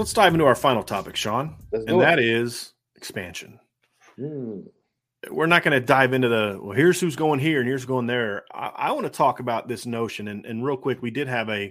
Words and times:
So 0.00 0.04
let's 0.04 0.12
dive 0.14 0.32
into 0.32 0.46
our 0.46 0.54
final 0.54 0.82
topic, 0.82 1.14
Sean, 1.14 1.56
Let's 1.70 1.84
and 1.86 2.00
that 2.00 2.18
is 2.18 2.72
expansion. 2.96 3.60
Hmm. 4.16 4.60
We're 5.30 5.44
not 5.44 5.62
going 5.62 5.78
to 5.78 5.86
dive 5.86 6.14
into 6.14 6.30
the 6.30 6.58
well. 6.58 6.74
Here's 6.74 6.98
who's 6.98 7.16
going 7.16 7.38
here 7.38 7.58
and 7.60 7.68
here's 7.68 7.84
going 7.84 8.06
there. 8.06 8.44
I, 8.50 8.68
I 8.68 8.92
want 8.92 9.04
to 9.04 9.10
talk 9.10 9.40
about 9.40 9.68
this 9.68 9.84
notion, 9.84 10.28
and, 10.28 10.46
and 10.46 10.64
real 10.64 10.78
quick, 10.78 11.02
we 11.02 11.10
did 11.10 11.28
have 11.28 11.50
a 11.50 11.70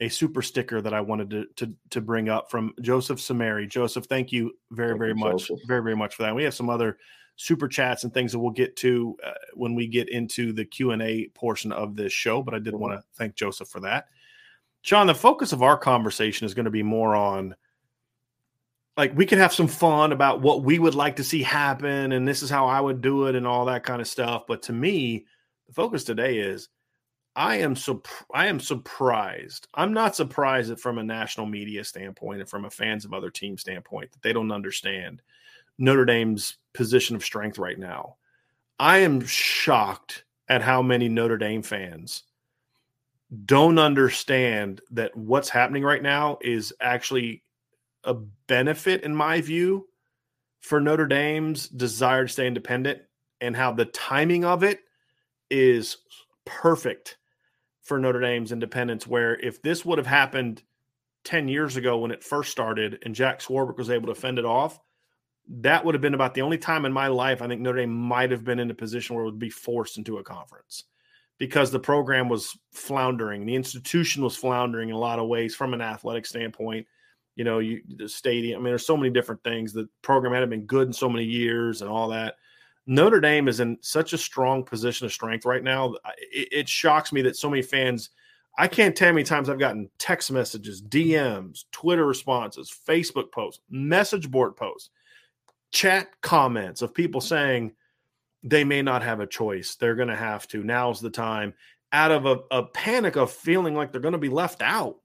a 0.00 0.08
super 0.08 0.40
sticker 0.40 0.80
that 0.80 0.94
I 0.94 1.02
wanted 1.02 1.28
to 1.28 1.44
to, 1.56 1.74
to 1.90 2.00
bring 2.00 2.30
up 2.30 2.50
from 2.50 2.72
Joseph 2.80 3.18
Samari. 3.18 3.68
Joseph, 3.68 4.06
thank 4.06 4.32
you 4.32 4.50
very 4.70 4.92
Thank 4.92 5.00
very 5.00 5.10
you, 5.10 5.16
much, 5.16 5.48
Joseph. 5.48 5.58
very 5.68 5.82
very 5.82 5.96
much 5.96 6.14
for 6.14 6.22
that. 6.22 6.34
We 6.34 6.44
have 6.44 6.54
some 6.54 6.70
other 6.70 6.96
super 7.36 7.68
chats 7.68 8.02
and 8.02 8.14
things 8.14 8.32
that 8.32 8.38
we'll 8.38 8.50
get 8.50 8.76
to 8.76 9.14
uh, 9.22 9.32
when 9.52 9.74
we 9.74 9.88
get 9.88 10.08
into 10.08 10.54
the 10.54 10.64
Q 10.64 10.92
and 10.92 11.02
A 11.02 11.28
portion 11.34 11.70
of 11.72 11.96
this 11.96 12.14
show. 12.14 12.42
But 12.42 12.54
I 12.54 12.60
did 12.60 12.74
want 12.74 12.98
to 12.98 13.04
thank 13.18 13.34
Joseph 13.34 13.68
for 13.68 13.80
that. 13.80 14.06
Sean, 14.88 15.06
the 15.06 15.14
focus 15.14 15.52
of 15.52 15.62
our 15.62 15.76
conversation 15.76 16.46
is 16.46 16.54
going 16.54 16.64
to 16.64 16.70
be 16.70 16.82
more 16.82 17.14
on 17.14 17.54
like 18.96 19.14
we 19.14 19.26
can 19.26 19.38
have 19.38 19.52
some 19.52 19.68
fun 19.68 20.12
about 20.12 20.40
what 20.40 20.62
we 20.62 20.78
would 20.78 20.94
like 20.94 21.16
to 21.16 21.24
see 21.24 21.42
happen 21.42 22.12
and 22.12 22.26
this 22.26 22.42
is 22.42 22.48
how 22.48 22.66
I 22.66 22.80
would 22.80 23.02
do 23.02 23.26
it 23.26 23.34
and 23.34 23.46
all 23.46 23.66
that 23.66 23.84
kind 23.84 24.00
of 24.00 24.08
stuff. 24.08 24.44
But 24.48 24.62
to 24.62 24.72
me, 24.72 25.26
the 25.66 25.74
focus 25.74 26.04
today 26.04 26.38
is 26.38 26.70
I 27.36 27.56
am 27.56 27.76
so 27.76 28.02
I 28.32 28.46
am 28.46 28.58
surprised. 28.58 29.68
I'm 29.74 29.92
not 29.92 30.16
surprised 30.16 30.70
that 30.70 30.80
from 30.80 30.96
a 30.96 31.04
national 31.04 31.44
media 31.44 31.84
standpoint 31.84 32.40
and 32.40 32.48
from 32.48 32.64
a 32.64 32.70
fans 32.70 33.04
of 33.04 33.12
other 33.12 33.30
teams 33.30 33.60
standpoint 33.60 34.10
that 34.12 34.22
they 34.22 34.32
don't 34.32 34.50
understand 34.50 35.20
Notre 35.76 36.06
Dame's 36.06 36.56
position 36.72 37.14
of 37.14 37.22
strength 37.22 37.58
right 37.58 37.78
now. 37.78 38.16
I 38.78 39.00
am 39.00 39.20
shocked 39.26 40.24
at 40.48 40.62
how 40.62 40.80
many 40.80 41.10
Notre 41.10 41.36
Dame 41.36 41.62
fans 41.62 42.22
don't 43.44 43.78
understand 43.78 44.80
that 44.90 45.16
what's 45.16 45.48
happening 45.48 45.82
right 45.82 46.02
now 46.02 46.38
is 46.40 46.72
actually 46.80 47.42
a 48.04 48.14
benefit, 48.46 49.02
in 49.02 49.14
my 49.14 49.40
view, 49.40 49.86
for 50.60 50.80
Notre 50.80 51.06
Dame's 51.06 51.68
desire 51.68 52.26
to 52.26 52.32
stay 52.32 52.46
independent 52.46 53.00
and 53.40 53.54
how 53.54 53.72
the 53.72 53.84
timing 53.84 54.44
of 54.44 54.62
it 54.62 54.80
is 55.50 55.98
perfect 56.44 57.18
for 57.82 57.98
Notre 57.98 58.20
Dame's 58.20 58.52
independence. 58.52 59.06
Where 59.06 59.34
if 59.38 59.60
this 59.62 59.84
would 59.84 59.98
have 59.98 60.06
happened 60.06 60.62
10 61.24 61.48
years 61.48 61.76
ago 61.76 61.98
when 61.98 62.10
it 62.10 62.24
first 62.24 62.50
started 62.50 62.98
and 63.04 63.14
Jack 63.14 63.40
Swarbrick 63.40 63.76
was 63.76 63.90
able 63.90 64.08
to 64.08 64.14
fend 64.14 64.38
it 64.38 64.44
off, 64.46 64.80
that 65.48 65.84
would 65.84 65.94
have 65.94 66.02
been 66.02 66.14
about 66.14 66.34
the 66.34 66.42
only 66.42 66.58
time 66.58 66.84
in 66.84 66.92
my 66.92 67.08
life 67.08 67.40
I 67.42 67.48
think 67.48 67.60
Notre 67.60 67.78
Dame 67.78 67.94
might 67.94 68.30
have 68.30 68.44
been 68.44 68.58
in 68.58 68.70
a 68.70 68.74
position 68.74 69.16
where 69.16 69.24
it 69.24 69.28
would 69.28 69.38
be 69.38 69.50
forced 69.50 69.98
into 69.98 70.18
a 70.18 70.24
conference 70.24 70.84
because 71.38 71.70
the 71.70 71.78
program 71.78 72.28
was 72.28 72.58
floundering. 72.72 73.46
The 73.46 73.54
institution 73.54 74.22
was 74.22 74.36
floundering 74.36 74.88
in 74.88 74.94
a 74.94 74.98
lot 74.98 75.18
of 75.18 75.28
ways 75.28 75.54
from 75.54 75.72
an 75.72 75.80
athletic 75.80 76.26
standpoint. 76.26 76.86
You 77.36 77.44
know, 77.44 77.60
you 77.60 77.82
the 77.96 78.08
stadium. 78.08 78.60
I 78.60 78.62
mean, 78.62 78.72
there's 78.72 78.86
so 78.86 78.96
many 78.96 79.10
different 79.10 79.42
things. 79.44 79.72
The 79.72 79.88
program 80.02 80.32
hadn't 80.32 80.50
been 80.50 80.66
good 80.66 80.88
in 80.88 80.92
so 80.92 81.08
many 81.08 81.24
years 81.24 81.82
and 81.82 81.90
all 81.90 82.08
that. 82.08 82.34
Notre 82.86 83.20
Dame 83.20 83.48
is 83.48 83.60
in 83.60 83.78
such 83.80 84.12
a 84.12 84.18
strong 84.18 84.64
position 84.64 85.06
of 85.06 85.12
strength 85.12 85.44
right 85.44 85.62
now. 85.62 85.94
It, 86.32 86.48
it 86.50 86.68
shocks 86.68 87.12
me 87.12 87.22
that 87.22 87.36
so 87.36 87.48
many 87.48 87.62
fans. 87.62 88.10
I 88.58 88.66
can't 88.66 88.96
tell 88.96 89.08
how 89.08 89.14
many 89.14 89.24
times 89.24 89.48
I've 89.48 89.58
gotten 89.58 89.88
text 89.98 90.32
messages, 90.32 90.82
DMs, 90.82 91.64
Twitter 91.70 92.06
responses, 92.06 92.74
Facebook 92.88 93.30
posts, 93.30 93.62
message 93.70 94.28
board 94.28 94.56
posts, 94.56 94.90
chat 95.70 96.08
comments 96.22 96.82
of 96.82 96.92
people 96.92 97.20
saying 97.20 97.72
they 98.42 98.64
may 98.64 98.82
not 98.82 99.02
have 99.02 99.20
a 99.20 99.26
choice. 99.26 99.74
They're 99.74 99.94
going 99.94 100.08
to 100.08 100.16
have 100.16 100.46
to. 100.48 100.62
Now's 100.62 101.00
the 101.00 101.10
time. 101.10 101.54
Out 101.92 102.10
of 102.10 102.26
a, 102.26 102.40
a 102.50 102.62
panic 102.64 103.16
of 103.16 103.32
feeling 103.32 103.74
like 103.74 103.92
they're 103.92 104.00
going 104.00 104.12
to 104.12 104.18
be 104.18 104.28
left 104.28 104.62
out. 104.62 104.96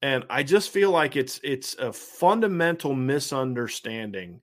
And 0.00 0.24
I 0.30 0.42
just 0.42 0.70
feel 0.70 0.90
like 0.90 1.16
it's 1.16 1.40
it's 1.42 1.74
a 1.74 1.92
fundamental 1.92 2.94
misunderstanding 2.94 4.40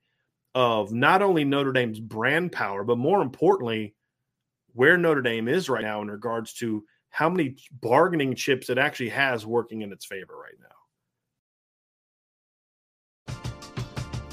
of 0.53 0.91
not 0.91 1.21
only 1.21 1.43
Notre 1.43 1.71
Dame's 1.71 1.99
brand 1.99 2.51
power, 2.51 2.83
but 2.83 2.97
more 2.97 3.21
importantly, 3.21 3.95
where 4.73 4.97
Notre 4.97 5.21
Dame 5.21 5.47
is 5.47 5.69
right 5.69 5.83
now 5.83 6.01
in 6.01 6.09
regards 6.09 6.53
to 6.55 6.83
how 7.09 7.29
many 7.29 7.55
bargaining 7.71 8.35
chips 8.35 8.69
it 8.69 8.77
actually 8.77 9.09
has 9.09 9.45
working 9.45 9.81
in 9.81 9.93
its 9.93 10.05
favor 10.05 10.35
right 10.37 10.59
now. 10.59 10.74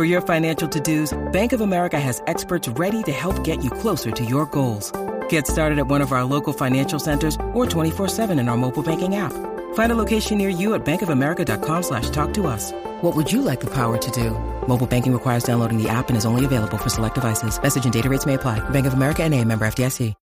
For 0.00 0.06
your 0.06 0.22
financial 0.22 0.66
to-dos, 0.66 1.12
Bank 1.30 1.52
of 1.52 1.60
America 1.60 2.00
has 2.00 2.22
experts 2.26 2.68
ready 2.68 3.02
to 3.02 3.12
help 3.12 3.44
get 3.44 3.62
you 3.62 3.70
closer 3.70 4.10
to 4.10 4.24
your 4.24 4.46
goals. 4.46 4.90
Get 5.28 5.46
started 5.46 5.78
at 5.78 5.88
one 5.88 6.00
of 6.00 6.10
our 6.10 6.24
local 6.24 6.54
financial 6.54 6.98
centers 6.98 7.34
or 7.52 7.66
24-7 7.66 8.40
in 8.40 8.48
our 8.48 8.56
mobile 8.56 8.82
banking 8.82 9.16
app. 9.16 9.34
Find 9.74 9.92
a 9.92 9.94
location 9.94 10.38
near 10.38 10.48
you 10.48 10.72
at 10.72 10.86
bankofamerica.com 10.86 11.82
slash 11.82 12.08
talk 12.08 12.32
to 12.32 12.46
us. 12.46 12.72
What 13.02 13.14
would 13.14 13.30
you 13.30 13.42
like 13.42 13.60
the 13.60 13.68
power 13.74 13.98
to 13.98 14.10
do? 14.10 14.30
Mobile 14.66 14.86
banking 14.86 15.12
requires 15.12 15.44
downloading 15.44 15.76
the 15.76 15.90
app 15.90 16.08
and 16.08 16.16
is 16.16 16.24
only 16.24 16.46
available 16.46 16.78
for 16.78 16.88
select 16.88 17.16
devices. 17.16 17.60
Message 17.60 17.84
and 17.84 17.92
data 17.92 18.08
rates 18.08 18.24
may 18.24 18.32
apply. 18.40 18.58
Bank 18.70 18.86
of 18.86 18.94
America 18.94 19.22
and 19.22 19.34
a 19.34 19.44
member 19.44 19.66
FDIC. 19.66 20.14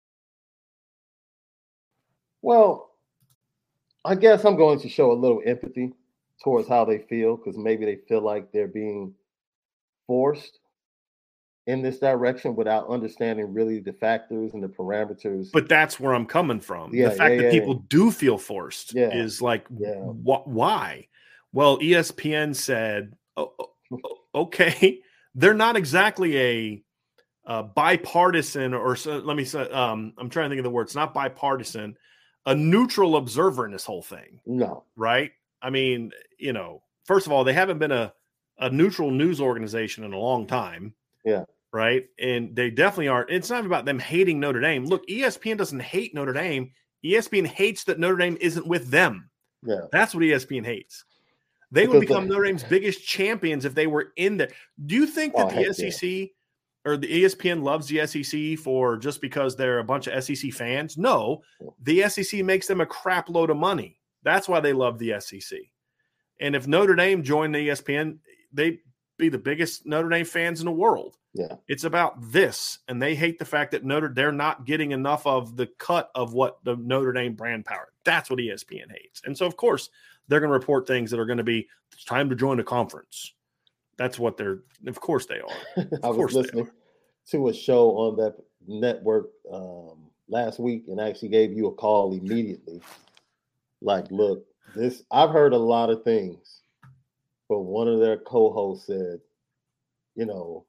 Well, 2.42 2.90
I 4.04 4.16
guess 4.16 4.44
I'm 4.44 4.56
going 4.56 4.80
to 4.80 4.88
show 4.88 5.12
a 5.12 5.20
little 5.22 5.40
empathy 5.46 5.92
towards 6.42 6.66
how 6.66 6.84
they 6.84 6.98
feel 6.98 7.36
because 7.36 7.56
maybe 7.56 7.84
they 7.84 8.00
feel 8.08 8.22
like 8.22 8.50
they're 8.50 8.66
being 8.66 9.14
forced 10.08 10.58
in 11.68 11.82
this 11.82 11.98
direction 11.98 12.56
without 12.56 12.88
understanding 12.88 13.52
really 13.52 13.78
the 13.78 13.92
factors 13.92 14.54
and 14.54 14.62
the 14.62 14.68
parameters. 14.68 15.52
But 15.52 15.68
that's 15.68 16.00
where 16.00 16.14
I'm 16.14 16.24
coming 16.26 16.60
from. 16.60 16.92
Yeah, 16.92 17.10
the 17.10 17.14
fact 17.14 17.32
yeah, 17.32 17.42
that 17.42 17.44
yeah, 17.44 17.60
people 17.60 17.74
yeah. 17.74 17.86
do 17.88 18.10
feel 18.10 18.38
forced 18.38 18.96
is 18.96 19.40
like, 19.42 19.68
wh- 19.68 20.46
why? 20.48 21.06
Well, 21.52 21.78
ESPN 21.78 22.56
said, 22.56 23.14
oh, 23.36 23.52
okay, 24.34 25.00
they're 25.34 25.54
not 25.54 25.76
exactly 25.76 26.38
a 26.38 26.82
uh, 27.46 27.62
bipartisan 27.62 28.72
or 28.74 28.96
so, 28.96 29.18
let 29.18 29.36
me 29.36 29.44
say, 29.44 29.60
um, 29.70 30.14
I'm 30.18 30.30
trying 30.30 30.46
to 30.46 30.50
think 30.50 30.60
of 30.60 30.64
the 30.64 30.70
word. 30.70 30.82
It's 30.82 30.94
not 30.94 31.14
bipartisan, 31.14 31.96
a 32.46 32.54
neutral 32.54 33.16
observer 33.16 33.66
in 33.66 33.72
this 33.72 33.84
whole 33.84 34.02
thing, 34.02 34.40
no, 34.46 34.84
right? 34.96 35.32
I 35.60 35.68
mean, 35.68 36.12
you 36.38 36.54
know, 36.54 36.82
first 37.04 37.26
of 37.26 37.32
all, 37.32 37.44
they 37.44 37.52
haven't 37.52 37.78
been 37.78 37.92
a, 37.92 38.12
a 38.58 38.70
neutral 38.70 39.10
news 39.10 39.40
organization 39.40 40.04
in 40.04 40.12
a 40.12 40.18
long 40.18 40.46
time. 40.46 40.94
Yeah. 41.24 41.44
Right. 41.72 42.06
And 42.18 42.56
they 42.56 42.70
definitely 42.70 43.08
aren't. 43.08 43.30
It's 43.30 43.50
not 43.50 43.66
about 43.66 43.84
them 43.84 43.98
hating 43.98 44.40
Notre 44.40 44.60
Dame. 44.60 44.84
Look, 44.86 45.06
ESPN 45.06 45.58
doesn't 45.58 45.80
hate 45.80 46.14
Notre 46.14 46.32
Dame. 46.32 46.72
ESPN 47.04 47.46
hates 47.46 47.84
that 47.84 47.98
Notre 47.98 48.16
Dame 48.16 48.38
isn't 48.40 48.66
with 48.66 48.90
them. 48.90 49.30
yeah, 49.62 49.82
That's 49.92 50.14
what 50.14 50.22
ESPN 50.24 50.64
hates. 50.64 51.04
They 51.70 51.86
would 51.86 52.00
Because 52.00 52.08
become 52.08 52.24
they- 52.28 52.30
Notre 52.34 52.44
Dame's 52.46 52.64
biggest 52.64 53.06
champions 53.06 53.64
if 53.66 53.74
they 53.74 53.86
were 53.86 54.12
in 54.16 54.38
there. 54.38 54.48
Do 54.86 54.94
you 54.94 55.06
think 55.06 55.34
that 55.36 55.46
Oh, 55.46 55.48
the 55.50 55.54
heck 55.56 55.66
yeah. 55.78 55.90
SEC 55.90 56.30
or 56.86 56.96
the 56.96 57.06
ESPN 57.24 57.62
loves 57.62 57.86
the 57.86 58.06
SEC 58.06 58.56
for 58.58 58.96
just 58.96 59.20
because 59.20 59.54
they're 59.54 59.78
a 59.80 59.84
bunch 59.84 60.06
of 60.06 60.24
SEC 60.24 60.50
fans? 60.50 60.96
No, 60.96 61.42
the 61.82 62.08
SEC 62.08 62.42
makes 62.42 62.66
them 62.66 62.80
a 62.80 62.86
crap 62.86 63.28
load 63.28 63.50
of 63.50 63.58
money. 63.58 64.00
That's 64.22 64.48
why 64.48 64.60
they 64.60 64.72
love 64.72 64.98
the 64.98 65.20
SEC. 65.20 65.58
And 66.40 66.56
if 66.56 66.66
Notre 66.66 66.94
Dame 66.96 67.22
joined 67.22 67.54
the 67.54 67.68
ESPN, 67.68 68.18
they'd 68.52 68.78
be 69.18 69.28
the 69.28 69.38
biggest 69.38 69.86
Notre 69.86 70.08
Dame 70.08 70.24
fans 70.24 70.60
in 70.60 70.66
the 70.66 70.72
world. 70.72 71.16
yeah, 71.34 71.56
It's 71.66 71.84
about 71.84 72.14
this, 72.32 72.78
and 72.88 73.02
they 73.02 73.14
hate 73.14 73.38
the 73.38 73.44
fact 73.44 73.72
that 73.72 73.84
Notre 73.84 74.08
they're 74.08 74.32
not 74.32 74.64
getting 74.64 74.92
enough 74.92 75.26
of 75.26 75.56
the 75.56 75.66
cut 75.78 76.10
of 76.14 76.34
what 76.34 76.62
the 76.64 76.76
Notre 76.76 77.12
Dame 77.12 77.34
brand 77.34 77.64
power. 77.64 77.88
That's 78.04 78.30
what 78.30 78.38
ESPN 78.38 78.90
hates, 78.90 79.22
and 79.24 79.36
so 79.36 79.46
of 79.46 79.56
course 79.56 79.90
they're 80.28 80.40
going 80.40 80.50
to 80.50 80.54
report 80.54 80.86
things 80.86 81.10
that 81.10 81.18
are 81.18 81.26
going 81.26 81.38
to 81.38 81.44
be 81.44 81.66
it's 81.92 82.04
time 82.04 82.28
to 82.30 82.36
join 82.36 82.60
a 82.60 82.64
conference. 82.64 83.34
That's 83.96 84.18
what 84.18 84.36
they're. 84.36 84.60
Of 84.86 85.00
course 85.00 85.26
they 85.26 85.40
are. 85.40 85.86
I 86.04 86.10
was 86.10 86.32
they 86.32 86.40
listening 86.40 86.70
to 87.30 87.48
a 87.48 87.54
show 87.54 87.90
on 87.96 88.16
that 88.16 88.36
network 88.66 89.30
um, 89.52 90.10
last 90.28 90.60
week 90.60 90.84
and 90.88 91.00
actually 91.00 91.30
gave 91.30 91.52
you 91.52 91.66
a 91.66 91.72
call 91.72 92.12
immediately. 92.12 92.80
Like, 93.82 94.10
look, 94.10 94.44
this 94.74 95.02
I've 95.10 95.30
heard 95.30 95.52
a 95.52 95.58
lot 95.58 95.90
of 95.90 96.04
things, 96.04 96.57
but 97.48 97.60
one 97.60 97.88
of 97.88 98.00
their 98.00 98.18
co-hosts 98.18 98.86
said, 98.86 99.20
you 100.14 100.26
know, 100.26 100.64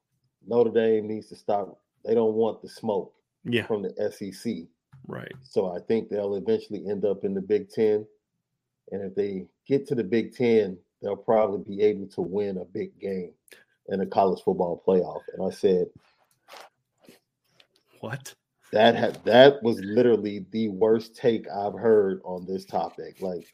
Notre 0.46 0.70
Dame 0.70 1.08
needs 1.08 1.28
to 1.28 1.36
stop. 1.36 1.80
They 2.04 2.14
don't 2.14 2.34
want 2.34 2.62
the 2.62 2.68
smoke 2.68 3.12
Yeah, 3.44 3.66
from 3.66 3.82
the 3.82 4.10
SEC. 4.10 4.66
right. 5.06 5.32
So 5.42 5.74
I 5.74 5.80
think 5.80 6.08
they'll 6.08 6.36
eventually 6.36 6.88
end 6.88 7.04
up 7.04 7.24
in 7.24 7.34
the 7.34 7.42
Big 7.42 7.68
Ten. 7.70 8.06
And 8.92 9.02
if 9.02 9.14
they 9.14 9.46
get 9.66 9.86
to 9.88 9.94
the 9.94 10.04
Big 10.04 10.34
Ten, 10.34 10.78
they'll 11.02 11.16
probably 11.16 11.76
be 11.76 11.82
able 11.82 12.06
to 12.08 12.22
win 12.22 12.58
a 12.58 12.64
big 12.64 12.98
game 12.98 13.32
in 13.88 14.00
a 14.00 14.06
college 14.06 14.42
football 14.42 14.82
playoff. 14.86 15.22
And 15.34 15.46
I 15.46 15.50
said, 15.54 15.88
What? 18.00 18.34
that 18.72 18.94
had 18.94 19.22
that 19.24 19.62
was 19.62 19.80
literally 19.80 20.46
the 20.52 20.68
worst 20.68 21.16
take 21.16 21.46
I've 21.50 21.74
heard 21.74 22.20
on 22.24 22.46
this 22.46 22.64
topic. 22.64 23.20
Like, 23.20 23.52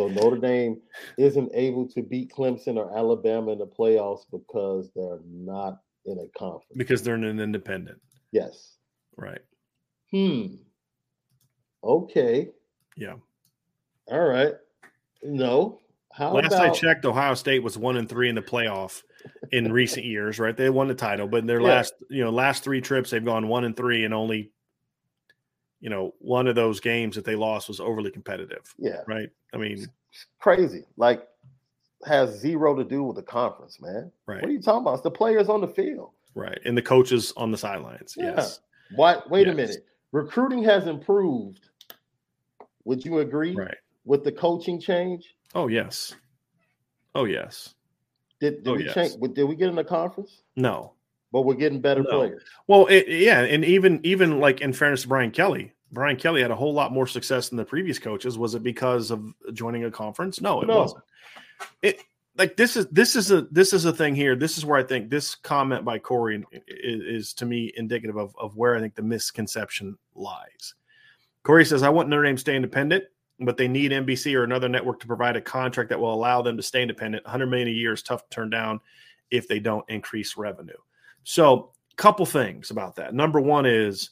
so 0.00 0.08
Notre 0.08 0.38
Dame 0.38 0.80
isn't 1.18 1.50
able 1.52 1.86
to 1.88 2.02
beat 2.02 2.32
Clemson 2.32 2.76
or 2.76 2.96
Alabama 2.96 3.52
in 3.52 3.58
the 3.58 3.66
playoffs 3.66 4.22
because 4.30 4.90
they're 4.96 5.20
not 5.26 5.80
in 6.06 6.18
a 6.18 6.38
conference. 6.38 6.72
Because 6.76 7.02
they're 7.02 7.16
in 7.16 7.24
an 7.24 7.38
independent. 7.38 8.00
Yes. 8.32 8.78
Right. 9.16 9.42
Hmm. 10.10 10.46
Okay. 11.84 12.48
Yeah. 12.96 13.16
All 14.10 14.26
right. 14.26 14.54
No. 15.22 15.80
How 16.12 16.32
Last 16.34 16.46
about 16.46 16.62
I 16.62 16.70
checked, 16.70 17.04
Ohio 17.04 17.34
State 17.34 17.62
was 17.62 17.76
one 17.76 17.96
and 17.96 18.08
three 18.08 18.28
in 18.30 18.34
the 18.34 18.42
playoff 18.42 19.02
in 19.52 19.70
recent 19.72 20.06
years. 20.06 20.38
Right, 20.38 20.56
they 20.56 20.70
won 20.70 20.88
the 20.88 20.94
title, 20.94 21.28
but 21.28 21.38
in 21.38 21.46
their 21.46 21.60
Yeah. 21.60 21.68
last, 21.74 21.92
you 22.08 22.24
know, 22.24 22.30
last 22.30 22.64
three 22.64 22.80
trips, 22.80 23.10
they've 23.10 23.24
gone 23.24 23.46
one 23.48 23.64
and 23.64 23.76
three, 23.76 24.04
and 24.04 24.12
only, 24.14 24.50
you 25.80 25.88
know, 25.90 26.14
one 26.18 26.46
of 26.46 26.54
those 26.54 26.78
games 26.80 27.16
that 27.16 27.24
they 27.24 27.34
lost 27.36 27.68
was 27.68 27.80
overly 27.80 28.10
competitive. 28.10 28.74
Yeah. 28.78 29.00
Right. 29.06 29.30
I 29.54 29.56
mean, 29.56 29.86
crazy. 30.38 30.84
Like 30.96 31.26
has 32.06 32.38
zero 32.38 32.74
to 32.76 32.84
do 32.84 33.02
with 33.02 33.16
the 33.16 33.22
conference, 33.22 33.80
man. 33.80 34.10
right, 34.26 34.40
What 34.40 34.48
are 34.48 34.52
you 34.52 34.60
talking 34.62 34.82
about? 34.82 34.94
It's 34.94 35.02
the 35.02 35.10
players 35.10 35.48
on 35.48 35.60
the 35.60 35.68
field. 35.68 36.10
right, 36.34 36.58
and 36.64 36.76
the 36.76 36.82
coaches 36.82 37.32
on 37.36 37.50
the 37.50 37.58
sidelines. 37.58 38.14
Yeah. 38.16 38.34
Yes. 38.36 38.60
What? 38.94 39.30
wait 39.30 39.48
a 39.48 39.54
minute. 39.54 39.84
Recruiting 40.12 40.62
has 40.64 40.86
improved. 40.86 41.68
Would 42.84 43.04
you 43.04 43.18
agree 43.18 43.54
Right. 43.54 43.76
with 44.04 44.24
the 44.24 44.32
coaching 44.32 44.80
change? 44.80 45.34
Oh 45.54 45.68
yes. 45.68 46.14
Oh 47.14 47.24
yes. 47.24 47.74
Did, 48.40 48.64
did 48.64 48.68
Oh, 48.70 48.74
we 48.76 48.84
yes. 48.86 48.94
change 48.94 49.12
did 49.34 49.44
we 49.44 49.54
get 49.54 49.68
in 49.68 49.74
the 49.76 49.84
conference? 49.84 50.42
No. 50.56 50.94
But 51.32 51.42
we're 51.42 51.54
getting 51.54 51.80
better 51.80 52.02
No. 52.02 52.08
players. 52.10 52.42
Well, 52.66 52.86
it, 52.86 53.06
yeah, 53.08 53.40
and 53.42 53.64
even 53.64 54.00
even 54.04 54.40
like 54.40 54.60
in 54.60 54.72
fairness 54.72 55.02
to 55.02 55.08
Brian 55.08 55.30
Kelly, 55.30 55.72
Brian 55.92 56.16
Kelly 56.16 56.42
had 56.42 56.50
a 56.50 56.56
whole 56.56 56.72
lot 56.74 56.92
more 56.92 57.06
success 57.06 57.48
than 57.48 57.56
the 57.56 57.64
previous 57.64 57.98
coaches. 57.98 58.36
Was 58.36 58.54
it 58.54 58.62
because 58.62 59.10
of 59.10 59.32
joining 59.52 59.84
a 59.84 59.90
conference? 59.90 60.40
No, 60.40 60.60
it 60.62 60.66
No. 60.66 60.78
wasn't. 60.78 61.04
It 61.82 62.00
like 62.36 62.56
this 62.56 62.76
is 62.76 62.86
this 62.88 63.14
is 63.16 63.30
a 63.30 63.42
this 63.50 63.72
is 63.72 63.84
a 63.84 63.92
thing 63.92 64.14
here. 64.14 64.34
This 64.34 64.58
is 64.58 64.64
where 64.64 64.78
I 64.78 64.82
think 64.82 65.10
this 65.10 65.34
comment 65.34 65.84
by 65.84 65.98
Corey 65.98 66.44
is, 66.66 67.28
is 67.28 67.34
to 67.34 67.46
me 67.46 67.72
indicative 67.76 68.16
of 68.16 68.34
of 68.38 68.56
where 68.56 68.74
I 68.74 68.80
think 68.80 68.94
the 68.96 69.02
misconception 69.02 69.96
lies. 70.14 70.74
Corey 71.44 71.64
says, 71.64 71.82
"I 71.82 71.88
want 71.90 72.08
Notre 72.08 72.24
Dame 72.24 72.36
to 72.36 72.40
stay 72.40 72.56
independent." 72.56 73.04
But 73.42 73.56
they 73.56 73.68
need 73.68 73.90
NBC 73.90 74.34
or 74.34 74.44
another 74.44 74.68
network 74.68 75.00
to 75.00 75.06
provide 75.06 75.34
a 75.34 75.40
contract 75.40 75.88
that 75.88 75.98
will 75.98 76.12
allow 76.12 76.42
them 76.42 76.58
to 76.58 76.62
stay 76.62 76.82
independent. 76.82 77.24
100 77.24 77.46
million 77.46 77.68
a 77.68 77.70
year 77.70 77.94
is 77.94 78.02
tough 78.02 78.28
to 78.28 78.34
turn 78.34 78.50
down 78.50 78.80
if 79.30 79.48
they 79.48 79.58
don't 79.58 79.88
increase 79.88 80.36
revenue. 80.36 80.76
So, 81.24 81.72
couple 81.96 82.24
things 82.24 82.70
about 82.70 82.96
that. 82.96 83.12
Number 83.14 83.40
one 83.40 83.66
is 83.66 84.10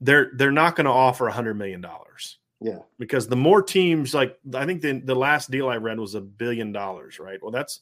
they're 0.00 0.30
they're 0.36 0.50
not 0.52 0.76
going 0.76 0.86
to 0.86 0.90
offer 0.90 1.26
a 1.28 1.32
hundred 1.32 1.54
million 1.54 1.80
dollars 1.82 2.38
Yeah. 2.60 2.78
because 2.98 3.28
the 3.28 3.36
more 3.36 3.60
teams, 3.62 4.14
like 4.14 4.38
I 4.54 4.64
think 4.64 4.80
the 4.80 5.00
the 5.00 5.14
last 5.14 5.50
deal 5.50 5.68
I 5.68 5.76
read 5.76 5.98
was 5.98 6.14
a 6.14 6.20
billion 6.22 6.72
dollars, 6.72 7.18
right? 7.18 7.38
Well, 7.42 7.50
that's 7.50 7.80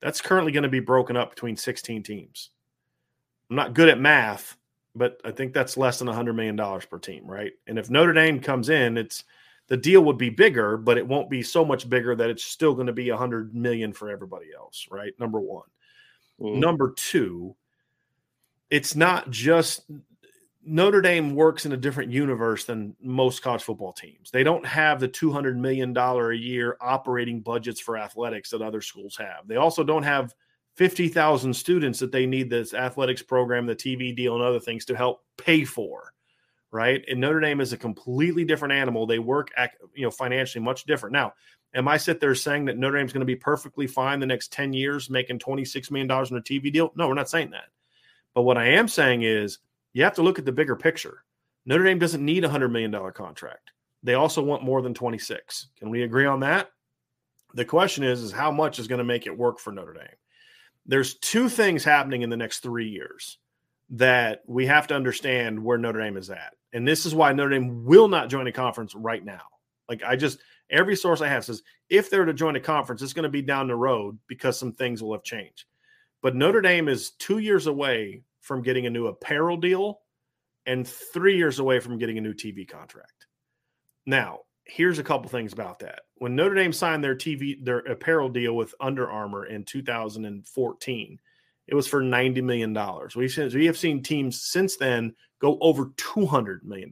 that's 0.00 0.20
currently 0.20 0.52
going 0.52 0.62
to 0.62 0.68
be 0.68 0.80
broken 0.80 1.16
up 1.16 1.30
between 1.30 1.56
16 1.56 2.02
teams. 2.02 2.50
I'm 3.50 3.56
not 3.56 3.74
good 3.74 3.88
at 3.88 3.98
math, 4.00 4.56
but 4.94 5.20
I 5.24 5.30
think 5.30 5.52
that's 5.52 5.76
less 5.76 5.98
than 5.98 6.08
a 6.08 6.14
hundred 6.14 6.34
million 6.34 6.56
dollars 6.56 6.86
per 6.86 6.98
team, 6.98 7.26
right? 7.26 7.52
And 7.66 7.78
if 7.78 7.90
Notre 7.90 8.12
Dame 8.14 8.40
comes 8.40 8.68
in, 8.70 8.96
it's 8.96 9.24
the 9.68 9.76
deal 9.76 10.02
would 10.04 10.18
be 10.18 10.30
bigger, 10.30 10.76
but 10.76 10.96
it 10.96 11.06
won't 11.06 11.28
be 11.28 11.42
so 11.42 11.64
much 11.64 11.90
bigger 11.90 12.14
that 12.16 12.30
it's 12.30 12.44
still 12.44 12.72
going 12.74 12.86
to 12.86 12.92
be 12.92 13.10
a 13.10 13.16
hundred 13.16 13.54
million 13.54 13.92
for 13.92 14.08
everybody 14.10 14.46
else, 14.56 14.86
right? 14.90 15.12
Number 15.18 15.40
one. 15.40 15.68
Mhm. 16.40 16.58
Number 16.60 16.92
two, 16.96 17.54
it's 18.70 18.96
not 18.96 19.30
just 19.30 19.82
Notre 20.64 21.00
Dame 21.00 21.34
works 21.34 21.64
in 21.64 21.72
a 21.72 21.76
different 21.76 22.10
universe 22.10 22.64
than 22.64 22.96
most 23.00 23.40
college 23.40 23.62
football 23.62 23.92
teams. 23.92 24.30
They 24.32 24.42
don't 24.42 24.66
have 24.66 24.98
the 24.98 25.08
$200 25.08 25.56
million 25.56 25.96
a 25.96 26.32
year 26.32 26.76
operating 26.80 27.40
budgets 27.40 27.80
for 27.80 27.96
athletics 27.96 28.50
that 28.50 28.62
other 28.62 28.80
schools 28.80 29.16
have. 29.16 29.46
They 29.46 29.56
also 29.56 29.84
don't 29.84 30.02
have 30.02 30.34
50,000 30.74 31.54
students 31.54 32.00
that 32.00 32.10
they 32.10 32.26
need 32.26 32.50
this 32.50 32.74
athletics 32.74 33.22
program, 33.22 33.66
the 33.66 33.76
TV 33.76 34.14
deal, 34.14 34.34
and 34.34 34.42
other 34.42 34.60
things 34.60 34.84
to 34.86 34.96
help 34.96 35.22
pay 35.38 35.64
for. 35.64 36.12
Right. 36.72 37.04
And 37.08 37.20
Notre 37.20 37.40
Dame 37.40 37.60
is 37.60 37.72
a 37.72 37.78
completely 37.78 38.44
different 38.44 38.74
animal. 38.74 39.06
They 39.06 39.20
work, 39.20 39.50
you 39.94 40.02
know, 40.02 40.10
financially 40.10 40.62
much 40.62 40.84
different. 40.84 41.12
Now, 41.12 41.32
am 41.74 41.86
I 41.86 41.96
sit 41.96 42.18
there 42.18 42.34
saying 42.34 42.64
that 42.66 42.76
Notre 42.76 42.98
Dame's 42.98 43.12
going 43.12 43.20
to 43.20 43.24
be 43.24 43.36
perfectly 43.36 43.86
fine 43.86 44.18
the 44.18 44.26
next 44.26 44.52
10 44.52 44.72
years 44.72 45.08
making 45.08 45.38
$26 45.38 45.90
million 45.92 46.10
in 46.10 46.36
a 46.36 46.42
TV 46.42 46.72
deal? 46.72 46.92
No, 46.96 47.06
we're 47.06 47.14
not 47.14 47.30
saying 47.30 47.50
that. 47.50 47.66
But 48.36 48.42
what 48.42 48.58
I 48.58 48.66
am 48.68 48.86
saying 48.86 49.22
is 49.22 49.60
you 49.94 50.04
have 50.04 50.14
to 50.16 50.22
look 50.22 50.38
at 50.38 50.44
the 50.44 50.52
bigger 50.52 50.76
picture. 50.76 51.24
Notre 51.64 51.84
Dame 51.84 51.98
doesn't 51.98 52.22
need 52.22 52.44
a 52.44 52.48
$100 52.48 52.70
million 52.70 52.92
contract. 53.12 53.70
They 54.02 54.12
also 54.12 54.42
want 54.42 54.62
more 54.62 54.82
than 54.82 54.92
26. 54.92 55.68
Can 55.78 55.88
we 55.88 56.02
agree 56.02 56.26
on 56.26 56.40
that? 56.40 56.68
The 57.54 57.64
question 57.64 58.04
is, 58.04 58.22
is 58.22 58.32
how 58.32 58.50
much 58.50 58.78
is 58.78 58.88
going 58.88 58.98
to 58.98 59.04
make 59.04 59.26
it 59.26 59.36
work 59.36 59.58
for 59.58 59.72
Notre 59.72 59.94
Dame? 59.94 60.04
There's 60.84 61.14
two 61.14 61.48
things 61.48 61.82
happening 61.82 62.20
in 62.20 62.28
the 62.28 62.36
next 62.36 62.58
three 62.58 62.90
years 62.90 63.38
that 63.88 64.42
we 64.46 64.66
have 64.66 64.86
to 64.88 64.94
understand 64.94 65.58
where 65.58 65.78
Notre 65.78 66.02
Dame 66.02 66.18
is 66.18 66.28
at. 66.28 66.52
And 66.74 66.86
this 66.86 67.06
is 67.06 67.14
why 67.14 67.32
Notre 67.32 67.50
Dame 67.50 67.86
will 67.86 68.06
not 68.06 68.28
join 68.28 68.46
a 68.48 68.52
conference 68.52 68.94
right 68.94 69.24
now. 69.24 69.42
Like 69.88 70.02
I 70.02 70.14
just 70.14 70.40
every 70.68 70.94
source 70.94 71.22
I 71.22 71.28
have 71.28 71.46
says 71.46 71.62
if 71.88 72.10
they're 72.10 72.26
to 72.26 72.34
join 72.34 72.56
a 72.56 72.60
conference, 72.60 73.00
it's 73.00 73.14
going 73.14 73.22
to 73.22 73.30
be 73.30 73.40
down 73.40 73.66
the 73.66 73.76
road 73.76 74.18
because 74.26 74.58
some 74.58 74.72
things 74.72 75.02
will 75.02 75.14
have 75.14 75.22
changed. 75.22 75.64
But 76.20 76.36
Notre 76.36 76.60
Dame 76.60 76.88
is 76.88 77.12
two 77.12 77.38
years 77.38 77.66
away 77.66 78.22
from 78.46 78.62
getting 78.62 78.86
a 78.86 78.90
new 78.90 79.08
apparel 79.08 79.56
deal 79.56 80.00
and 80.66 80.86
three 80.86 81.36
years 81.36 81.58
away 81.58 81.80
from 81.80 81.98
getting 81.98 82.16
a 82.16 82.20
new 82.20 82.32
TV 82.32 82.66
contract. 82.66 83.26
Now, 84.06 84.40
here's 84.64 85.00
a 85.00 85.04
couple 85.04 85.28
things 85.28 85.52
about 85.52 85.80
that. 85.80 86.02
When 86.18 86.36
Notre 86.36 86.54
Dame 86.54 86.72
signed 86.72 87.02
their 87.02 87.16
TV, 87.16 87.64
their 87.64 87.78
apparel 87.80 88.28
deal 88.28 88.54
with 88.54 88.72
Under 88.80 89.10
Armour 89.10 89.46
in 89.46 89.64
2014, 89.64 91.18
it 91.66 91.74
was 91.74 91.88
for 91.88 92.00
$90 92.02 92.42
million. 92.44 92.76
We've 93.16 93.32
seen, 93.32 93.50
we 93.52 93.66
have 93.66 93.76
seen 93.76 94.00
teams 94.00 94.42
since 94.42 94.76
then 94.76 95.16
go 95.40 95.58
over 95.60 95.86
$200 95.96 96.62
million. 96.62 96.90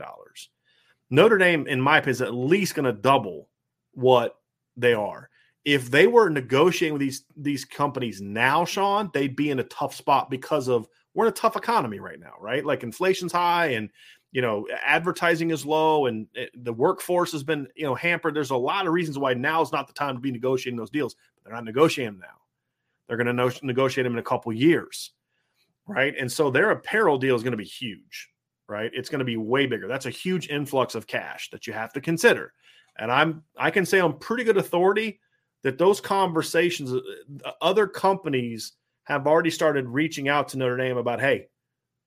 Notre 1.10 1.38
Dame, 1.38 1.68
in 1.68 1.80
my 1.80 1.98
opinion, 1.98 2.10
is 2.10 2.22
at 2.22 2.34
least 2.34 2.74
going 2.74 2.86
to 2.86 2.92
double 2.92 3.48
what 3.92 4.34
they 4.76 4.92
are. 4.92 5.30
If 5.64 5.88
they 5.90 6.08
were 6.08 6.28
negotiating 6.28 6.92
with 6.92 7.00
these 7.00 7.24
these 7.36 7.64
companies 7.64 8.20
now, 8.20 8.66
Sean, 8.66 9.10
they'd 9.14 9.36
be 9.36 9.50
in 9.50 9.60
a 9.60 9.64
tough 9.64 9.94
spot 9.94 10.28
because 10.28 10.68
of 10.68 10.88
we're 11.14 11.26
in 11.26 11.32
a 11.32 11.34
tough 11.34 11.56
economy 11.56 12.00
right 12.00 12.18
now, 12.18 12.34
right? 12.40 12.64
Like 12.64 12.82
inflation's 12.82 13.32
high 13.32 13.68
and 13.68 13.88
you 14.32 14.42
know 14.42 14.66
advertising 14.84 15.50
is 15.50 15.64
low 15.64 16.06
and 16.06 16.26
it, 16.34 16.50
the 16.64 16.72
workforce 16.72 17.32
has 17.32 17.42
been 17.42 17.68
you 17.74 17.84
know 17.84 17.94
hampered. 17.94 18.34
There's 18.34 18.50
a 18.50 18.56
lot 18.56 18.86
of 18.86 18.92
reasons 18.92 19.18
why 19.18 19.34
now 19.34 19.62
is 19.62 19.72
not 19.72 19.86
the 19.86 19.92
time 19.92 20.16
to 20.16 20.20
be 20.20 20.32
negotiating 20.32 20.76
those 20.76 20.90
deals. 20.90 21.14
But 21.36 21.44
they're 21.44 21.54
not 21.54 21.64
negotiating 21.64 22.14
them 22.14 22.20
now. 22.20 22.40
They're 23.06 23.16
going 23.16 23.26
to 23.26 23.32
no- 23.32 23.50
negotiate 23.62 24.04
them 24.04 24.14
in 24.14 24.18
a 24.18 24.22
couple 24.22 24.52
years, 24.52 25.12
right? 25.86 26.14
And 26.18 26.30
so 26.30 26.50
their 26.50 26.70
apparel 26.70 27.18
deal 27.18 27.36
is 27.36 27.42
going 27.42 27.52
to 27.52 27.58
be 27.58 27.64
huge, 27.64 28.30
right? 28.66 28.90
It's 28.94 29.08
going 29.08 29.18
to 29.18 29.24
be 29.24 29.36
way 29.36 29.66
bigger. 29.66 29.86
That's 29.86 30.06
a 30.06 30.10
huge 30.10 30.48
influx 30.48 30.94
of 30.94 31.06
cash 31.06 31.50
that 31.50 31.66
you 31.66 31.72
have 31.72 31.92
to 31.92 32.00
consider. 32.00 32.52
And 32.98 33.10
I'm 33.12 33.42
I 33.56 33.70
can 33.70 33.84
say 33.84 34.00
on 34.00 34.18
pretty 34.18 34.44
good 34.44 34.56
authority 34.56 35.20
that 35.62 35.78
those 35.78 36.00
conversations, 36.00 36.92
uh, 36.92 37.50
other 37.60 37.86
companies 37.86 38.72
have 39.04 39.26
already 39.26 39.50
started 39.50 39.88
reaching 39.88 40.28
out 40.28 40.48
to 40.48 40.58
Notre 40.58 40.76
Dame 40.76 40.96
about, 40.96 41.20
hey, 41.20 41.48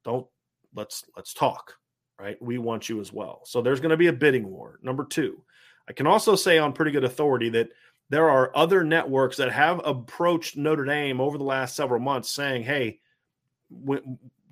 don't 0.03 0.27
let's 0.75 1.05
let's 1.15 1.33
talk, 1.33 1.73
right? 2.19 2.41
We 2.41 2.57
want 2.57 2.89
you 2.89 2.99
as 2.99 3.13
well. 3.13 3.41
So 3.45 3.61
there's 3.61 3.79
going 3.79 3.91
to 3.91 3.97
be 3.97 4.07
a 4.07 4.13
bidding 4.13 4.49
war. 4.49 4.79
Number 4.81 5.05
two, 5.05 5.41
I 5.89 5.93
can 5.93 6.07
also 6.07 6.35
say 6.35 6.57
on 6.57 6.73
pretty 6.73 6.91
good 6.91 7.03
authority 7.03 7.49
that 7.49 7.69
there 8.09 8.29
are 8.29 8.55
other 8.55 8.83
networks 8.83 9.37
that 9.37 9.51
have 9.51 9.81
approached 9.85 10.57
Notre 10.57 10.85
Dame 10.85 11.19
over 11.19 11.37
the 11.37 11.43
last 11.43 11.75
several 11.75 11.99
months 11.99 12.29
saying, 12.29 12.63
hey, 12.63 12.99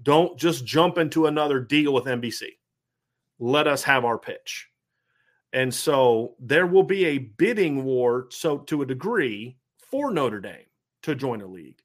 don't 0.04 0.38
just 0.38 0.66
jump 0.66 0.98
into 0.98 1.28
another 1.28 1.60
deal 1.62 1.94
with 1.94 2.06
NBC. 2.06 2.50
Let 3.40 3.68
us 3.68 3.84
have 3.84 4.06
our 4.06 4.18
pitch. 4.18 4.70
And 5.54 5.74
so 5.74 6.36
there 6.40 6.68
will 6.68 6.84
be 6.84 7.06
a 7.06 7.18
bidding 7.18 7.86
war, 7.86 8.28
so 8.30 8.58
to 8.58 8.82
a 8.82 8.86
degree, 8.86 9.58
for 9.90 10.12
Notre 10.12 10.42
Dame 10.42 10.66
to 11.04 11.16
join 11.16 11.42
a 11.42 11.48
league. 11.48 11.80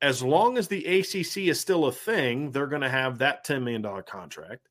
As 0.00 0.22
long 0.22 0.58
as 0.58 0.68
the 0.68 0.84
ACC 0.84 1.48
is 1.48 1.60
still 1.60 1.86
a 1.86 1.92
thing, 1.92 2.50
they're 2.50 2.66
going 2.66 2.82
to 2.82 2.88
have 2.88 3.18
that 3.18 3.44
$10 3.46 3.62
million 3.62 4.02
contract. 4.06 4.68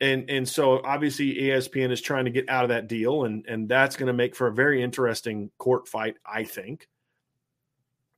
And, 0.00 0.30
and 0.30 0.48
so 0.48 0.80
obviously 0.84 1.34
ESPN 1.34 1.90
is 1.90 2.00
trying 2.00 2.24
to 2.26 2.30
get 2.30 2.48
out 2.48 2.64
of 2.64 2.68
that 2.70 2.88
deal, 2.88 3.24
and, 3.24 3.44
and 3.46 3.68
that's 3.68 3.96
going 3.96 4.06
to 4.06 4.12
make 4.12 4.36
for 4.36 4.46
a 4.46 4.54
very 4.54 4.82
interesting 4.82 5.50
court 5.58 5.88
fight, 5.88 6.16
I 6.24 6.44
think. 6.44 6.88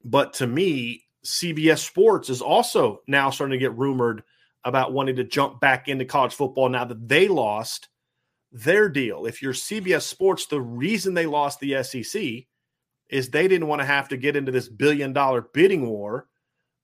But 0.05 0.35
to 0.35 0.47
me, 0.47 1.05
CBS 1.25 1.79
Sports 1.79 2.31
is 2.31 2.43
also 2.43 3.01
now 3.07 3.31
starting 3.31 3.59
to 3.59 3.59
get 3.59 3.77
rumored 3.77 4.23
about 4.63 4.93
wanting 4.93 5.17
to 5.17 5.25
jump 5.25 5.59
back 5.59 5.89
into 5.89 6.05
college 6.05 6.35
football 6.35 6.69
now 6.69 6.85
that 6.85 7.09
they 7.09 7.29
lost– 7.29 7.89
their 8.53 8.89
deal. 8.89 9.27
If 9.27 9.43
you're 9.43 9.53
CBS 9.53 10.03
Sports, 10.03 10.47
the 10.47 10.61
reason 10.61 11.15
they 11.15 11.27
lost 11.27 11.61
the 11.61 11.83
SEC 11.83 12.47
is 13.11 13.29
they 13.29 13.49
didn't 13.49 13.69
want 13.69 13.81
to 13.81 13.87
have 13.87 14.09
to 14.09 14.17
get 14.17 14.37
into 14.37 14.53
this 14.53 14.69
billion 14.69 15.13
dollar 15.13 15.43
bidding 15.43 15.87
war 15.87 16.27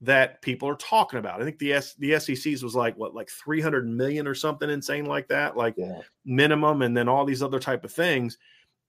that 0.02 0.42
people 0.42 0.68
are 0.68 0.76
talking 0.76 1.18
about. 1.18 1.40
I 1.40 1.45
think 1.45 1.59
the 1.59 1.73
S, 1.73 1.95
the 1.95 2.18
SEC's 2.18 2.62
was 2.62 2.75
like 2.75 2.97
what 2.97 3.14
like 3.14 3.30
300 3.30 3.88
million 3.88 4.26
or 4.26 4.35
something 4.35 4.68
insane 4.68 5.06
like 5.06 5.28
that, 5.28 5.56
like 5.56 5.75
yeah. 5.76 6.00
minimum 6.25 6.83
and 6.83 6.97
then 6.97 7.09
all 7.09 7.25
these 7.25 7.42
other 7.42 7.59
type 7.59 7.85
of 7.85 7.92
things. 7.92 8.37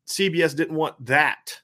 CBS 0.07 0.55
didn't 0.55 0.75
want 0.75 1.05
that. 1.05 1.61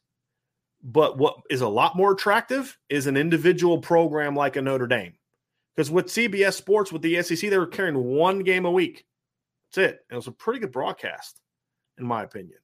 But 0.82 1.18
what 1.18 1.38
is 1.50 1.62
a 1.62 1.68
lot 1.68 1.96
more 1.96 2.12
attractive 2.12 2.78
is 2.90 3.08
an 3.08 3.18
individual 3.18 3.80
program 3.80 4.36
like 4.36 4.56
a 4.56 4.62
Notre 4.62 4.88
Dame. 4.88 5.14
Because 5.76 5.90
with 5.90 6.08
CBS 6.08 6.54
Sports 6.54 6.92
with 6.92 7.02
the 7.02 7.22
SEC 7.24 7.50
they 7.50 7.58
were 7.58 7.68
carrying 7.68 8.02
one 8.02 8.40
game 8.40 8.66
a 8.66 8.72
week. 8.72 9.06
That's 9.74 9.90
it. 9.90 10.00
And 10.10 10.16
it 10.16 10.16
was 10.16 10.28
a 10.28 10.32
pretty 10.32 10.60
good 10.60 10.72
broadcast, 10.72 11.42
in 11.98 12.06
my 12.06 12.24
opinion. 12.24 12.60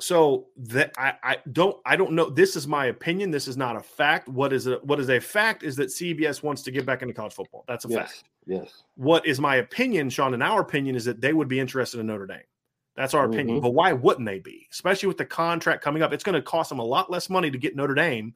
So 0.00 0.46
that 0.56 0.92
I, 0.96 1.14
I 1.22 1.36
don't 1.52 1.76
I 1.84 1.96
don't 1.96 2.12
know. 2.12 2.30
This 2.30 2.56
is 2.56 2.66
my 2.66 2.86
opinion. 2.86 3.30
This 3.30 3.48
is 3.48 3.56
not 3.56 3.76
a 3.76 3.80
fact. 3.80 4.28
What 4.28 4.52
is 4.52 4.66
a 4.66 4.76
what 4.82 4.98
is 5.00 5.10
a 5.10 5.20
fact 5.20 5.62
is 5.62 5.76
that 5.76 5.88
CBS 5.88 6.42
wants 6.42 6.62
to 6.62 6.70
get 6.70 6.86
back 6.86 7.02
into 7.02 7.14
college 7.14 7.34
football. 7.34 7.64
That's 7.68 7.84
a 7.84 7.88
yes, 7.88 7.98
fact. 7.98 8.24
Yes. 8.46 8.82
What 8.96 9.26
is 9.26 9.40
my 9.40 9.56
opinion, 9.56 10.10
Sean, 10.10 10.34
and 10.34 10.42
our 10.42 10.60
opinion 10.60 10.96
is 10.96 11.04
that 11.04 11.20
they 11.20 11.32
would 11.32 11.48
be 11.48 11.60
interested 11.60 12.00
in 12.00 12.06
Notre 12.06 12.26
Dame. 12.26 12.40
That's 12.96 13.14
our 13.14 13.24
opinion. 13.24 13.56
Mm-hmm. 13.56 13.62
But 13.62 13.74
why 13.74 13.92
wouldn't 13.92 14.26
they 14.26 14.40
be? 14.40 14.66
Especially 14.70 15.06
with 15.06 15.18
the 15.18 15.24
contract 15.24 15.82
coming 15.82 16.02
up. 16.02 16.12
It's 16.12 16.24
going 16.24 16.34
to 16.34 16.42
cost 16.42 16.68
them 16.68 16.80
a 16.80 16.84
lot 16.84 17.10
less 17.10 17.30
money 17.30 17.50
to 17.50 17.58
get 17.58 17.76
Notre 17.76 17.94
Dame 17.94 18.34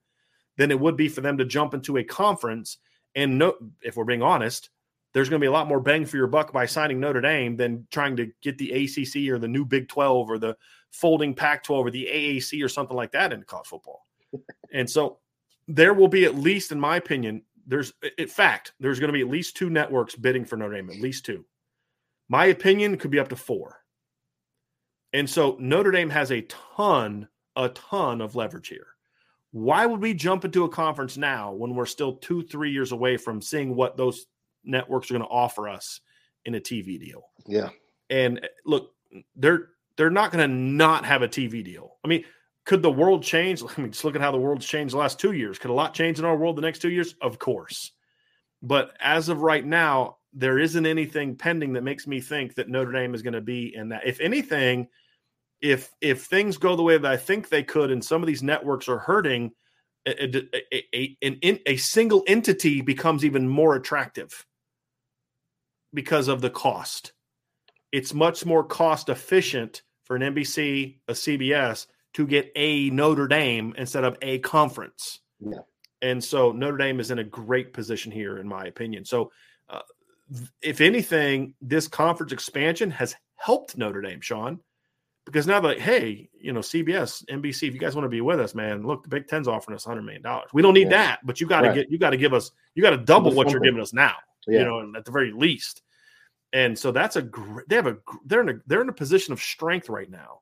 than 0.56 0.70
it 0.70 0.78
would 0.78 0.96
be 0.96 1.08
for 1.08 1.20
them 1.20 1.38
to 1.38 1.44
jump 1.44 1.74
into 1.74 1.96
a 1.98 2.04
conference. 2.04 2.78
And 3.14 3.38
no, 3.38 3.54
if 3.82 3.96
we're 3.96 4.04
being 4.04 4.22
honest, 4.22 4.70
there's 5.12 5.28
going 5.28 5.40
to 5.40 5.44
be 5.44 5.48
a 5.48 5.52
lot 5.52 5.68
more 5.68 5.80
bang 5.80 6.04
for 6.04 6.16
your 6.16 6.26
buck 6.26 6.52
by 6.52 6.66
signing 6.66 7.00
Notre 7.00 7.20
Dame 7.20 7.56
than 7.56 7.86
trying 7.90 8.16
to 8.16 8.30
get 8.42 8.58
the 8.58 8.72
ACC 8.72 9.30
or 9.30 9.38
the 9.38 9.48
new 9.48 9.64
Big 9.64 9.88
12 9.88 10.30
or 10.30 10.38
the 10.38 10.56
folding 10.94 11.34
Pac 11.34 11.62
12 11.64 11.86
or 11.86 11.90
the 11.90 12.08
AAC 12.10 12.64
or 12.64 12.68
something 12.68 12.96
like 12.96 13.12
that 13.12 13.32
into 13.32 13.44
college 13.44 13.66
football. 13.66 14.06
and 14.72 14.88
so 14.88 15.18
there 15.68 15.94
will 15.94 16.08
be 16.08 16.24
at 16.24 16.36
least, 16.36 16.72
in 16.72 16.80
my 16.80 16.96
opinion, 16.96 17.42
there's 17.66 17.92
in 18.18 18.28
fact, 18.28 18.72
there's 18.78 19.00
going 19.00 19.08
to 19.08 19.14
be 19.14 19.22
at 19.22 19.28
least 19.28 19.56
two 19.56 19.70
networks 19.70 20.14
bidding 20.14 20.44
for 20.44 20.56
Notre 20.56 20.74
Dame, 20.74 20.90
at 20.90 21.00
least 21.00 21.24
two. 21.24 21.44
My 22.28 22.46
opinion 22.46 22.96
could 22.98 23.10
be 23.10 23.18
up 23.18 23.28
to 23.28 23.36
four. 23.36 23.80
And 25.12 25.28
so 25.28 25.56
Notre 25.60 25.90
Dame 25.90 26.10
has 26.10 26.30
a 26.30 26.42
ton, 26.42 27.28
a 27.56 27.68
ton 27.70 28.20
of 28.20 28.34
leverage 28.34 28.68
here. 28.68 28.88
Why 29.52 29.86
would 29.86 30.00
we 30.00 30.14
jump 30.14 30.44
into 30.44 30.64
a 30.64 30.68
conference 30.68 31.16
now 31.16 31.52
when 31.52 31.74
we're 31.74 31.86
still 31.86 32.14
two, 32.16 32.42
three 32.42 32.72
years 32.72 32.92
away 32.92 33.16
from 33.16 33.40
seeing 33.40 33.76
what 33.76 33.96
those 33.96 34.26
networks 34.64 35.10
are 35.10 35.14
going 35.14 35.26
to 35.26 35.28
offer 35.28 35.68
us 35.68 36.00
in 36.44 36.54
a 36.54 36.60
TV 36.60 36.98
deal. 36.98 37.30
Yeah. 37.46 37.70
And 38.10 38.38
eh, 38.42 38.48
look, 38.64 38.92
they're 39.36 39.68
they're 39.96 40.10
not 40.10 40.32
going 40.32 40.48
to 40.48 40.54
not 40.54 41.04
have 41.04 41.22
a 41.22 41.28
TV 41.28 41.64
deal. 41.64 41.96
I 42.04 42.08
mean, 42.08 42.24
could 42.64 42.82
the 42.82 42.90
world 42.90 43.22
change? 43.22 43.62
I 43.76 43.80
mean, 43.80 43.92
just 43.92 44.04
look 44.04 44.14
at 44.14 44.20
how 44.20 44.32
the 44.32 44.38
world's 44.38 44.66
changed 44.66 44.94
the 44.94 44.98
last 44.98 45.18
two 45.18 45.32
years. 45.32 45.58
Could 45.58 45.70
a 45.70 45.74
lot 45.74 45.94
change 45.94 46.18
in 46.18 46.24
our 46.24 46.36
world 46.36 46.56
the 46.56 46.62
next 46.62 46.80
two 46.80 46.90
years? 46.90 47.14
Of 47.20 47.38
course. 47.38 47.92
But 48.62 48.96
as 49.00 49.28
of 49.28 49.42
right 49.42 49.64
now, 49.64 50.16
there 50.32 50.58
isn't 50.58 50.86
anything 50.86 51.36
pending 51.36 51.74
that 51.74 51.84
makes 51.84 52.06
me 52.06 52.20
think 52.20 52.54
that 52.54 52.68
Notre 52.68 52.92
Dame 52.92 53.14
is 53.14 53.22
going 53.22 53.34
to 53.34 53.40
be 53.40 53.74
in 53.74 53.90
that. 53.90 54.06
If 54.06 54.20
anything, 54.20 54.88
if 55.60 55.90
if 56.00 56.24
things 56.24 56.56
go 56.56 56.74
the 56.74 56.82
way 56.82 56.98
that 56.98 57.10
I 57.10 57.16
think 57.16 57.48
they 57.48 57.62
could, 57.62 57.90
and 57.90 58.04
some 58.04 58.22
of 58.22 58.26
these 58.26 58.42
networks 58.42 58.88
are 58.88 58.98
hurting, 58.98 59.52
a, 60.06 60.24
a, 60.24 60.86
a, 60.92 61.16
a, 61.22 61.62
a 61.72 61.76
single 61.76 62.24
entity 62.26 62.80
becomes 62.80 63.24
even 63.24 63.48
more 63.48 63.76
attractive 63.76 64.44
because 65.92 66.26
of 66.28 66.40
the 66.40 66.50
cost. 66.50 67.12
It's 67.92 68.12
much 68.12 68.44
more 68.44 68.64
cost 68.64 69.08
efficient 69.08 69.82
for 70.04 70.16
an 70.16 70.22
NBC, 70.22 70.98
a 71.08 71.12
CBS 71.12 71.86
to 72.14 72.26
get 72.26 72.50
a 72.54 72.90
Notre 72.90 73.26
Dame 73.26 73.74
instead 73.76 74.04
of 74.04 74.16
a 74.22 74.38
conference. 74.38 75.20
Yeah. 75.40 75.58
And 76.02 76.22
so 76.22 76.52
Notre 76.52 76.76
Dame 76.76 77.00
is 77.00 77.10
in 77.10 77.18
a 77.18 77.24
great 77.24 77.72
position 77.72 78.12
here, 78.12 78.38
in 78.38 78.46
my 78.46 78.64
opinion. 78.64 79.04
So, 79.04 79.32
uh, 79.68 79.80
if 80.62 80.80
anything, 80.80 81.54
this 81.60 81.88
conference 81.88 82.32
expansion 82.32 82.90
has 82.90 83.16
helped 83.36 83.76
Notre 83.76 84.02
Dame, 84.02 84.20
Sean, 84.20 84.60
because 85.24 85.46
now 85.46 85.60
they're 85.60 85.72
like, 85.72 85.80
hey, 85.80 86.28
you 86.38 86.52
know, 86.52 86.60
CBS, 86.60 87.24
NBC, 87.26 87.68
if 87.68 87.74
you 87.74 87.80
guys 87.80 87.94
want 87.94 88.04
to 88.04 88.10
be 88.10 88.20
with 88.20 88.40
us, 88.40 88.54
man, 88.54 88.86
look, 88.86 89.02
the 89.02 89.08
Big 89.08 89.26
Ten's 89.26 89.48
offering 89.48 89.74
us 89.74 89.86
$100 89.86 90.04
million. 90.04 90.22
We 90.52 90.62
don't 90.62 90.74
need 90.74 90.90
yeah. 90.90 91.04
that, 91.04 91.20
but 91.24 91.40
you 91.40 91.46
got 91.46 91.62
to 91.62 91.68
right. 91.68 91.74
get, 91.74 91.90
you 91.90 91.98
got 91.98 92.10
to 92.10 92.16
give 92.16 92.34
us, 92.34 92.50
you 92.74 92.82
got 92.82 92.90
to 92.90 92.98
double 92.98 93.32
what 93.32 93.50
you're 93.50 93.60
giving 93.60 93.80
us 93.80 93.92
now, 93.92 94.14
yeah. 94.46 94.60
you 94.60 94.64
know, 94.64 94.92
at 94.96 95.04
the 95.04 95.10
very 95.10 95.32
least. 95.32 95.82
And 96.54 96.78
so 96.78 96.92
that's 96.92 97.16
a 97.16 97.22
great, 97.22 97.68
they 97.68 97.76
have 97.76 97.88
a, 97.88 97.98
they're 98.24 98.40
in 98.40 98.48
a, 98.48 98.54
they're 98.66 98.80
in 98.80 98.88
a 98.88 98.94
position 98.94 99.32
of 99.32 99.42
strength 99.42 99.88
right 99.88 100.08
now, 100.08 100.40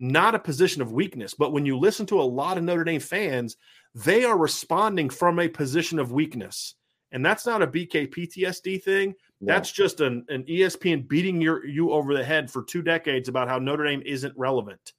not 0.00 0.34
a 0.34 0.38
position 0.38 0.80
of 0.80 0.92
weakness. 0.92 1.34
But 1.34 1.52
when 1.52 1.66
you 1.66 1.78
listen 1.78 2.06
to 2.06 2.20
a 2.20 2.24
lot 2.24 2.56
of 2.56 2.64
Notre 2.64 2.82
Dame 2.82 3.00
fans, 3.00 3.58
they 3.94 4.24
are 4.24 4.38
responding 4.38 5.10
from 5.10 5.38
a 5.38 5.48
position 5.48 5.98
of 5.98 6.12
weakness. 6.12 6.74
And 7.12 7.24
that's 7.24 7.44
not 7.44 7.60
a 7.60 7.66
BK 7.66 8.08
PTSD 8.08 8.82
thing. 8.82 9.14
No. 9.42 9.52
That's 9.52 9.70
just 9.70 10.00
an, 10.00 10.24
an 10.28 10.44
ESPN 10.44 11.06
beating 11.06 11.40
your 11.42 11.66
you 11.66 11.92
over 11.92 12.14
the 12.14 12.24
head 12.24 12.50
for 12.50 12.62
two 12.62 12.82
decades 12.82 13.28
about 13.28 13.48
how 13.48 13.58
Notre 13.58 13.84
Dame 13.84 14.02
isn't 14.06 14.32
relevant. 14.38 14.94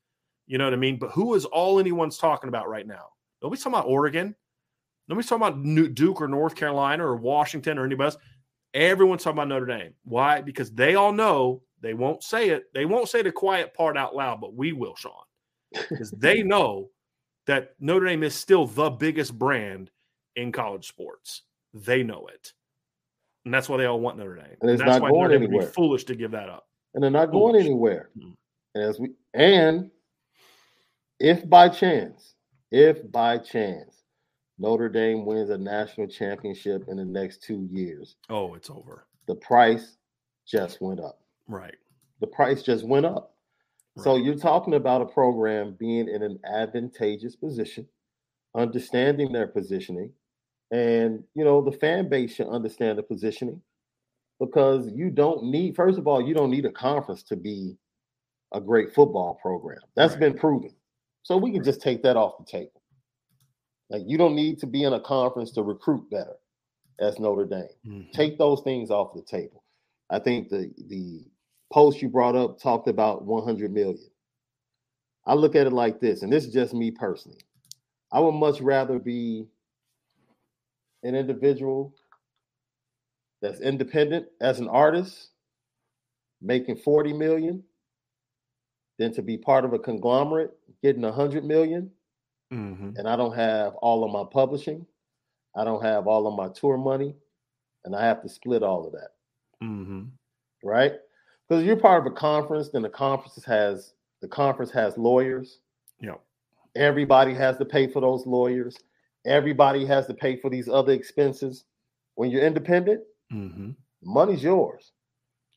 You 0.45 0.59
know 0.59 0.65
what 0.65 0.73
I 0.73 0.77
mean? 0.77 0.99
But 0.99 1.11
who 1.11 1.33
is 1.33 1.45
all 1.45 1.79
anyone's 1.79 2.17
talking 2.17 2.49
about 2.49 2.69
right 2.69 2.85
now? 2.85 3.05
Nobody's 3.41 3.63
talking 3.63 3.79
about 3.79 3.87
Oregon. 3.87 4.35
Nobody's 5.07 5.29
talking 5.29 5.47
about 5.47 5.93
Duke 5.95 6.21
or 6.21 6.27
North 6.27 6.55
Carolina 6.55 7.05
or 7.05 7.15
Washington 7.15 7.77
or 7.77 7.85
anybody 7.85 8.07
else. 8.07 8.17
Everyone's 8.73 9.23
talking 9.23 9.37
about 9.37 9.49
Notre 9.49 9.65
Dame. 9.65 9.93
Why? 10.03 10.41
Because 10.41 10.71
they 10.71 10.95
all 10.95 11.11
know 11.11 11.61
they 11.81 11.93
won't 11.93 12.23
say 12.23 12.49
it. 12.49 12.73
They 12.73 12.85
won't 12.85 13.09
say 13.09 13.21
the 13.21 13.31
quiet 13.31 13.73
part 13.73 13.97
out 13.97 14.15
loud, 14.15 14.39
but 14.39 14.53
we 14.53 14.71
will, 14.73 14.95
Sean. 14.95 15.13
Because 15.89 16.11
they 16.11 16.43
know 16.43 16.89
that 17.47 17.75
Notre 17.79 18.05
Dame 18.05 18.23
is 18.23 18.35
still 18.35 18.65
the 18.65 18.89
biggest 18.89 19.37
brand 19.37 19.89
in 20.35 20.51
college 20.51 20.87
sports. 20.87 21.43
They 21.73 22.03
know 22.03 22.27
it. 22.27 22.53
And 23.45 23.53
that's 23.53 23.67
why 23.67 23.77
they 23.77 23.85
all 23.85 23.99
want 23.99 24.17
Notre 24.17 24.35
Dame. 24.35 24.57
And 24.61 24.69
it's 24.69 24.81
and 24.81 24.89
not 24.89 25.01
going 25.01 25.33
anywhere. 25.33 25.67
foolish 25.67 26.03
to 26.05 26.15
give 26.15 26.31
that 26.31 26.49
up. 26.49 26.67
And 26.93 27.03
they're 27.03 27.09
not 27.09 27.31
foolish. 27.31 27.53
going 27.53 27.65
anywhere. 27.65 28.09
Mm-hmm. 28.17 28.31
And 28.75 28.83
as 28.83 28.99
we 28.99 29.11
and 29.33 29.89
if 31.19 31.49
by 31.49 31.69
chance, 31.69 32.35
if 32.71 33.09
by 33.11 33.37
chance 33.37 34.00
Notre 34.61 34.89
Dame 34.89 35.25
wins 35.25 35.49
a 35.49 35.57
national 35.57 36.07
championship 36.07 36.85
in 36.87 36.97
the 36.97 37.05
next 37.05 37.41
two 37.41 37.67
years, 37.71 38.15
oh, 38.29 38.53
it's 38.53 38.69
over. 38.69 39.07
The 39.27 39.35
price 39.35 39.97
just 40.47 40.79
went 40.81 40.99
up. 40.99 41.19
Right. 41.47 41.75
The 42.19 42.27
price 42.27 42.61
just 42.61 42.85
went 42.85 43.07
up. 43.07 43.33
Right. 43.95 44.03
So 44.03 44.17
you're 44.17 44.35
talking 44.35 44.75
about 44.75 45.01
a 45.01 45.07
program 45.07 45.75
being 45.79 46.07
in 46.07 46.21
an 46.21 46.37
advantageous 46.45 47.35
position, 47.35 47.87
understanding 48.55 49.31
their 49.31 49.47
positioning, 49.47 50.11
and 50.69 51.23
you 51.33 51.43
know 51.43 51.61
the 51.61 51.71
fan 51.71 52.07
base 52.07 52.35
should 52.35 52.47
understand 52.47 52.99
the 52.99 53.03
positioning 53.03 53.61
because 54.39 54.91
you 54.93 55.09
don't 55.09 55.45
need. 55.45 55.75
First 55.75 55.97
of 55.97 56.07
all, 56.07 56.21
you 56.21 56.35
don't 56.35 56.51
need 56.51 56.65
a 56.65 56.71
conference 56.71 57.23
to 57.23 57.35
be 57.35 57.77
a 58.53 58.61
great 58.61 58.93
football 58.93 59.39
program. 59.41 59.79
That's 59.95 60.13
right. 60.13 60.19
been 60.19 60.37
proven. 60.37 60.75
So 61.23 61.37
we 61.37 61.51
can 61.51 61.63
just 61.63 61.81
take 61.81 62.03
that 62.03 62.15
off 62.15 62.37
the 62.37 62.45
table. 62.45 62.80
Like 63.91 64.03
you 64.07 64.17
don't 64.17 64.35
need 64.35 64.57
to 64.59 64.67
be 64.67 64.83
in 64.83 64.93
a 64.93 65.01
conference 65.01 65.51
to 65.51 65.63
recruit 65.63 66.09
better 66.09 66.35
as 66.99 67.19
Notre 67.19 67.45
Dame. 67.45 67.67
Mm-hmm. 67.85 68.11
Take 68.13 68.37
those 68.37 68.61
things 68.61 68.89
off 68.89 69.13
the 69.13 69.21
table. 69.21 69.63
I 70.09 70.19
think 70.19 70.49
the 70.49 70.71
the 70.87 71.25
post 71.71 72.01
you 72.01 72.07
brought 72.09 72.35
up 72.35 72.59
talked 72.59 72.87
about 72.87 73.25
100 73.25 73.71
million. 73.71 73.99
I 75.27 75.33
look 75.33 75.55
at 75.55 75.67
it 75.67 75.73
like 75.73 75.99
this, 75.99 76.23
and 76.23 76.31
this 76.31 76.45
is 76.45 76.53
just 76.53 76.73
me 76.73 76.89
personally. 76.89 77.41
I 78.11 78.19
would 78.19 78.31
much 78.31 78.61
rather 78.61 78.97
be 78.97 79.45
an 81.03 81.13
individual 81.13 81.93
that's 83.41 83.59
independent 83.59 84.27
as 84.39 84.59
an 84.59 84.67
artist, 84.69 85.29
making 86.41 86.77
40 86.77 87.13
million, 87.13 87.63
than 88.99 89.13
to 89.13 89.21
be 89.21 89.37
part 89.37 89.65
of 89.65 89.73
a 89.73 89.79
conglomerate 89.79 90.51
getting 90.81 91.01
100 91.01 91.43
million, 91.43 91.91
mm-hmm. 92.51 92.91
and 92.95 93.07
I 93.07 93.15
don't 93.15 93.35
have 93.35 93.75
all 93.75 94.03
of 94.03 94.11
my 94.11 94.23
publishing, 94.31 94.85
I 95.55 95.63
don't 95.63 95.83
have 95.83 96.07
all 96.07 96.27
of 96.27 96.35
my 96.35 96.49
tour 96.49 96.77
money, 96.77 97.15
and 97.85 97.95
I 97.95 98.05
have 98.05 98.21
to 98.21 98.29
split 98.29 98.63
all 98.63 98.85
of 98.85 98.93
that. 98.93 99.09
Mm-hmm. 99.63 100.03
Right? 100.63 100.93
Because 101.47 101.63
you're 101.63 101.75
part 101.75 102.05
of 102.05 102.11
a 102.11 102.15
conference, 102.15 102.69
then 102.69 102.81
the 102.81 102.89
conference 102.89 103.43
has 103.45 103.93
the 104.21 104.27
conference 104.27 104.71
has 104.71 104.97
lawyers. 104.97 105.59
Yeah. 105.99 106.15
Everybody 106.75 107.33
has 107.33 107.57
to 107.57 107.65
pay 107.65 107.87
for 107.87 107.99
those 107.99 108.25
lawyers. 108.25 108.77
Everybody 109.25 109.85
has 109.85 110.07
to 110.07 110.13
pay 110.13 110.37
for 110.37 110.49
these 110.49 110.69
other 110.69 110.93
expenses. 110.93 111.65
When 112.15 112.29
you're 112.29 112.43
independent, 112.43 113.01
mm-hmm. 113.33 113.71
money's 114.03 114.43
yours. 114.43 114.91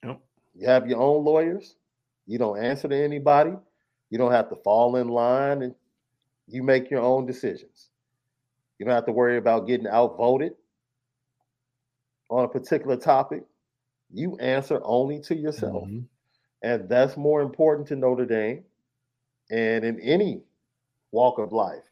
Yep. 0.02 0.20
You 0.54 0.66
have 0.66 0.88
your 0.88 1.00
own 1.00 1.24
lawyers. 1.24 1.76
You 2.26 2.38
don't 2.38 2.58
answer 2.58 2.88
to 2.88 2.96
anybody. 2.96 3.52
You 4.10 4.18
don't 4.18 4.32
have 4.32 4.48
to 4.48 4.56
fall 4.56 4.96
in 4.96 5.08
line 5.08 5.62
and 5.62 5.74
you 6.46 6.62
make 6.62 6.90
your 6.90 7.00
own 7.00 7.26
decisions. 7.26 7.88
You 8.78 8.86
don't 8.86 8.94
have 8.94 9.06
to 9.06 9.12
worry 9.12 9.38
about 9.38 9.66
getting 9.66 9.86
outvoted 9.86 10.52
on 12.28 12.44
a 12.44 12.48
particular 12.48 12.96
topic. 12.96 13.44
You 14.12 14.36
answer 14.38 14.80
only 14.82 15.20
to 15.22 15.34
yourself. 15.34 15.84
Mm-hmm. 15.84 16.00
And 16.62 16.88
that's 16.88 17.16
more 17.16 17.42
important 17.42 17.88
to 17.88 17.96
Notre 17.96 18.26
Dame 18.26 18.64
and 19.50 19.84
in 19.84 20.00
any 20.00 20.42
walk 21.12 21.38
of 21.38 21.52
life. 21.52 21.84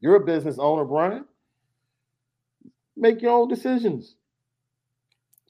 You're 0.00 0.16
a 0.16 0.24
business 0.24 0.56
owner, 0.58 0.84
Brian. 0.84 1.26
Make 2.96 3.22
your 3.22 3.32
own 3.32 3.48
decisions 3.48 4.16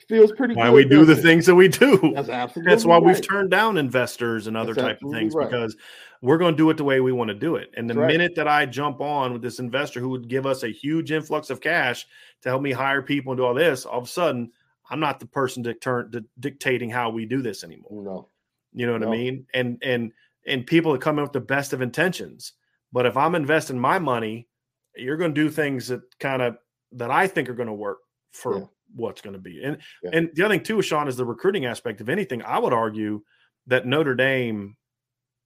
feels 0.08 0.32
pretty. 0.32 0.54
Why 0.54 0.70
we 0.70 0.84
do 0.84 1.04
the 1.04 1.12
it? 1.12 1.22
things 1.22 1.46
that 1.46 1.54
we 1.54 1.68
do. 1.68 2.12
That's 2.14 2.28
absolutely. 2.28 2.70
That's 2.70 2.84
why 2.84 2.96
right. 2.96 3.04
we've 3.04 3.26
turned 3.26 3.50
down 3.50 3.76
investors 3.76 4.46
and 4.46 4.56
other 4.56 4.74
That's 4.74 4.86
type 4.86 5.02
of 5.02 5.12
things 5.12 5.34
right. 5.34 5.48
because 5.48 5.76
we're 6.20 6.38
going 6.38 6.54
to 6.54 6.56
do 6.56 6.70
it 6.70 6.76
the 6.76 6.84
way 6.84 7.00
we 7.00 7.12
want 7.12 7.28
to 7.28 7.34
do 7.34 7.56
it. 7.56 7.70
And 7.76 7.88
the 7.88 7.94
That's 7.94 8.06
minute 8.06 8.30
right. 8.30 8.36
that 8.36 8.48
I 8.48 8.66
jump 8.66 9.00
on 9.00 9.32
with 9.32 9.42
this 9.42 9.58
investor 9.58 10.00
who 10.00 10.08
would 10.10 10.28
give 10.28 10.46
us 10.46 10.62
a 10.62 10.68
huge 10.68 11.12
influx 11.12 11.50
of 11.50 11.60
cash 11.60 12.06
to 12.42 12.48
help 12.48 12.62
me 12.62 12.72
hire 12.72 13.02
people 13.02 13.32
and 13.32 13.38
do 13.38 13.44
all 13.44 13.54
this, 13.54 13.84
all 13.84 13.98
of 13.98 14.04
a 14.04 14.08
sudden 14.08 14.52
I'm 14.90 15.00
not 15.00 15.20
the 15.20 15.26
person 15.26 15.62
to 15.64 15.74
turn 15.74 16.10
to 16.12 16.24
dictating 16.38 16.90
how 16.90 17.10
we 17.10 17.26
do 17.26 17.42
this 17.42 17.64
anymore. 17.64 18.02
No. 18.02 18.28
You 18.72 18.86
know 18.86 18.92
what 18.92 19.02
no. 19.02 19.08
I 19.08 19.16
mean? 19.16 19.46
And 19.54 19.78
and 19.82 20.12
and 20.46 20.66
people 20.66 20.92
are 20.92 20.98
coming 20.98 21.22
with 21.22 21.32
the 21.32 21.40
best 21.40 21.72
of 21.72 21.82
intentions. 21.82 22.52
But 22.92 23.06
if 23.06 23.16
I'm 23.16 23.34
investing 23.34 23.78
my 23.78 23.98
money, 23.98 24.48
you're 24.96 25.16
going 25.16 25.34
to 25.34 25.40
do 25.40 25.50
things 25.50 25.88
that 25.88 26.02
kind 26.18 26.42
of 26.42 26.56
that 26.92 27.10
I 27.10 27.26
think 27.26 27.48
are 27.48 27.54
going 27.54 27.68
to 27.68 27.74
work 27.74 27.98
for 28.32 28.58
yeah 28.58 28.64
what's 28.94 29.20
going 29.20 29.34
to 29.34 29.40
be. 29.40 29.62
And 29.62 29.78
yeah. 30.02 30.10
and 30.12 30.30
the 30.34 30.44
other 30.44 30.54
thing 30.54 30.64
too, 30.64 30.82
Sean, 30.82 31.08
is 31.08 31.16
the 31.16 31.24
recruiting 31.24 31.66
aspect. 31.66 32.00
Of 32.00 32.08
anything, 32.08 32.42
I 32.42 32.58
would 32.58 32.72
argue 32.72 33.22
that 33.66 33.86
Notre 33.86 34.14
Dame, 34.14 34.76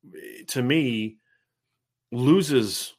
eh, 0.07 0.43
to 0.49 0.63
me, 0.63 1.19
loses 2.13 2.95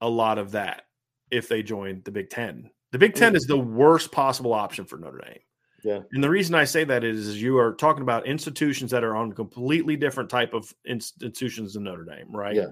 a 0.00 0.08
lot 0.08 0.38
of 0.38 0.52
that 0.52 0.82
if 1.30 1.48
they 1.48 1.62
join 1.62 2.02
the 2.04 2.10
Big 2.10 2.30
Ten. 2.30 2.70
The 2.92 2.98
Big 2.98 3.14
Ten 3.14 3.32
mm. 3.32 3.36
is 3.36 3.44
the 3.44 3.58
worst 3.58 4.12
possible 4.12 4.52
option 4.52 4.84
for 4.84 4.98
Notre 4.98 5.18
Dame. 5.18 5.38
Yeah. 5.82 6.00
And 6.12 6.22
the 6.22 6.30
reason 6.30 6.54
I 6.54 6.64
say 6.64 6.84
that 6.84 7.02
is, 7.04 7.26
is 7.26 7.42
you 7.42 7.58
are 7.58 7.74
talking 7.74 8.02
about 8.02 8.26
institutions 8.26 8.90
that 8.92 9.02
are 9.02 9.16
on 9.16 9.32
completely 9.32 9.96
different 9.96 10.30
type 10.30 10.54
of 10.54 10.72
institutions 10.86 11.74
than 11.74 11.84
Notre 11.84 12.04
Dame, 12.04 12.34
right? 12.34 12.54
Yeah. 12.54 12.68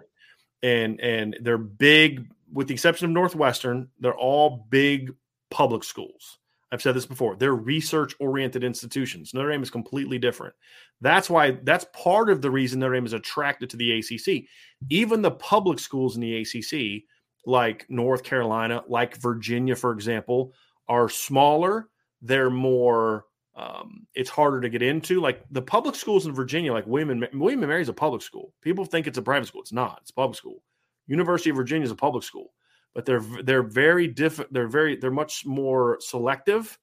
And 0.63 1.01
and 1.01 1.37
they're 1.41 1.59
big, 1.59 2.31
with 2.53 2.69
the 2.69 2.75
exception 2.75 3.07
of 3.07 3.13
Northwestern, 3.13 3.89
they're 3.99 4.15
all 4.15 4.67
big 4.71 5.13
public 5.51 5.85
schools. 5.85 6.39
I've 6.73 6.83
said 6.83 6.95
this 6.95 7.07
before. 7.07 7.37
They're 7.37 7.55
research 7.55 8.15
oriented 8.21 8.63
institutions. 8.63 9.35
Notre 9.35 9.51
Dame 9.51 9.63
is 9.63 9.71
completely 9.71 10.19
different. 10.19 10.55
That's 11.01 11.29
why 11.29 11.59
that's 11.63 11.87
part 11.93 12.31
of 12.31 12.43
the 12.43 12.51
reason 12.51 12.79
Notre 12.79 12.95
Dame 12.95 13.07
is 13.07 13.13
attracted 13.13 13.71
to 13.71 13.77
the 13.77 13.99
ACC. 13.99 14.45
Even 14.89 15.21
the 15.21 15.33
public 15.33 15.81
schools 15.81 16.15
in 16.15 16.21
the 16.21 16.41
ACC, 16.41 17.05
like 17.45 17.87
North 17.89 18.23
Carolina, 18.23 18.85
like 18.87 19.17
Virginia, 19.17 19.75
for 19.75 19.93
example, 19.93 20.53
are 20.89 21.09
smaller. 21.09 21.89
They're 22.23 22.51
more. 22.51 23.25
Um, 23.57 24.07
it's 24.15 24.31
harder 24.31 24.61
to 24.61 24.69
get 24.69 24.81
into. 24.81 25.21
Like 25.21 25.45
the 25.51 25.61
public 25.61 25.97
schools 25.97 26.27
in 26.27 26.33
Virginia, 26.33 26.73
like 26.73 26.87
William 26.87 27.11
and, 27.11 27.29
William 27.35 27.63
and 27.63 27.69
Mary 27.69 27.83
is 27.83 27.89
a 27.89 27.93
public 27.93 28.23
school. 28.23 28.53
People 28.63 28.85
think 28.85 29.07
it's 29.07 29.19
a 29.19 29.23
private 29.23 29.49
school. 29.49 29.61
It's 29.61 29.73
not. 29.73 29.99
It's 30.03 30.13
public 30.13 30.39
school. 30.39 30.63
University 31.09 31.51
of 31.51 31.57
Virginia 31.57 31.85
is 31.85 31.91
a 31.91 31.97
public 31.97 32.23
school 32.23 32.53
but 32.95 33.05
they're 33.05 33.25
they're 33.43 33.63
very 33.63 34.09
different. 34.09 34.53
They're 34.53 34.69
very 34.69 34.97
they're 34.97 35.11
much 35.11 35.47
more 35.47 35.99
selective 36.01 36.79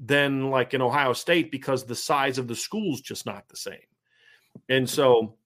than 0.00 0.50
like 0.50 0.74
in 0.74 0.82
Ohio 0.82 1.12
State 1.12 1.50
because 1.50 1.84
the 1.84 1.94
size 1.94 2.38
of 2.38 2.48
the 2.48 2.56
school's 2.56 3.00
just 3.00 3.26
not 3.26 3.48
the 3.48 3.56
same. 3.56 3.78
And 4.68 4.88
so 4.88 5.36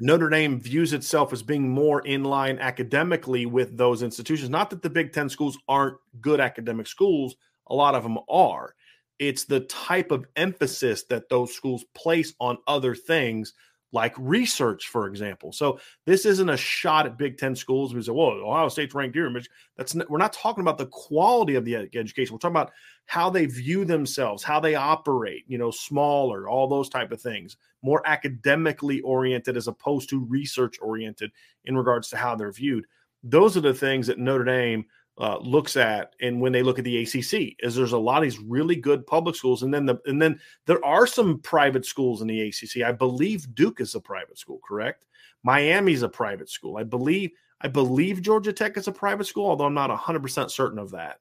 Notre 0.00 0.28
Dame 0.28 0.60
views 0.60 0.92
itself 0.92 1.32
as 1.32 1.42
being 1.42 1.68
more 1.68 2.00
in 2.00 2.24
line 2.24 2.58
academically 2.58 3.46
with 3.46 3.76
those 3.76 4.02
institutions. 4.02 4.50
Not 4.50 4.70
that 4.70 4.82
the 4.82 4.90
Big 4.90 5.12
Ten 5.12 5.28
schools 5.28 5.58
aren't 5.68 5.96
good 6.20 6.40
academic 6.40 6.86
schools, 6.86 7.36
a 7.68 7.74
lot 7.74 7.94
of 7.94 8.02
them 8.02 8.18
are. 8.28 8.74
It's 9.18 9.44
the 9.44 9.60
type 9.60 10.10
of 10.10 10.26
emphasis 10.36 11.04
that 11.04 11.28
those 11.28 11.54
schools 11.54 11.84
place 11.94 12.34
on 12.40 12.58
other 12.66 12.94
things 12.94 13.54
like 13.92 14.14
research, 14.18 14.88
for 14.88 15.06
example. 15.06 15.52
So 15.52 15.80
this 16.04 16.26
isn't 16.26 16.50
a 16.50 16.56
shot 16.56 17.06
at 17.06 17.16
Big 17.16 17.38
Ten 17.38 17.56
schools. 17.56 17.94
We 17.94 18.02
say, 18.02 18.12
"Well, 18.12 18.28
Ohio 18.28 18.68
State's 18.68 18.94
ranked 18.94 19.16
here." 19.16 19.32
That's 19.76 19.94
we're 19.94 20.18
not 20.18 20.32
talking 20.32 20.62
about 20.62 20.78
the 20.78 20.86
quality 20.86 21.54
of 21.54 21.64
the 21.64 21.76
education. 21.76 22.34
We're 22.34 22.38
talking 22.38 22.56
about 22.56 22.72
how 23.06 23.30
they 23.30 23.46
view 23.46 23.84
themselves, 23.84 24.42
how 24.42 24.60
they 24.60 24.74
operate. 24.74 25.44
You 25.46 25.56
know, 25.58 25.70
smaller, 25.70 26.48
all 26.48 26.68
those 26.68 26.90
type 26.90 27.12
of 27.12 27.20
things, 27.22 27.56
more 27.82 28.02
academically 28.06 29.00
oriented 29.00 29.56
as 29.56 29.68
opposed 29.68 30.10
to 30.10 30.24
research 30.24 30.76
oriented 30.82 31.32
in 31.64 31.76
regards 31.76 32.10
to 32.10 32.16
how 32.16 32.36
they're 32.36 32.52
viewed. 32.52 32.84
Those 33.22 33.56
are 33.56 33.62
the 33.62 33.74
things 33.74 34.06
that 34.06 34.18
Notre 34.18 34.44
Dame 34.44 34.84
uh, 35.20 35.38
looks 35.38 35.76
at 35.76 36.14
and 36.20 36.40
when 36.40 36.52
they 36.52 36.62
look 36.62 36.78
at 36.78 36.84
the 36.84 37.02
ACC 37.02 37.56
is 37.58 37.74
there's 37.74 37.92
a 37.92 37.98
lot 37.98 38.18
of 38.18 38.22
these 38.22 38.38
really 38.38 38.76
good 38.76 39.04
public 39.06 39.34
schools 39.34 39.64
and 39.64 39.74
then 39.74 39.84
the 39.84 39.98
and 40.06 40.22
then 40.22 40.38
there 40.66 40.84
are 40.84 41.06
some 41.06 41.40
private 41.40 41.84
schools 41.84 42.22
in 42.22 42.28
the 42.28 42.40
ACC. 42.40 42.82
I 42.82 42.92
believe 42.92 43.54
Duke 43.54 43.80
is 43.80 43.94
a 43.94 44.00
private 44.00 44.38
school, 44.38 44.60
correct? 44.66 45.06
Miami's 45.42 46.02
a 46.02 46.08
private 46.08 46.48
school. 46.48 46.76
I 46.76 46.84
believe 46.84 47.30
I 47.60 47.68
believe 47.68 48.22
Georgia 48.22 48.52
Tech 48.52 48.76
is 48.76 48.86
a 48.86 48.92
private 48.92 49.26
school, 49.26 49.46
although 49.46 49.64
I'm 49.64 49.74
not 49.74 49.90
100% 49.90 50.50
certain 50.50 50.78
of 50.78 50.92
that. 50.92 51.18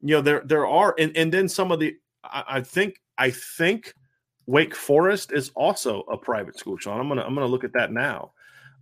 You 0.00 0.16
know, 0.16 0.22
there 0.22 0.42
there 0.46 0.66
are 0.66 0.94
and, 0.98 1.14
and 1.16 1.32
then 1.32 1.48
some 1.48 1.70
of 1.70 1.80
the 1.80 1.94
I, 2.24 2.44
I 2.48 2.60
think 2.62 3.00
I 3.18 3.30
think 3.30 3.94
Wake 4.46 4.74
Forest 4.74 5.32
is 5.32 5.50
also 5.54 6.00
a 6.10 6.16
private 6.16 6.58
school, 6.58 6.78
Sean. 6.78 6.98
I'm 6.98 7.08
gonna 7.08 7.22
I'm 7.22 7.34
gonna 7.34 7.46
look 7.46 7.64
at 7.64 7.74
that 7.74 7.92
now. 7.92 8.32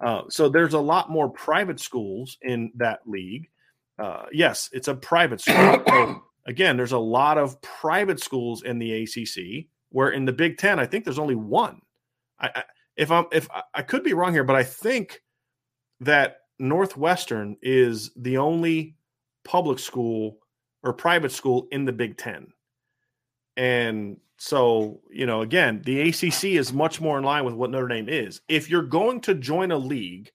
Uh, 0.00 0.22
so 0.28 0.48
there's 0.48 0.74
a 0.74 0.80
lot 0.80 1.10
more 1.10 1.28
private 1.28 1.80
schools 1.80 2.38
in 2.42 2.72
that 2.76 3.00
league. 3.06 3.48
Uh, 4.02 4.26
yes, 4.32 4.68
it's 4.72 4.88
a 4.88 4.94
private 4.94 5.40
school. 5.40 5.82
so 5.88 6.22
again, 6.46 6.76
there's 6.76 6.92
a 6.92 6.98
lot 6.98 7.38
of 7.38 7.60
private 7.62 8.20
schools 8.20 8.62
in 8.62 8.78
the 8.78 9.04
ACC. 9.04 9.66
Where 9.90 10.10
in 10.10 10.24
the 10.24 10.32
Big 10.32 10.58
Ten, 10.58 10.78
I 10.80 10.86
think 10.86 11.04
there's 11.04 11.18
only 11.18 11.34
one. 11.36 11.80
I, 12.40 12.50
I 12.54 12.64
if 12.96 13.10
I'm 13.10 13.26
if 13.30 13.48
I 13.74 13.82
could 13.82 14.02
be 14.02 14.14
wrong 14.14 14.32
here, 14.32 14.42
but 14.42 14.56
I 14.56 14.64
think 14.64 15.22
that 16.00 16.38
Northwestern 16.58 17.56
is 17.62 18.10
the 18.16 18.38
only 18.38 18.96
public 19.44 19.78
school 19.78 20.38
or 20.82 20.92
private 20.92 21.30
school 21.30 21.68
in 21.70 21.84
the 21.84 21.92
Big 21.92 22.16
Ten. 22.16 22.48
And 23.56 24.16
so, 24.38 25.00
you 25.10 25.26
know, 25.26 25.42
again, 25.42 25.82
the 25.84 26.08
ACC 26.08 26.44
is 26.44 26.72
much 26.72 27.00
more 27.00 27.18
in 27.18 27.24
line 27.24 27.44
with 27.44 27.54
what 27.54 27.70
Notre 27.70 27.86
Dame 27.86 28.08
is. 28.08 28.40
If 28.48 28.68
you're 28.68 28.82
going 28.82 29.20
to 29.22 29.34
join 29.34 29.70
a 29.70 29.76
league 29.76 30.32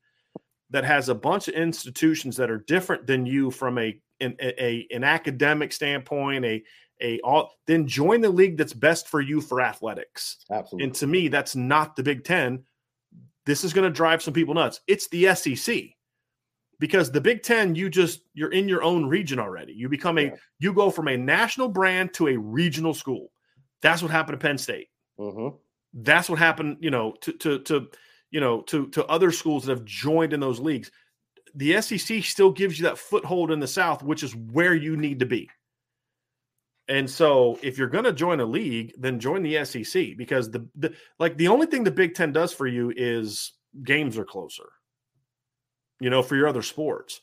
that 0.69 0.83
has 0.83 1.09
a 1.09 1.15
bunch 1.15 1.47
of 1.47 1.53
institutions 1.53 2.35
that 2.37 2.49
are 2.49 2.63
different 2.67 3.07
than 3.07 3.25
you 3.25 3.51
from 3.51 3.77
a 3.77 3.99
an, 4.19 4.35
a, 4.41 4.87
an 4.91 5.03
academic 5.03 5.71
standpoint, 5.71 6.43
a 6.45 6.63
a 7.01 7.19
all 7.21 7.51
then 7.67 7.87
join 7.87 8.21
the 8.21 8.29
league 8.29 8.57
that's 8.57 8.73
best 8.73 9.07
for 9.07 9.21
you 9.21 9.41
for 9.41 9.61
athletics. 9.61 10.37
Absolutely. 10.51 10.85
And 10.85 10.95
to 10.95 11.07
me, 11.07 11.27
that's 11.27 11.55
not 11.55 11.95
the 11.95 12.03
Big 12.03 12.23
Ten. 12.23 12.63
This 13.45 13.63
is 13.63 13.73
going 13.73 13.87
to 13.87 13.95
drive 13.95 14.21
some 14.21 14.33
people 14.33 14.53
nuts. 14.53 14.81
It's 14.87 15.07
the 15.09 15.33
SEC 15.35 15.83
because 16.79 17.11
the 17.11 17.21
Big 17.21 17.43
Ten, 17.43 17.75
you 17.75 17.89
just 17.89 18.21
you're 18.33 18.51
in 18.51 18.67
your 18.67 18.83
own 18.83 19.05
region 19.05 19.39
already. 19.39 19.73
You 19.73 19.89
become 19.89 20.17
a 20.17 20.23
yeah. 20.23 20.35
you 20.59 20.73
go 20.73 20.89
from 20.89 21.07
a 21.07 21.17
national 21.17 21.69
brand 21.69 22.13
to 22.15 22.27
a 22.29 22.37
regional 22.37 22.93
school. 22.93 23.31
That's 23.81 24.01
what 24.01 24.11
happened 24.11 24.39
to 24.39 24.45
Penn 24.45 24.57
State. 24.57 24.87
Mm-hmm. 25.19 25.55
That's 25.93 26.29
what 26.29 26.39
happened, 26.39 26.77
you 26.81 26.91
know, 26.91 27.13
to 27.21 27.33
to 27.33 27.59
to 27.59 27.87
you 28.31 28.39
know 28.39 28.61
to 28.63 28.87
to 28.89 29.05
other 29.05 29.31
schools 29.31 29.65
that 29.65 29.77
have 29.77 29.85
joined 29.85 30.33
in 30.33 30.39
those 30.39 30.59
leagues. 30.59 30.91
The 31.55 31.81
SEC 31.81 32.23
still 32.23 32.51
gives 32.51 32.77
you 32.77 32.83
that 32.85 32.97
foothold 32.97 33.51
in 33.51 33.59
the 33.59 33.67
South, 33.67 34.03
which 34.03 34.21
is 34.21 34.35
where 34.35 34.75
you 34.75 34.95
need 34.95 35.19
to 35.19 35.25
be. 35.25 35.49
And 36.87 37.09
so, 37.09 37.57
if 37.63 37.77
you're 37.77 37.87
going 37.87 38.03
to 38.03 38.13
join 38.13 38.39
a 38.39 38.45
league, 38.45 38.93
then 38.97 39.19
join 39.19 39.43
the 39.43 39.65
SEC 39.65 40.15
because 40.17 40.51
the, 40.51 40.67
the 40.75 40.93
like 41.19 41.37
the 41.37 41.47
only 41.47 41.67
thing 41.67 41.83
the 41.83 41.91
Big 41.91 42.15
Ten 42.15 42.31
does 42.31 42.53
for 42.53 42.67
you 42.67 42.93
is 42.95 43.53
games 43.83 44.17
are 44.17 44.25
closer 44.25 44.69
you 45.99 46.09
know, 46.09 46.21
for 46.21 46.35
your 46.35 46.47
other 46.47 46.61
sports. 46.61 47.21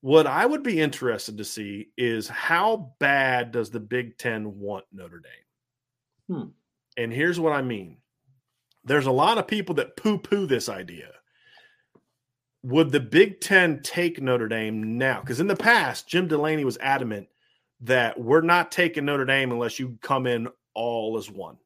What 0.00 0.26
I 0.26 0.44
would 0.44 0.62
be 0.62 0.80
interested 0.80 1.38
to 1.38 1.44
see 1.44 1.88
is 1.96 2.28
how 2.28 2.94
bad 2.98 3.52
does 3.52 3.70
the 3.70 3.80
Big 3.80 4.18
Ten 4.18 4.58
want 4.58 4.84
Notre 4.92 5.20
Dame? 5.20 6.36
Hmm. 6.36 6.48
And 6.96 7.12
here's 7.12 7.40
what 7.40 7.52
I 7.52 7.62
mean 7.62 7.98
there's 8.84 9.06
a 9.06 9.12
lot 9.12 9.38
of 9.38 9.46
people 9.46 9.74
that 9.76 9.96
poo 9.96 10.18
poo 10.18 10.46
this 10.46 10.68
idea. 10.68 11.10
Would 12.62 12.92
the 12.92 13.00
Big 13.00 13.40
Ten 13.40 13.82
take 13.82 14.20
Notre 14.20 14.48
Dame 14.48 14.96
now? 14.96 15.20
Because 15.20 15.40
in 15.40 15.46
the 15.46 15.56
past, 15.56 16.08
Jim 16.08 16.28
Delany 16.28 16.64
was 16.64 16.78
adamant 16.78 17.28
that 17.80 18.18
we're 18.18 18.40
not 18.40 18.72
taking 18.72 19.04
Notre 19.04 19.26
Dame 19.26 19.52
unless 19.52 19.78
you 19.78 19.98
come 20.00 20.26
in 20.26 20.48
all 20.74 21.18
as 21.18 21.30
one. 21.30 21.56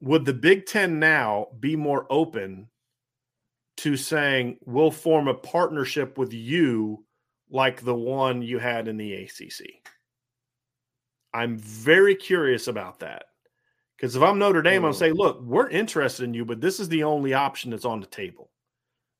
Would 0.00 0.24
the 0.24 0.32
Big 0.32 0.66
Ten 0.66 0.98
now 0.98 1.48
be 1.58 1.76
more 1.76 2.06
open 2.08 2.68
to 3.80 3.96
saying 3.96 4.58
we'll 4.66 4.90
form 4.90 5.26
a 5.26 5.32
partnership 5.32 6.18
with 6.18 6.34
you 6.34 7.02
like 7.50 7.80
the 7.80 7.94
one 7.94 8.42
you 8.42 8.58
had 8.58 8.88
in 8.88 8.98
the 8.98 9.14
ACC. 9.14 9.88
I'm 11.32 11.56
very 11.56 12.14
curious 12.14 12.68
about 12.68 13.00
that. 13.00 13.24
Because 14.00 14.16
if 14.16 14.22
I'm 14.22 14.38
Notre 14.38 14.62
Dame, 14.62 14.86
I'll 14.86 14.92
mm. 14.92 14.98
say, 14.98 15.12
look, 15.12 15.42
we're 15.42 15.68
interested 15.68 16.24
in 16.24 16.32
you, 16.32 16.46
but 16.46 16.62
this 16.62 16.80
is 16.80 16.88
the 16.88 17.04
only 17.04 17.34
option 17.34 17.70
that's 17.70 17.84
on 17.84 18.00
the 18.00 18.06
table. 18.06 18.50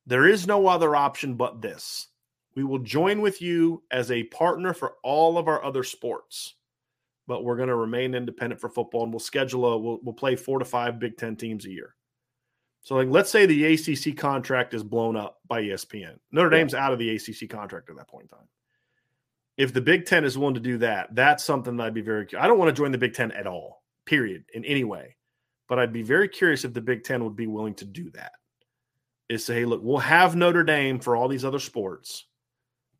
There 0.07 0.25
is 0.25 0.47
no 0.47 0.65
other 0.65 0.95
option 0.95 1.35
but 1.35 1.61
this. 1.61 2.07
We 2.55 2.63
will 2.63 2.79
join 2.79 3.21
with 3.21 3.43
you 3.43 3.83
as 3.91 4.09
a 4.09 4.23
partner 4.23 4.73
for 4.73 4.95
all 5.03 5.37
of 5.37 5.47
our 5.47 5.63
other 5.63 5.83
sports, 5.83 6.55
but 7.27 7.43
we're 7.43 7.57
going 7.57 7.69
to 7.69 7.75
remain 7.75 8.15
independent 8.15 8.59
for 8.59 8.69
football 8.69 9.03
and 9.03 9.13
we'll 9.13 9.19
schedule 9.19 9.65
a, 9.65 9.77
we'll, 9.77 9.99
we'll 10.01 10.13
play 10.13 10.35
four 10.35 10.57
to 10.57 10.65
five 10.65 10.97
Big 10.97 11.15
Ten 11.15 11.35
teams 11.35 11.65
a 11.65 11.69
year. 11.69 11.93
So, 12.81 12.95
like, 12.95 13.09
let's 13.09 13.29
say 13.29 13.45
the 13.45 13.75
ACC 13.75 14.17
contract 14.17 14.73
is 14.73 14.83
blown 14.83 15.15
up 15.15 15.41
by 15.47 15.61
ESPN. 15.61 16.17
Notre 16.31 16.49
Dame's 16.49 16.73
out 16.73 16.91
of 16.91 16.97
the 16.97 17.15
ACC 17.15 17.47
contract 17.47 17.91
at 17.91 17.97
that 17.97 18.07
point 18.07 18.23
in 18.23 18.29
time. 18.29 18.47
If 19.57 19.73
the 19.73 19.81
Big 19.81 20.07
Ten 20.07 20.25
is 20.25 20.39
willing 20.39 20.55
to 20.55 20.59
do 20.59 20.79
that, 20.79 21.13
that's 21.13 21.43
something 21.43 21.77
that 21.77 21.85
I'd 21.85 21.93
be 21.93 22.01
very. 22.01 22.25
I 22.35 22.47
don't 22.47 22.57
want 22.57 22.75
to 22.75 22.81
join 22.81 22.91
the 22.91 22.97
Big 22.97 23.13
Ten 23.13 23.31
at 23.33 23.45
all, 23.45 23.80
period, 24.11 24.43
in 24.53 24.65
any 24.65 24.83
way. 24.83 25.15
But 25.67 25.79
I'd 25.79 25.93
be 25.93 26.03
very 26.03 26.27
curious 26.27 26.65
if 26.65 26.73
the 26.73 26.81
Big 26.81 27.03
Ten 27.03 27.23
would 27.23 27.35
be 27.35 27.47
willing 27.47 27.75
to 27.75 27.85
do 27.85 28.09
that. 28.11 28.33
Is 29.29 29.45
say, 29.45 29.59
hey, 29.59 29.65
look, 29.65 29.81
we'll 29.81 29.97
have 29.97 30.35
Notre 30.35 30.63
Dame 30.63 30.99
for 30.99 31.15
all 31.15 31.29
these 31.29 31.45
other 31.45 31.59
sports, 31.59 32.25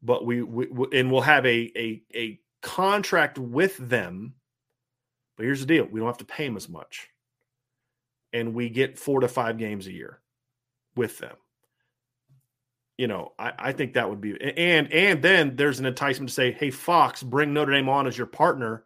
but 0.01 0.25
we, 0.25 0.41
we 0.41 0.67
and 0.93 1.11
we'll 1.11 1.21
have 1.21 1.45
a 1.45 1.71
a 1.75 2.01
a 2.15 2.39
contract 2.61 3.37
with 3.37 3.75
them. 3.77 4.35
But 5.35 5.43
here's 5.43 5.59
the 5.59 5.65
deal: 5.65 5.87
we 5.91 5.99
don't 5.99 6.07
have 6.07 6.17
to 6.19 6.25
pay 6.25 6.45
them 6.45 6.55
as 6.55 6.69
much 6.69 7.09
and 8.33 8.53
we 8.53 8.69
get 8.69 8.97
four 8.97 9.19
to 9.19 9.27
five 9.27 9.57
games 9.57 9.87
a 9.87 9.91
year 9.91 10.19
with 10.95 11.17
them. 11.19 11.35
You 12.97 13.07
know, 13.07 13.33
I, 13.39 13.53
I 13.57 13.71
think 13.71 13.93
that 13.93 14.09
would 14.09 14.21
be 14.21 14.39
and 14.39 14.91
and 14.91 15.21
then 15.21 15.55
there's 15.55 15.79
an 15.79 15.85
enticement 15.85 16.29
to 16.29 16.35
say, 16.35 16.51
hey, 16.51 16.69
Fox, 16.69 17.23
bring 17.23 17.53
Notre 17.53 17.73
Dame 17.73 17.89
on 17.89 18.07
as 18.07 18.17
your 18.17 18.27
partner, 18.27 18.85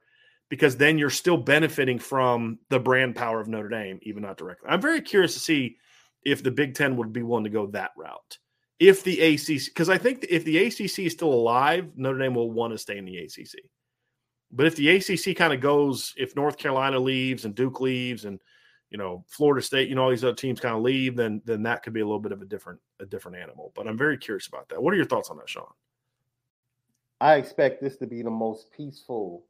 because 0.50 0.78
then 0.78 0.98
you're 0.98 1.10
still 1.10 1.38
benefiting 1.38 2.00
from 2.00 2.60
the 2.70 2.80
brand 2.80 3.16
power 3.16 3.40
of 3.40 3.48
Notre 3.48 3.70
Dame, 3.70 4.00
even 4.04 4.24
not 4.24 4.38
directly. 4.38 4.70
I'm 4.70 4.82
very 4.82 5.02
curious 5.02 5.34
to 5.34 5.40
see 5.40 5.78
if 6.24 6.44
the 6.44 6.52
Big 6.52 6.76
Ten 6.76 6.98
would 6.98 7.14
be 7.14 7.24
willing 7.24 7.44
to 7.46 7.50
go 7.50 7.68
that 7.68 7.92
route. 7.98 8.38
If 8.80 9.04
the 9.04 9.22
ACC, 9.22 9.66
because 9.66 9.90
I 9.90 9.98
think 9.98 10.26
if 10.30 10.44
the 10.44 10.58
ACC 10.58 11.00
is 11.00 11.14
still 11.14 11.34
alive, 11.34 11.92
Notre 11.96 12.20
Dame 12.20 12.36
will 12.36 12.52
want 12.52 12.74
to 12.74 12.78
stay 12.78 12.98
in 12.98 13.06
the 13.06 13.18
ACC. 13.18 13.60
But 14.52 14.68
if 14.68 14.76
the 14.76 14.90
ACC 14.90 15.36
kind 15.36 15.54
of 15.54 15.62
goes, 15.62 16.14
if 16.18 16.36
North 16.36 16.58
Carolina 16.58 17.00
leaves 17.00 17.46
and 17.46 17.56
Duke 17.56 17.80
leaves 17.80 18.26
and 18.26 18.40
you 18.96 18.98
know, 18.98 19.26
Florida 19.28 19.62
State, 19.62 19.90
you 19.90 19.96
know, 19.96 20.04
all 20.04 20.10
these 20.10 20.24
other 20.24 20.36
teams 20.36 20.60
kind 20.60 20.76
of 20.76 20.82
leave, 20.82 21.16
then 21.16 21.42
then 21.44 21.64
that 21.64 21.84
could 21.84 21.94
be 21.94 22.02
a 22.02 22.06
little 22.06 22.20
bit 22.20 22.32
of 22.32 22.42
a 22.42 22.46
different 22.46 22.80
a 23.00 23.06
different 23.06 23.38
animal. 23.38 23.72
But 23.76 23.88
I'm 23.88 23.98
very 23.98 24.18
curious 24.18 24.48
about 24.48 24.70
that. 24.70 24.82
What 24.82 24.94
are 24.94 24.98
your 24.98 25.06
thoughts 25.06 25.30
on 25.30 25.38
that, 25.38 25.50
Sean? 25.50 25.66
I 27.20 27.36
expect 27.36 27.82
this 27.82 27.98
to 27.98 28.08
be 28.08 28.22
the 28.22 28.30
most 28.30 28.72
peaceful 28.72 29.46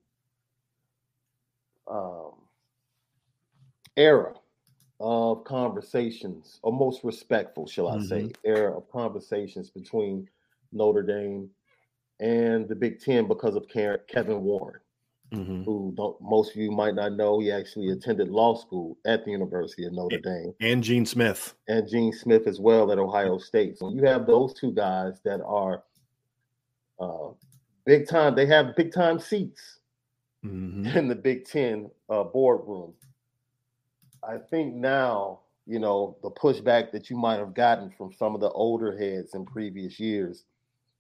um, 1.88 2.32
era 3.98 4.34
of 5.00 5.44
conversations, 5.44 6.60
or 6.64 6.72
most 6.72 7.04
respectful, 7.04 7.68
shall 7.68 7.90
I 7.90 7.98
mm-hmm. 7.98 8.08
say, 8.08 8.32
era 8.44 8.76
of 8.76 8.90
conversations 8.92 9.70
between 9.70 10.28
Notre 10.72 11.04
Dame 11.04 11.50
and 12.20 12.68
the 12.68 12.76
Big 12.76 13.02
Ten 13.02 13.28
because 13.28 13.56
of 13.56 13.68
Kevin 13.68 14.42
Warren 14.42 14.80
mm-hmm. 15.34 15.64
who 15.64 15.94
don't 15.96 16.20
most 16.22 16.52
of 16.52 16.58
you 16.58 16.72
might 16.72 16.96
not 16.96 17.14
know. 17.14 17.40
He 17.40 17.52
actually 17.52 17.90
attended 17.90 18.30
law 18.30 18.56
school 18.56 18.98
at 19.06 19.26
the 19.26 19.32
University 19.32 19.86
of 19.86 19.94
Notre 19.94 20.20
Dame. 20.20 20.54
And 20.60 20.84
Gene 20.84 21.06
Smith. 21.06 21.54
And 21.68 21.88
Gene 21.88 22.14
Smith 22.14 22.48
as 22.48 22.60
well 22.60 22.92
at 22.92 23.00
Ohio 23.00 23.38
State. 23.38 23.78
So 23.78 23.92
you 23.92 24.04
have 24.04 24.26
those 24.26 24.54
two 24.54 24.72
guys 24.72 25.20
that 25.24 25.42
are 25.44 25.84
uh, 27.00 27.30
big 27.86 28.08
time. 28.08 28.36
They 28.36 28.46
have 28.48 28.76
big 28.76 28.94
time 28.94 29.20
seats 29.20 29.80
mm-hmm. 30.46 30.98
in 30.98 31.08
the 31.08 31.16
Big 31.16 31.46
Ten 31.46 31.90
uh, 32.10 32.24
boardroom. 32.24 32.94
I 34.24 34.38
think 34.38 34.74
now, 34.74 35.40
you 35.68 35.80
know, 35.80 36.18
the 36.22 36.32
pushback 36.32 36.92
that 36.92 37.10
you 37.10 37.18
might 37.18 37.40
have 37.40 37.54
gotten 37.54 37.92
from 37.92 38.12
some 38.14 38.36
of 38.36 38.42
the 38.42 38.50
older 38.52 38.98
heads 38.98 39.36
in 39.36 39.46
previous 39.46 40.00
years. 40.00 40.46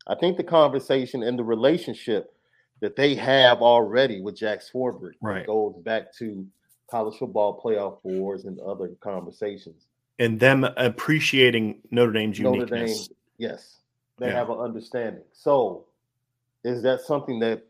I 0.07 0.15
think 0.15 0.37
the 0.37 0.43
conversation 0.43 1.23
and 1.23 1.37
the 1.37 1.43
relationship 1.43 2.33
that 2.81 2.95
they 2.95 3.15
have 3.15 3.61
already 3.61 4.21
with 4.21 4.35
Jack 4.35 4.59
Swarbrick. 4.61 5.13
Right. 5.21 5.45
goes 5.45 5.75
back 5.83 6.13
to 6.17 6.45
college 6.89 7.17
football 7.17 7.59
playoff 7.63 7.97
wars 8.03 8.45
and 8.45 8.59
other 8.59 8.89
conversations. 8.99 9.87
And 10.19 10.39
them 10.39 10.63
appreciating 10.77 11.81
Notre 11.91 12.13
Dame's 12.13 12.39
Notre 12.39 12.59
uniqueness. 12.59 13.07
Dame, 13.07 13.17
yes. 13.37 13.77
They 14.17 14.27
yeah. 14.27 14.33
have 14.33 14.49
an 14.49 14.59
understanding. 14.59 15.23
So 15.33 15.85
is 16.63 16.81
that 16.83 17.01
something 17.01 17.39
that 17.39 17.63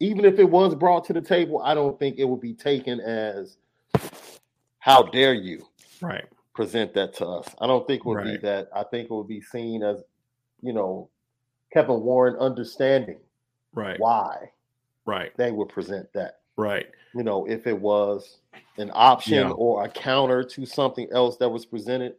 even 0.00 0.24
if 0.24 0.38
it 0.38 0.44
was 0.48 0.74
brought 0.74 1.04
to 1.06 1.12
the 1.12 1.20
table, 1.20 1.62
I 1.62 1.74
don't 1.74 1.98
think 1.98 2.18
it 2.18 2.24
would 2.24 2.40
be 2.40 2.54
taken 2.54 3.00
as 3.00 3.56
how 4.78 5.02
dare 5.02 5.34
you 5.34 5.66
right 6.00 6.26
present 6.54 6.94
that 6.94 7.14
to 7.14 7.26
us. 7.26 7.48
I 7.60 7.66
don't 7.66 7.86
think 7.86 8.00
it 8.00 8.06
would 8.06 8.16
right. 8.16 8.24
be 8.24 8.36
that. 8.38 8.68
I 8.74 8.84
think 8.84 9.10
it 9.10 9.14
would 9.14 9.28
be 9.28 9.40
seen 9.40 9.82
as, 9.82 10.02
you 10.62 10.72
know, 10.72 11.10
Kevin 11.72 12.00
Warren 12.00 12.36
understanding 12.36 13.18
right 13.76 14.00
why 14.00 14.50
right 15.04 15.36
they 15.36 15.52
would 15.52 15.68
present 15.68 16.12
that 16.12 16.40
right 16.56 16.86
you 17.14 17.22
know 17.22 17.44
if 17.46 17.66
it 17.66 17.78
was 17.78 18.38
an 18.78 18.90
option 18.94 19.46
yeah. 19.46 19.50
or 19.50 19.84
a 19.84 19.88
counter 19.88 20.42
to 20.42 20.66
something 20.66 21.06
else 21.12 21.36
that 21.36 21.48
was 21.48 21.64
presented 21.64 22.14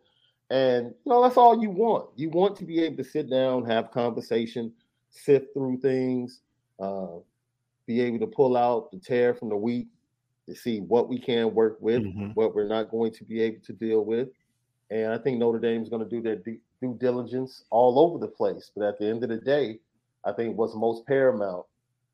and 0.49 0.87
you 0.87 1.11
know 1.11 1.21
that's 1.21 1.35
all 1.35 1.61
you 1.61 1.69
want 1.69 2.07
you 2.15 2.29
want 2.29 2.55
to 2.55 2.63
be 2.63 2.81
able 2.81 2.95
to 2.95 3.03
sit 3.03 3.29
down 3.29 3.65
have 3.65 3.91
conversation 3.91 4.71
sift 5.09 5.53
through 5.53 5.77
things 5.77 6.41
uh, 6.79 7.17
be 7.87 8.01
able 8.01 8.19
to 8.19 8.27
pull 8.27 8.55
out 8.55 8.91
the 8.91 8.99
tear 8.99 9.33
from 9.33 9.49
the 9.49 9.55
wheat 9.57 9.87
to 10.47 10.53
see 10.55 10.79
what 10.81 11.09
we 11.09 11.17
can 11.19 11.53
work 11.55 11.77
with, 11.81 12.03
Mhm. 12.03 12.35
what 12.35 12.53
we're 12.53 12.67
not 12.67 12.91
going 12.91 13.11
to 13.13 13.23
be 13.25 13.41
able 13.41 13.61
to 13.61 13.73
deal 13.73 14.05
with. 14.05 14.29
And 14.91 15.11
I 15.11 15.17
think 15.17 15.39
Notre 15.39 15.59
Dame 15.59 15.81
is 15.81 15.89
going 15.89 16.03
to 16.03 16.09
do 16.09 16.21
their 16.21 16.35
due 16.35 16.59
due 16.79 16.93
diligence 16.93 17.63
all 17.71 17.97
over 17.97 18.19
the 18.19 18.27
place. 18.27 18.69
But 18.75 18.85
at 18.85 18.99
the 18.99 19.07
end 19.07 19.23
of 19.23 19.29
the 19.29 19.37
day, 19.39 19.79
I 20.23 20.31
think 20.31 20.55
what's 20.57 20.75
most 20.75 21.07
paramount 21.07 21.65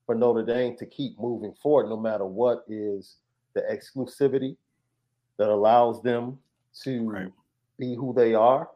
for 0.05 0.15
Notre 0.15 0.41
Dame 0.45 0.77
to 0.77 0.85
keep 0.85 1.19
moving 1.19 1.53
forward, 1.55 1.89
no 1.89 1.97
matter 1.97 2.25
what, 2.25 2.63
is 2.69 3.17
the 3.55 3.61
exclusivity 3.63 4.55
that 5.35 5.49
allows 5.49 6.01
them 6.01 6.39
to 6.83 7.09
Right. 7.09 7.33
be 7.77 7.93
who 7.93 8.13
they 8.13 8.33
are 8.33 8.71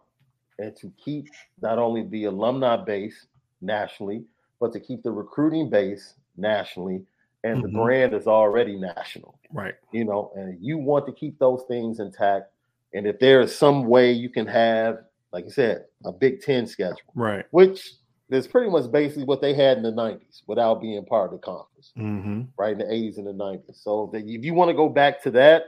and 0.60 0.76
to 0.76 0.90
keep 0.98 1.30
not 1.62 1.80
only 1.80 2.04
the 2.04 2.26
alumni 2.26 2.76
base 2.76 3.28
nationally, 3.62 4.26
but 4.60 4.74
to 4.74 4.80
keep 4.82 5.04
the 5.04 5.12
recruiting 5.12 5.70
base 5.70 6.16
nationally. 6.38 7.06
And 7.44 7.64
the 7.64 7.68
Mhm. 7.68 7.74
brand 7.74 8.14
is 8.14 8.28
already 8.28 8.78
national 8.78 9.40
Right. 9.54 9.76
you 9.92 10.04
know, 10.04 10.32
and 10.36 10.58
you 10.60 10.78
want 10.78 11.06
to 11.06 11.14
keep 11.14 11.38
those 11.40 11.64
things 11.68 12.00
intact. 12.00 12.52
And 12.94 13.06
if 13.08 13.20
there 13.20 13.42
is 13.42 13.56
some 13.56 13.86
way 13.86 14.12
you 14.12 14.30
can 14.30 14.48
have, 14.48 15.04
like 15.32 15.46
you 15.46 15.52
said, 15.52 15.86
a 16.06 16.12
Big 16.12 16.42
Ten 16.42 16.66
schedule, 16.68 17.14
Right. 17.16 17.46
which 17.52 17.94
is 18.30 18.48
pretty 18.48 18.70
much 18.70 18.92
basically 18.92 19.24
what 19.24 19.40
they 19.40 19.54
had 19.54 19.78
in 19.78 19.84
the 19.84 19.92
90s 19.92 20.44
without 20.48 20.82
being 20.82 21.06
part 21.06 21.32
of 21.34 21.40
the 21.40 21.46
conference, 21.46 21.94
Mm-hmm. 21.98 22.42
right? 22.58 22.74
In 22.74 22.80
the 22.80 22.92
80s 22.92 23.18
and 23.18 23.28
the 23.28 23.34
90s. 23.34 23.80
So 23.82 24.10
that 24.14 24.26
if 24.26 24.44
you 24.44 24.54
want 24.54 24.70
to 24.70 24.74
go 24.76 24.90
back 24.90 25.22
to 25.24 25.32
that, 25.32 25.64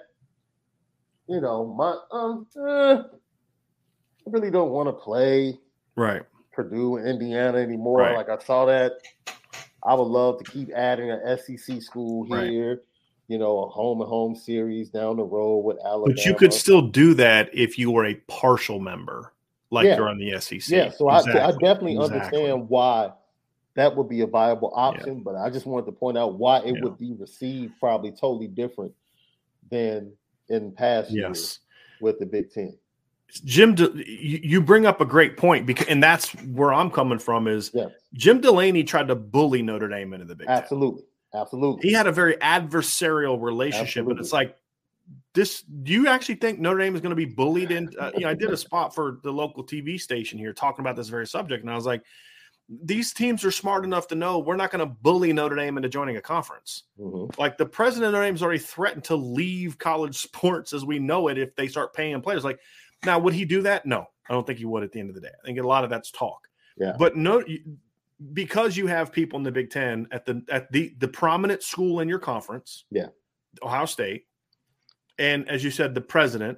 you 1.27 1.39
know, 1.39 1.65
my 1.65 1.95
um 2.12 2.47
uh, 2.60 3.03
I 3.03 4.29
really 4.32 4.51
don't 4.51 4.71
want 4.71 4.88
to 4.89 4.93
play 4.93 5.58
Right. 5.95 6.23
Purdue 6.51 6.97
and 6.97 7.08
Indiana 7.08 7.58
anymore. 7.60 7.99
Right. 7.99 8.15
Like 8.15 8.29
I 8.29 8.38
saw 8.43 8.65
that. 8.65 8.93
I 9.84 9.94
would 9.94 10.04
love 10.04 10.38
to 10.39 10.44
keep 10.46 10.72
adding 10.74 11.10
an 11.12 11.38
SEC 11.38 11.82
school 11.82 12.26
Right. 12.28 12.50
here, 12.50 12.84
you 13.28 13.38
know, 13.38 13.63
a 13.63 13.70
home 13.70 14.02
and 14.02 14.10
home 14.10 14.36
series 14.36 14.89
down 14.89 15.18
the 15.18 15.24
road 15.24 15.60
with 15.60 15.78
Alabama. 15.86 16.15
But 16.15 16.26
you 16.26 16.36
could 16.36 16.54
still 16.54 16.82
do 16.82 17.13
that 17.15 17.50
if 17.54 17.78
you 17.80 17.92
were 17.92 18.06
a 18.06 18.15
partial 18.28 18.80
member, 18.80 19.34
like 19.72 19.86
Yeah. 19.86 19.98
you're 19.98 20.10
on 20.10 20.18
the 20.18 20.32
SEC. 20.39 20.76
yeah. 20.76 20.89
So 20.89 21.08
I, 21.08 21.20
I 21.20 21.52
definitely 21.52 21.96
Exactly. 21.96 22.18
understand 22.18 22.70
why 22.70 23.12
that 23.76 23.96
would 23.96 24.10
be 24.10 24.22
a 24.22 24.28
viable 24.28 24.72
option, 24.76 25.22
but 25.24 25.36
I 25.36 25.50
just 25.50 25.65
wanted 25.65 25.86
to 25.86 25.92
point 25.94 26.18
out 26.18 26.38
why 26.38 26.60
it 26.60 26.74
Yeah. 26.74 26.82
would 26.82 26.98
be 26.98 27.13
received 27.13 27.74
probably 27.80 28.12
totally 28.12 28.48
different 28.48 28.94
than 29.72 30.12
in 30.50 30.72
past 30.72 31.12
years 31.12 31.60
with 32.02 32.20
the 32.20 32.26
Big 32.26 32.52
Ten. 32.52 32.78
Jim, 33.46 33.76
De- 33.76 33.92
you 34.08 34.62
bring 34.62 34.86
up 34.86 35.02
a 35.02 35.06
great 35.06 35.38
point 35.38 35.65
because, 35.65 35.88
and 35.88 36.02
that's 36.02 36.32
where 36.46 36.74
I'm 36.74 36.89
coming 36.89 37.20
from. 37.20 37.48
Is 37.48 37.72
Yes, 37.74 37.92
Jim 38.13 38.42
Delany 38.42 38.84
tried 38.84 39.08
to 39.10 39.15
bully 39.15 39.62
Notre 39.62 39.88
Dame 39.88 40.13
into 40.13 40.26
the 40.26 40.36
Big 40.36 40.48
Ten. 40.48 40.58
absolutely, 40.58 41.04
absolutely. 41.34 41.88
He 41.88 41.94
had 41.94 42.08
a 42.08 42.12
very 42.12 42.36
adversarial 42.38 43.42
relationship, 43.42 44.06
but 44.06 44.18
it's 44.18 44.34
like 44.34 44.56
this. 45.34 45.62
Do 45.62 45.92
you 45.92 46.08
actually 46.08 46.36
think 46.36 46.60
Notre 46.60 46.80
Dame 46.80 46.96
is 46.96 47.02
going 47.02 47.12
to 47.12 47.15
be 47.15 47.26
bullied? 47.26 47.72
In 47.72 47.89
uh, 48.00 48.12
you 48.15 48.22
know, 48.22 48.30
I 48.30 48.34
did 48.34 48.52
a 48.52 48.58
spot 48.68 48.96
for 48.96 49.20
the 49.24 49.32
local 49.32 49.63
TV 49.63 50.00
station 50.00 50.39
here 50.39 50.54
talking 50.54 50.82
about 50.84 50.96
this 50.96 51.10
very 51.10 51.28
subject, 51.28 51.63
and 51.63 51.72
I 51.72 51.76
was 51.76 51.86
like, 51.86 52.04
these 52.84 53.13
teams 53.13 53.44
are 53.44 53.52
smart 53.52 53.84
enough 53.84 54.08
to 54.08 54.15
know 54.15 54.39
we're 54.39 54.56
not 54.56 54.72
going 54.72 54.88
to 54.88 54.96
bully 55.02 55.34
Notre 55.34 55.56
Dame 55.56 55.78
into 55.78 55.89
joining 55.89 56.18
a 56.18 56.22
conference. 56.22 56.84
Mhm. 57.00 57.38
Like 57.38 57.58
the 57.58 57.65
president 57.65 58.08
of 58.08 58.13
Notre 58.13 58.26
Dame's 58.28 58.44
already 58.44 58.60
threatened 58.60 59.04
to 59.06 59.15
leave 59.15 59.78
college 59.78 60.18
sports 60.22 60.74
as 60.74 60.86
we 60.86 61.00
know 61.00 61.28
it 61.28 61.38
if 61.38 61.56
they 61.56 61.68
start 61.68 61.94
paying 61.94 62.22
players. 62.22 62.44
Like, 62.44 62.60
now 63.05 63.19
would 63.19 63.33
he 63.33 63.45
do 63.45 63.62
that? 63.63 63.85
No, 63.85 64.05
I 64.29 64.33
don't 64.33 64.45
think 64.45 64.59
he 64.59 64.65
would. 64.65 64.83
At 64.83 64.91
the 64.91 64.99
end 64.99 65.09
of 65.09 65.15
the 65.15 65.21
day, 65.21 65.31
I 65.41 65.45
think 65.45 65.59
a 65.59 65.67
lot 65.67 65.83
of 65.83 65.89
that's 65.89 66.12
talk. 66.12 66.47
Yeah. 66.77 66.95
But 66.97 67.15
no, 67.15 67.43
because 68.33 68.75
you 68.77 68.88
have 68.88 69.12
people 69.12 69.38
in 69.38 69.43
the 69.43 69.51
Big 69.51 69.69
Ten 69.69 70.07
at 70.12 70.25
the 70.25 70.41
at 70.49 70.71
the 70.71 70.95
the 70.99 71.07
prominent 71.07 71.63
school 71.63 71.99
in 72.01 72.09
your 72.09 72.19
conference, 72.19 72.85
Yeah. 72.91 73.07
Ohio 73.63 73.85
State, 73.85 74.25
and 75.17 75.47
as 75.49 75.63
you 75.63 75.71
said, 75.71 75.93
the 75.95 76.01
president. 76.01 76.57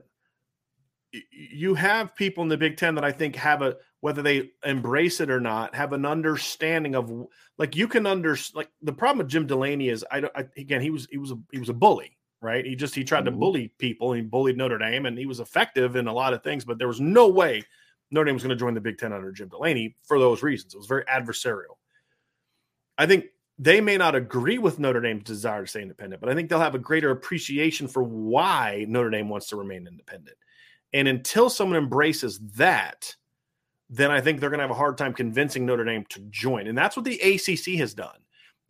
You 1.32 1.74
have 1.76 2.16
people 2.16 2.42
in 2.42 2.48
the 2.48 2.58
Big 2.58 2.78
Ten 2.78 2.96
that 2.96 3.04
I 3.04 3.12
think 3.12 3.36
have 3.36 3.62
a 3.62 3.76
whether 4.00 4.22
they 4.22 4.52
embrace 4.64 5.20
it 5.20 5.30
or 5.30 5.42
not 5.42 5.76
have 5.76 5.92
an 5.92 6.06
understanding 6.06 6.96
of 6.96 7.12
like 7.58 7.76
you 7.76 7.88
can 7.88 8.06
under 8.08 8.38
like 8.56 8.70
the 8.82 8.94
problem 8.94 9.18
with 9.20 9.28
Jim 9.28 9.46
Delany 9.46 9.90
is 9.90 10.06
I, 10.10 10.22
don't- 10.22 10.36
I 10.36 10.46
again 10.58 10.80
he 10.82 10.90
was 10.90 11.08
he 11.12 11.18
was 11.18 11.32
a 11.32 11.38
he 11.52 11.60
was 11.60 11.68
a 11.68 11.74
bully 11.74 12.18
right 12.42 12.66
he 12.66 12.76
just 12.76 12.96
he 12.96 13.04
tried 13.04 13.26
to 13.26 13.32
Mhm. 13.32 13.40
bully 13.40 13.68
people 13.78 14.14
he 14.14 14.22
bullied 14.22 14.58
Notre 14.58 14.78
Dame 14.78 15.06
and 15.06 15.18
he 15.18 15.26
was 15.26 15.40
effective 15.40 15.96
in 15.96 16.08
a 16.08 16.14
lot 16.14 16.34
of 16.34 16.44
things 16.44 16.66
but 16.66 16.78
there 16.78 16.88
was 16.88 17.00
no 17.02 17.28
way 17.28 17.64
Notre 18.12 18.26
Dame 18.26 18.36
was 18.36 18.44
going 18.44 18.50
to 18.50 18.60
join 18.60 18.74
the 18.74 18.82
Big 18.82 18.98
Ten 18.98 19.14
under 19.14 19.32
Jim 19.32 19.50
Delany 19.50 19.96
for 20.04 20.20
those 20.20 20.44
reasons 20.44 20.74
it 20.74 20.78
was 20.78 20.88
very 20.88 21.06
adversarial 21.06 21.78
I 22.98 23.06
think 23.06 23.26
they 23.60 23.80
may 23.82 23.98
not 23.98 24.16
agree 24.16 24.58
with 24.58 24.80
Notre 24.80 25.02
Dame's 25.02 25.24
desire 25.24 25.62
to 25.62 25.68
stay 25.68 25.82
independent 25.82 26.22
but 26.22 26.30
I 26.30 26.36
think 26.36 26.50
they'll 26.50 26.60
have 26.60 26.76
a 26.76 26.80
greater 26.80 27.12
appreciation 27.12 27.88
for 27.88 28.04
why 28.04 28.86
Notre 28.88 29.10
Dame 29.10 29.30
wants 29.30 29.48
to 29.48 29.56
remain 29.56 29.88
independent 29.88 30.38
and 30.94 31.08
until 31.08 31.50
someone 31.50 31.78
embraces 31.78 32.40
that 32.56 33.16
then 33.94 34.10
I 34.10 34.22
think 34.22 34.40
they're 34.40 34.50
going 34.50 34.60
to 34.60 34.64
have 34.64 34.72
a 34.72 34.74
hard 34.74 34.98
time 34.98 35.14
convincing 35.14 35.66
Notre 35.66 35.84
Dame 35.84 36.06
to 36.12 36.22
join. 36.30 36.68
And 36.68 36.78
that's 36.78 36.96
what 36.96 37.04
the 37.04 37.20
ACC 37.20 37.78
has 37.80 37.94
done. 37.94 38.16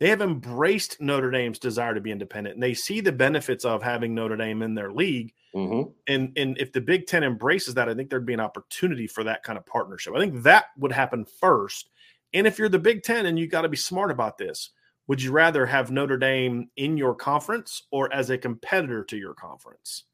They 0.02 0.08
have 0.08 0.20
embraced 0.20 1.00
Notre 1.00 1.30
Dame's 1.30 1.60
desire 1.60 1.94
to 1.94 2.00
be 2.00 2.10
independent, 2.10 2.54
and 2.56 2.62
they 2.62 2.74
see 2.74 3.00
the 3.00 3.12
benefits 3.12 3.64
of 3.64 3.84
having 3.84 4.16
Notre 4.16 4.36
Dame 4.36 4.62
in 4.62 4.74
their 4.74 4.90
league. 4.90 5.32
Mhm. 5.54 5.94
And 6.08 6.36
and 6.36 6.58
if 6.58 6.72
the 6.72 6.80
Big 6.80 7.06
Ten 7.06 7.22
embraces 7.22 7.74
that, 7.74 7.88
I 7.88 7.94
think 7.94 8.10
there'd 8.10 8.26
be 8.26 8.34
an 8.34 8.40
opportunity 8.40 9.06
for 9.06 9.22
that 9.22 9.44
kind 9.44 9.56
of 9.56 9.64
partnership. 9.64 10.12
I 10.12 10.18
think 10.18 10.42
that 10.42 10.64
would 10.76 10.90
happen 10.90 11.24
first. 11.24 11.88
And 12.32 12.48
if 12.48 12.58
you're 12.58 12.68
the 12.68 12.80
Big 12.80 13.04
Ten 13.04 13.26
and 13.26 13.38
you 13.38 13.46
got 13.46 13.62
to 13.62 13.68
be 13.68 13.76
smart 13.76 14.10
about 14.10 14.38
this, 14.38 14.70
would 15.06 15.22
you 15.22 15.30
rather 15.30 15.66
have 15.66 15.92
Notre 15.92 16.18
Dame 16.18 16.68
in 16.74 16.96
your 16.96 17.14
conference 17.14 17.86
or 17.92 18.12
as 18.12 18.28
a 18.28 18.36
competitor 18.36 19.04
to 19.04 19.16
your 19.16 19.34
conference? 19.34 20.06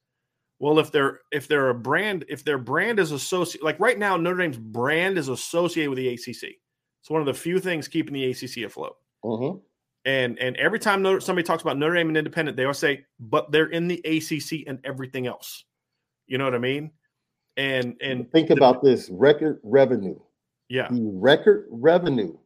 Well, 0.58 0.80
if 0.80 0.92
they're 0.92 1.20
if 1.32 1.48
they're 1.48 1.70
a 1.70 1.74
brand, 1.74 2.26
if 2.28 2.44
their 2.44 2.58
brand 2.58 2.98
is 3.00 3.12
associated, 3.12 3.64
like 3.64 3.80
right 3.80 3.98
now, 3.98 4.18
Notre 4.18 4.36
Dame's 4.36 4.58
brand 4.58 5.16
is 5.16 5.28
associated 5.28 5.88
with 5.88 5.96
the 5.96 6.08
ACC. 6.08 6.60
It's 7.00 7.08
one 7.08 7.22
of 7.22 7.26
the 7.26 7.32
few 7.32 7.58
things 7.58 7.88
keeping 7.88 8.12
the 8.12 8.26
ACC 8.30 8.64
afloat. 8.64 8.96
Mhm. 9.24 9.62
And 10.08 10.38
and 10.38 10.56
every 10.56 10.78
time 10.78 11.02
somebody 11.20 11.44
talks 11.44 11.62
about 11.62 11.76
Notre 11.76 11.94
Dame 11.94 12.08
and 12.08 12.16
independent, 12.16 12.56
they 12.56 12.64
always 12.64 12.78
say, 12.78 13.04
"But 13.20 13.52
they're 13.52 13.66
in 13.68 13.88
the 13.88 14.00
ACC 14.06 14.64
and 14.66 14.78
everything 14.82 15.26
else." 15.26 15.64
You 16.26 16.38
know 16.38 16.44
what 16.44 16.54
I 16.54 16.58
mean? 16.58 16.92
And 17.58 17.94
and 18.00 18.30
Think 18.32 18.48
the- 18.48 18.54
about 18.54 18.82
this 18.82 19.10
record 19.10 19.60
revenue. 19.62 20.18
yeah, 20.70 20.88
The 20.90 21.10
record 21.12 21.66
revenue 21.70 22.38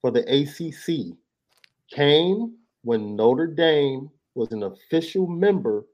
for 0.00 0.10
the 0.10 0.24
ACC 0.28 1.16
came 1.88 2.56
when 2.82 3.14
Notre 3.14 3.46
Dame 3.46 4.10
was 4.34 4.50
an 4.50 4.64
official 4.64 5.28
member 5.28 5.86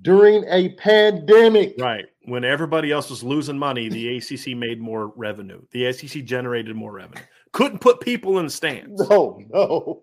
during 0.00 0.44
a 0.48 0.70
pandemic. 0.76 1.74
right. 1.78 2.06
When 2.26 2.42
everybody 2.42 2.90
else 2.90 3.10
was 3.10 3.22
losing 3.22 3.58
money, 3.58 3.90
the 3.90 4.16
ACC 4.16 4.54
made 4.56 4.80
more 4.80 5.12
revenue. 5.14 5.60
The 5.72 5.84
ACC 5.84 6.24
generated 6.24 6.74
more 6.74 6.90
revenue. 6.92 7.22
Couldn't 7.52 7.80
put 7.82 8.00
people 8.00 8.38
in 8.38 8.46
the 8.46 8.50
stands. 8.50 8.98
No, 9.10 9.38
no. 9.52 10.02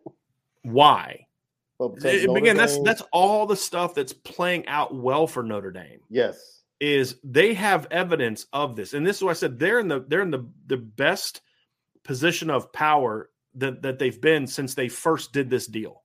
Why? 0.63 1.25
It- 1.79 2.29
again, 2.37 2.57
that's 2.57 2.75
Dame- 2.75 2.83
that's 2.83 3.01
all 3.11 3.45
the 3.47 3.55
stuff 3.55 3.95
that's 3.95 4.13
playing 4.13 4.67
out 4.67 4.93
well 4.93 5.25
for 5.27 5.41
Notre 5.43 5.71
Dame. 5.71 5.99
yes. 6.09 6.59
Is 6.79 7.17
they 7.23 7.53
have 7.53 7.87
evidence 7.91 8.47
of 8.53 8.75
this, 8.75 8.95
and 8.95 9.05
this 9.05 9.17
is 9.17 9.23
why 9.23 9.29
I 9.29 9.33
said 9.33 9.59
they're 9.59 9.77
in 9.79 9.87
the 9.87 10.03
they're 10.07 10.23
in 10.23 10.31
the 10.31 10.49
the 10.65 10.77
best 10.77 11.41
position 12.03 12.49
of 12.49 12.73
power 12.73 13.29
that 13.55 13.83
that 13.83 13.99
they've 13.99 14.19
been 14.19 14.47
since 14.47 14.73
they 14.73 14.87
first 14.89 15.31
did 15.31 15.47
this 15.51 15.67
deal 15.67 16.01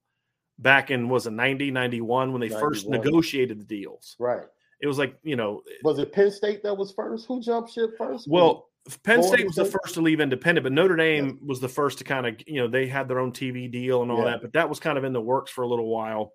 back 0.58 0.90
in 0.90 1.08
was 1.08 1.26
it 1.26 1.30
90 1.30 1.70
91 1.70 2.30
when 2.32 2.40
they 2.42 2.50
first 2.50 2.88
negotiated 2.90 3.58
the 3.58 3.64
deals 3.64 4.16
Right. 4.18 4.42
it 4.80 4.86
was 4.86 4.98
like 4.98 5.16
you 5.22 5.36
know 5.36 5.62
Was 5.82 5.98
it 5.98 6.12
Penn 6.12 6.30
State 6.30 6.62
that 6.64 6.76
was 6.76 6.92
first? 6.92 7.26
Who 7.26 7.40
jumped 7.40 7.72
ship 7.72 7.96
first? 7.96 8.28
well 8.28 8.68
penn 9.02 9.22
state 9.22 9.44
was 9.46 9.56
the 9.56 9.64
first 9.64 9.94
to 9.94 10.00
leave 10.00 10.20
independent 10.20 10.62
but 10.62 10.72
notre 10.72 10.96
dame 10.96 11.38
was 11.44 11.60
the 11.60 11.68
first 11.68 11.98
to 11.98 12.04
kind 12.04 12.26
of 12.26 12.34
you 12.46 12.60
know 12.60 12.68
they 12.68 12.86
had 12.86 13.08
their 13.08 13.18
own 13.18 13.32
tv 13.32 13.70
deal 13.70 14.02
and 14.02 14.10
all 14.10 14.18
Yeah. 14.18 14.32
that 14.32 14.42
but 14.42 14.52
that 14.52 14.68
was 14.68 14.78
kind 14.80 14.96
of 14.96 15.04
in 15.04 15.12
the 15.12 15.20
works 15.20 15.50
for 15.50 15.62
a 15.62 15.68
little 15.68 15.88
while 15.88 16.32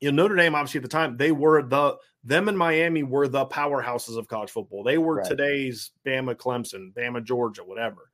you 0.00 0.10
know 0.10 0.22
notre 0.22 0.36
dame 0.36 0.54
obviously 0.54 0.78
at 0.78 0.82
the 0.82 0.88
time 0.88 1.16
they 1.16 1.32
were 1.32 1.62
the 1.62 1.96
them 2.24 2.48
and 2.48 2.56
miami 2.58 3.02
were 3.02 3.28
the 3.28 3.46
powerhouses 3.46 4.16
of 4.16 4.26
college 4.28 4.50
football 4.50 4.82
they 4.82 4.98
were 4.98 5.16
Right. 5.16 5.26
today's 5.26 5.90
bama 6.06 6.34
clemson 6.34 6.92
bama 6.94 7.22
georgia 7.22 7.62
whatever 7.64 8.10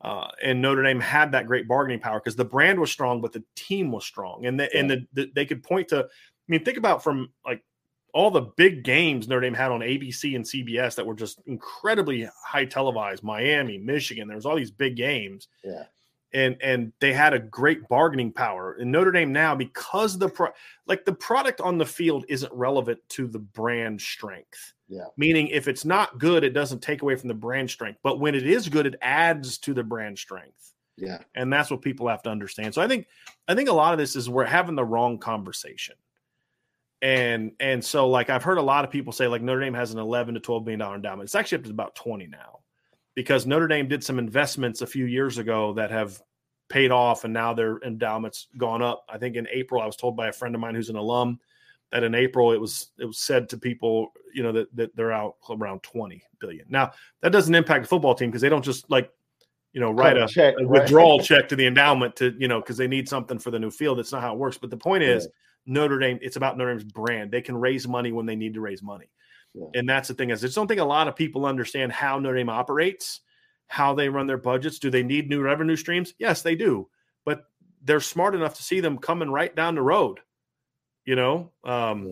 uh, 0.00 0.28
and 0.42 0.60
Notre 0.60 0.82
Dame 0.82 1.00
had 1.00 1.32
that 1.32 1.46
great 1.46 1.66
bargaining 1.66 1.98
power 1.98 2.20
because 2.20 2.36
the 2.36 2.44
brand 2.44 2.78
was 2.78 2.90
strong, 2.90 3.22
but 3.22 3.32
the 3.32 3.42
team 3.56 3.90
was 3.90 4.04
strong, 4.04 4.44
and 4.44 4.60
the, 4.60 4.76
and 4.76 4.90
the, 4.90 5.06
the, 5.14 5.30
they 5.34 5.46
could 5.46 5.62
point 5.62 5.88
to. 5.88 6.00
I 6.04 6.06
mean, 6.46 6.62
think 6.62 6.76
about 6.76 7.02
from 7.02 7.32
like 7.46 7.64
all 8.14 8.30
the 8.30 8.40
big 8.56 8.84
games 8.84 9.26
Notre 9.28 9.40
Dame 9.42 9.54
had 9.54 9.72
on 9.72 9.80
ABC 9.80 10.36
and 10.36 10.44
CBS 10.44 10.94
that 10.94 11.04
were 11.04 11.14
just 11.14 11.42
incredibly 11.46 12.28
high 12.46 12.64
televised. 12.64 13.22
Miami, 13.24 13.76
Michigan, 13.76 14.28
there 14.28 14.36
was 14.36 14.46
all 14.46 14.56
these 14.56 14.70
big 14.70 14.96
games, 14.96 15.48
Yeah. 15.64 15.84
and 16.32 16.56
and 16.62 16.92
they 17.00 17.12
had 17.12 17.34
a 17.34 17.38
great 17.40 17.88
bargaining 17.88 18.32
power. 18.32 18.74
In 18.78 18.90
Notre 18.92 19.10
Dame 19.12 19.32
now, 19.32 19.54
because 19.56 20.16
the 20.16 20.28
pro, 20.28 20.48
like 20.86 21.04
the 21.04 21.12
product 21.12 21.60
on 21.60 21.76
the 21.76 21.84
field 21.84 22.24
isn't 22.28 22.52
relevant 22.52 23.00
to 23.10 23.26
the 23.26 23.40
brand 23.40 24.00
strength. 24.00 24.72
Yeah. 24.88 25.06
Meaning, 25.16 25.48
if 25.48 25.66
it's 25.66 25.84
not 25.84 26.18
good, 26.18 26.44
it 26.44 26.50
doesn't 26.50 26.82
take 26.82 27.02
away 27.02 27.16
from 27.16 27.28
the 27.28 27.34
brand 27.34 27.68
strength. 27.70 27.98
But 28.02 28.20
when 28.20 28.34
it 28.34 28.46
is 28.46 28.68
good, 28.68 28.86
it 28.86 28.94
adds 29.02 29.58
to 29.58 29.74
the 29.74 29.82
brand 29.82 30.18
strength. 30.18 30.72
Yeah. 30.96 31.18
And 31.34 31.52
that's 31.52 31.70
what 31.70 31.82
people 31.82 32.06
have 32.06 32.22
to 32.22 32.30
understand. 32.30 32.74
So 32.74 32.80
I 32.82 32.86
think 32.86 33.08
I 33.48 33.54
think 33.56 33.68
a 33.68 33.72
lot 33.72 33.92
of 33.92 33.98
this 33.98 34.14
is 34.14 34.30
we're 34.30 34.44
having 34.44 34.76
the 34.76 34.84
wrong 34.84 35.18
conversation. 35.18 35.96
And 37.04 37.52
and 37.60 37.84
so 37.84 38.08
like 38.08 38.30
I've 38.30 38.42
heard 38.42 38.56
a 38.56 38.62
lot 38.62 38.82
of 38.82 38.90
people 38.90 39.12
say 39.12 39.28
like 39.28 39.42
Notre 39.42 39.60
Dame 39.60 39.74
has 39.74 39.92
an 39.92 39.98
11 39.98 40.34
to 40.34 40.40
12 40.40 40.64
billion 40.64 40.80
dollar 40.80 40.96
endowment. 40.96 41.26
It's 41.26 41.34
actually 41.34 41.58
up 41.58 41.64
to 41.64 41.70
about 41.70 41.94
20 41.94 42.26
now. 42.28 42.60
Because 43.14 43.44
Notre 43.46 43.68
Dame 43.68 43.86
did 43.86 44.02
some 44.02 44.18
investments 44.18 44.80
a 44.80 44.86
few 44.86 45.04
years 45.04 45.36
ago 45.36 45.74
that 45.74 45.90
have 45.90 46.20
paid 46.70 46.90
off 46.90 47.24
and 47.24 47.34
now 47.34 47.52
their 47.52 47.78
endowments 47.82 48.48
gone 48.56 48.80
up. 48.80 49.04
I 49.06 49.18
think 49.18 49.36
in 49.36 49.46
April 49.52 49.82
I 49.82 49.86
was 49.86 49.96
told 49.96 50.16
by 50.16 50.28
a 50.28 50.32
friend 50.32 50.54
of 50.54 50.62
mine 50.62 50.74
who's 50.74 50.88
an 50.88 50.96
alum 50.96 51.38
that 51.92 52.04
in 52.04 52.14
April 52.14 52.52
it 52.52 52.60
was 52.60 52.88
it 52.98 53.04
was 53.04 53.18
said 53.18 53.50
to 53.50 53.58
people, 53.58 54.10
you 54.32 54.42
know, 54.42 54.52
that, 54.52 54.74
that 54.74 54.96
they're 54.96 55.12
out 55.12 55.34
around 55.50 55.82
20 55.82 56.22
billion. 56.40 56.64
Now 56.70 56.92
that 57.20 57.32
doesn't 57.32 57.54
impact 57.54 57.84
the 57.84 57.88
football 57.88 58.14
team 58.14 58.30
because 58.30 58.40
they 58.40 58.48
don't 58.48 58.64
just 58.64 58.90
like, 58.90 59.10
you 59.74 59.80
know, 59.82 59.90
write 59.90 60.16
a, 60.16 60.26
check, 60.26 60.54
a 60.58 60.64
right. 60.64 60.80
withdrawal 60.80 61.20
check 61.20 61.50
to 61.50 61.56
the 61.56 61.66
endowment 61.66 62.16
to, 62.16 62.34
you 62.38 62.48
know, 62.48 62.60
because 62.62 62.78
they 62.78 62.88
need 62.88 63.10
something 63.10 63.38
for 63.38 63.50
the 63.50 63.58
new 63.58 63.70
field. 63.70 63.98
That's 63.98 64.12
not 64.12 64.22
how 64.22 64.32
it 64.32 64.38
works. 64.38 64.56
But 64.56 64.70
the 64.70 64.76
point 64.78 65.02
is 65.02 65.28
Notre 65.66 65.98
Dame, 65.98 66.18
it's 66.22 66.36
about 66.36 66.56
Notre 66.58 66.72
Dame's 66.72 66.84
brand. 66.84 67.30
They 67.30 67.42
can 67.42 67.56
raise 67.56 67.86
money 67.88 68.12
when 68.12 68.26
they 68.26 68.36
need 68.36 68.54
to 68.54 68.60
raise 68.60 68.82
money. 68.82 69.10
Yeah. 69.54 69.66
And 69.74 69.88
that's 69.88 70.08
the 70.08 70.14
thing 70.14 70.30
is 70.30 70.42
I 70.42 70.46
just 70.48 70.56
don't 70.56 70.66
think 70.66 70.80
a 70.80 70.84
lot 70.84 71.08
of 71.08 71.16
people 71.16 71.46
understand 71.46 71.92
how 71.92 72.18
Notre 72.18 72.36
Dame 72.36 72.48
operates, 72.48 73.20
how 73.68 73.94
they 73.94 74.08
run 74.08 74.26
their 74.26 74.38
budgets. 74.38 74.78
Do 74.78 74.90
they 74.90 75.02
need 75.02 75.28
new 75.28 75.40
revenue 75.42 75.76
streams? 75.76 76.12
Yes, 76.18 76.42
they 76.42 76.54
do. 76.56 76.88
But 77.24 77.44
they're 77.82 78.00
smart 78.00 78.34
enough 78.34 78.56
to 78.56 78.62
see 78.62 78.80
them 78.80 78.98
coming 78.98 79.30
right 79.30 79.54
down 79.54 79.74
the 79.74 79.82
road 79.82 80.20
you 81.06 81.16
know 81.16 81.52
um 81.64 82.06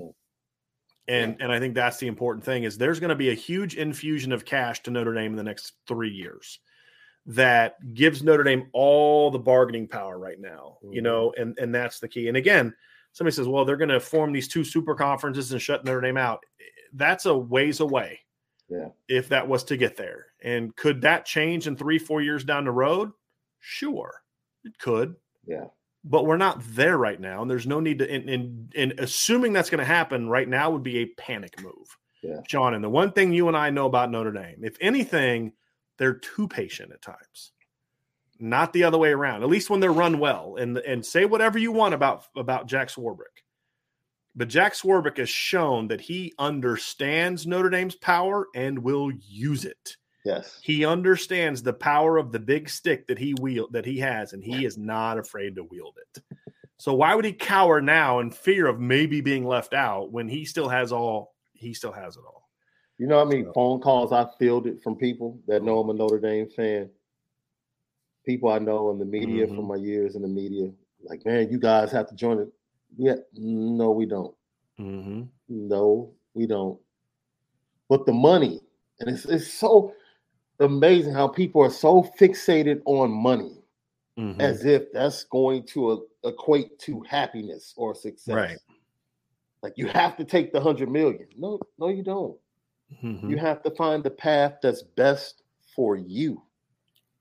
Yeah. 1.09 1.15
and 1.17 1.41
and 1.41 1.51
i 1.51 1.59
think 1.59 1.75
that's 1.75 1.97
the 1.97 2.09
important 2.09 2.45
thing 2.45 2.65
is 2.65 2.77
there's 2.77 3.01
going 3.01 3.09
to 3.09 3.15
be 3.17 3.31
a 3.31 3.35
huge 3.35 3.75
infusion 3.77 4.33
of 4.33 4.45
cash 4.45 4.83
to 4.83 4.91
notre 4.91 5.15
dame 5.15 5.31
in 5.33 5.37
the 5.37 5.43
next 5.43 5.73
three 5.89 6.11
years 6.11 6.59
that 7.25 7.77
gives 7.95 8.23
notre 8.23 8.43
dame 8.45 8.69
all 8.75 9.31
the 9.31 9.39
bargaining 9.39 9.89
power 9.89 10.19
right 10.19 10.39
now 10.39 10.77
you 10.83 11.01
Mhm. 11.01 11.05
know 11.05 11.33
and 11.39 11.59
and 11.59 11.75
that's 11.75 12.01
the 12.01 12.09
key 12.09 12.29
and 12.29 12.37
again 12.37 12.75
somebody 13.13 13.35
says 13.35 13.49
well 13.49 13.65
they're 13.65 13.77
going 13.77 13.89
to 13.89 14.01
form 14.01 14.33
these 14.33 14.49
two 14.49 14.65
super 14.65 14.95
conferences 14.95 15.53
and 15.53 15.61
shut 15.63 15.85
notre 15.85 16.01
dame 16.01 16.17
out 16.17 16.45
that's 16.95 17.27
a 17.27 17.37
ways 17.37 17.81
away 17.81 18.19
Yeah. 18.69 18.89
if 19.09 19.29
that 19.31 19.47
was 19.49 19.65
to 19.65 19.77
get 19.77 19.97
there 19.97 20.27
and 20.43 20.75
could 20.77 21.01
that 21.03 21.25
change 21.25 21.67
in 21.67 21.77
three 21.77 21.99
four 21.99 22.21
years 22.23 22.45
down 22.45 22.65
the 22.65 22.71
road 22.71 23.11
sure 23.61 24.23
it 24.65 24.79
could 24.79 25.15
Yeah. 25.47 25.67
but 26.05 26.27
we're 26.27 26.37
not 26.37 26.61
there 26.75 26.99
right 26.99 27.21
now, 27.21 27.43
and 27.43 27.51
there's 27.51 27.67
no 27.67 27.79
need 27.81 27.99
to. 28.01 28.11
And, 28.11 28.29
and, 28.29 28.73
and 28.77 28.93
assuming 28.99 29.53
that's 29.53 29.71
going 29.71 29.79
to 29.79 29.85
happen 29.85 30.29
right 30.29 30.49
now 30.49 30.71
would 30.71 30.83
be 30.83 30.99
a 30.99 31.07
panic 31.07 31.61
move, 31.63 31.97
Yeah. 32.23 32.41
John. 32.49 32.75
And 32.75 32.83
the 32.83 32.89
one 32.89 33.13
thing 33.13 33.33
you 33.33 33.47
and 33.49 33.57
I 33.57 33.71
know 33.71 33.87
about 33.87 34.11
Notre 34.11 34.33
Dame, 34.33 34.65
if 34.65 34.77
anything, 34.81 35.53
they're 35.99 36.15
too 36.15 36.49
patient 36.49 36.93
at 36.93 37.03
times, 37.03 37.53
not 38.43 38.73
the 38.73 38.85
other 38.85 38.99
way 38.99 39.13
around. 39.13 39.43
At 39.43 39.49
least 39.49 39.71
when 39.71 39.81
they're 39.81 39.93
run 39.93 40.19
well, 40.19 40.57
and 40.57 40.77
and 40.79 41.05
say 41.07 41.25
whatever 41.25 41.59
you 41.59 41.73
want 41.73 41.95
about 41.95 42.27
about 42.37 42.67
Jack 42.67 42.89
Swarbrick, 42.89 43.43
but 44.35 44.49
Jack 44.49 44.75
Swarbrick 44.75 45.19
has 45.19 45.31
shown 45.31 45.89
that 45.89 46.01
he 46.01 46.35
understands 46.39 47.47
Notre 47.47 47.71
Dame's 47.71 47.95
power 47.95 48.49
and 48.55 48.79
will 48.81 49.11
use 49.13 49.65
it. 49.65 49.97
Yes. 50.25 50.59
He 50.63 50.85
understands 50.85 51.63
the 51.63 51.73
power 51.73 52.17
of 52.17 52.33
the 52.33 52.39
big 52.39 52.69
stick 52.69 53.07
that 53.09 53.19
he 53.19 53.35
wield 53.41 53.73
that 53.73 53.85
he 53.85 53.99
has, 53.99 54.33
and 54.33 54.43
he 54.43 54.65
is 54.65 54.77
not 54.77 55.19
afraid 55.19 55.57
to 55.57 55.65
wield 55.65 55.97
it. 55.99 56.23
So 56.79 56.95
why 56.95 57.15
would 57.15 57.25
he 57.25 57.33
cower 57.33 57.81
now 57.81 58.19
in 58.19 58.33
fear 58.33 58.67
of 58.67 58.81
maybe 58.81 59.21
being 59.21 59.47
left 59.47 59.73
out 59.73 60.11
when 60.11 60.29
he 60.29 60.45
still 60.45 60.69
has 60.69 60.91
all 60.91 61.35
he 61.53 61.75
still 61.75 61.93
has 61.93 62.17
it 62.17 62.23
all? 62.27 62.49
You 62.99 63.07
know 63.07 63.19
how 63.19 63.25
many 63.25 63.45
phone 63.55 63.81
calls 63.81 64.13
I 64.13 64.27
fielded 64.39 64.83
from 64.83 64.97
people 64.97 65.41
that 65.47 65.63
know 65.63 65.81
I'm 65.81 65.91
a 65.91 65.95
Notre 65.95 66.19
Dame 66.19 66.49
fan? 66.49 66.91
People 68.25 68.51
I 68.51 68.59
know 68.59 68.91
in 68.91 68.99
the 68.99 69.05
media 69.05 69.47
Mhm. 69.47 69.57
from 69.57 69.67
my 69.67 69.77
years 69.77 70.15
in 70.15 70.23
the 70.23 70.29
media, 70.29 70.73
like, 71.03 71.25
man, 71.27 71.51
you 71.51 71.59
guys 71.59 71.91
have 71.93 72.09
to 72.09 72.15
join 72.15 72.39
it. 72.39 72.53
Yeah, 72.97 73.17
no, 73.35 73.91
we 73.91 74.07
don't. 74.07 74.35
Mm-hmm. 74.79 75.23
No, 75.49 76.13
we 76.35 76.47
don't. 76.47 76.81
But 77.89 78.07
the 78.07 78.13
money, 78.13 78.61
and 79.01 79.11
it's 79.11 79.25
it's 79.25 79.53
so 79.53 79.95
amazing 80.61 81.13
how 81.13 81.27
people 81.29 81.63
are 81.63 81.71
so 81.71 82.03
fixated 82.19 82.81
on 82.85 83.11
money 83.11 83.59
Mm-hmm. 84.19 84.43
as 84.43 84.67
if 84.67 84.93
that's 84.93 85.25
going 85.25 85.65
to 85.69 85.91
uh, 85.91 86.29
equate 86.29 86.79
to 86.81 87.01
happiness 87.01 87.73
or 87.79 87.95
success. 87.95 88.35
Right. 88.35 88.59
Like 89.63 89.73
you 89.79 89.87
have 89.87 90.19
to 90.19 90.25
take 90.25 90.53
the 90.53 90.61
hundred 90.61 90.91
million. 90.91 91.27
No, 91.39 91.59
no, 91.79 91.89
you 91.89 92.03
don't. 92.03 92.37
Mm-hmm. 93.03 93.31
You 93.31 93.39
have 93.39 93.63
to 93.63 93.71
find 93.71 94.05
the 94.05 94.11
path 94.11 94.59
that's 94.63 94.83
best 94.83 95.43
for 95.75 95.97
you 95.97 96.43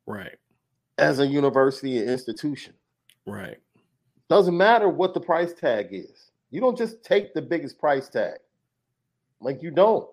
Right. 0.05 0.35
As 1.01 1.19
a 1.19 1.27
university 1.27 1.99
and 1.99 2.09
institution. 2.09 2.73
Right. 3.25 3.57
Doesn't 4.29 4.55
matter 4.55 4.87
what 4.87 5.13
the 5.13 5.19
price 5.19 5.53
tag 5.53 5.87
is. 5.91 6.31
You 6.51 6.61
don't 6.61 6.77
just 6.77 7.03
take 7.03 7.33
the 7.33 7.41
biggest 7.41 7.79
price 7.79 8.07
tag. 8.07 8.37
Like 9.41 9.61
you 9.61 9.71
don't. 9.71 10.07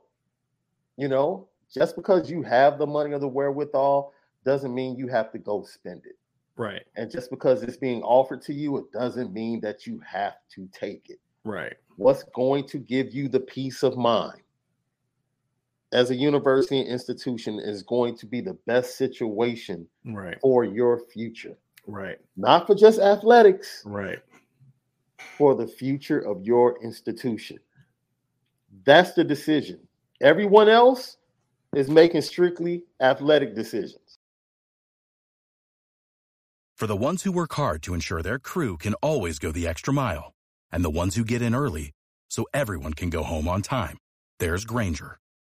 You 0.96 1.06
know, 1.06 1.46
just 1.72 1.94
because 1.94 2.28
you 2.28 2.42
have 2.42 2.78
the 2.78 2.86
money 2.86 3.12
or 3.12 3.20
the 3.20 3.28
wherewithal 3.28 4.12
doesn't 4.44 4.74
mean 4.74 4.96
you 4.96 5.06
have 5.06 5.30
to 5.32 5.38
go 5.38 5.62
spend 5.62 6.02
it. 6.06 6.16
Right. 6.56 6.82
And 6.96 7.08
just 7.08 7.30
because 7.30 7.62
it's 7.62 7.76
being 7.76 8.02
offered 8.02 8.42
to 8.42 8.52
you, 8.52 8.78
it 8.78 8.90
doesn't 8.90 9.32
mean 9.32 9.60
that 9.60 9.86
you 9.86 10.00
have 10.04 10.34
to 10.54 10.68
take 10.72 11.08
it. 11.08 11.20
Right. 11.44 11.74
What's 11.96 12.24
going 12.34 12.66
to 12.68 12.78
give 12.78 13.14
you 13.14 13.28
the 13.28 13.40
peace 13.40 13.84
of 13.84 13.96
mind 13.96 14.42
as 15.92 16.10
a 16.10 16.14
university 16.14 16.80
and 16.80 16.88
institution 16.88 17.58
is 17.58 17.82
going 17.82 18.16
to 18.18 18.26
be 18.26 18.40
the 18.40 18.54
best 18.66 18.96
situation 18.96 19.88
Right. 20.04 20.38
for 20.40 20.64
your 20.64 20.98
future, 20.98 21.56
Right. 21.86 22.18
not 22.36 22.66
for 22.66 22.74
just 22.74 22.98
athletics, 22.98 23.82
Right. 23.86 24.20
for 25.36 25.54
the 25.54 25.66
future 25.66 26.18
of 26.20 26.44
your 26.44 26.82
institution. 26.82 27.58
That's 28.84 29.12
the 29.12 29.24
decision. 29.24 29.88
Everyone 30.20 30.68
else 30.68 31.16
is 31.74 31.88
making 31.88 32.22
strictly 32.22 32.84
athletic 33.00 33.54
decisions. 33.54 34.18
For 36.76 36.86
the 36.86 36.96
ones 36.96 37.22
who 37.24 37.32
work 37.32 37.52
hard 37.54 37.82
to 37.84 37.94
ensure 37.94 38.22
their 38.22 38.38
crew 38.38 38.76
can 38.76 38.94
always 38.94 39.38
go 39.38 39.50
the 39.50 39.66
extra 39.66 39.92
mile, 39.92 40.32
and 40.70 40.84
the 40.84 40.90
ones 40.90 41.16
who 41.16 41.24
get 41.24 41.42
in 41.42 41.54
early 41.54 41.92
so 42.30 42.46
everyone 42.54 42.94
can 42.94 43.10
go 43.10 43.22
home 43.24 43.48
on 43.48 43.62
time, 43.62 43.98
there's 44.38 44.64
Grainger, 44.64 45.18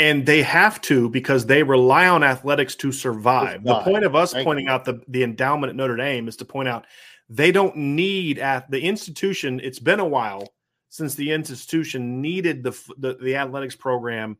And 0.00 0.24
they 0.24 0.42
have 0.42 0.80
to 0.80 1.10
because 1.10 1.44
they 1.44 1.62
rely 1.62 2.08
on 2.08 2.24
athletics 2.24 2.74
to 2.74 2.90
survive. 2.90 3.62
The 3.62 3.80
point 3.80 4.02
of 4.02 4.14
us 4.14 4.32
Thank 4.32 4.46
pointing 4.46 4.64
you. 4.64 4.72
out 4.72 4.86
the, 4.86 5.02
the 5.08 5.22
endowment 5.22 5.68
at 5.68 5.76
Notre 5.76 5.96
Dame 5.96 6.26
is 6.26 6.36
to 6.36 6.46
point 6.46 6.68
out 6.68 6.86
they 7.28 7.52
don't 7.52 7.76
need 7.76 8.38
at 8.38 8.70
the 8.70 8.80
institution. 8.80 9.60
It's 9.62 9.78
been 9.78 10.00
a 10.00 10.06
while 10.06 10.54
since 10.88 11.14
the 11.14 11.30
institution 11.30 12.22
needed 12.22 12.62
the 12.62 12.72
the, 12.96 13.18
the 13.20 13.36
athletics 13.36 13.76
program 13.76 14.38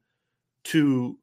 to 0.64 1.18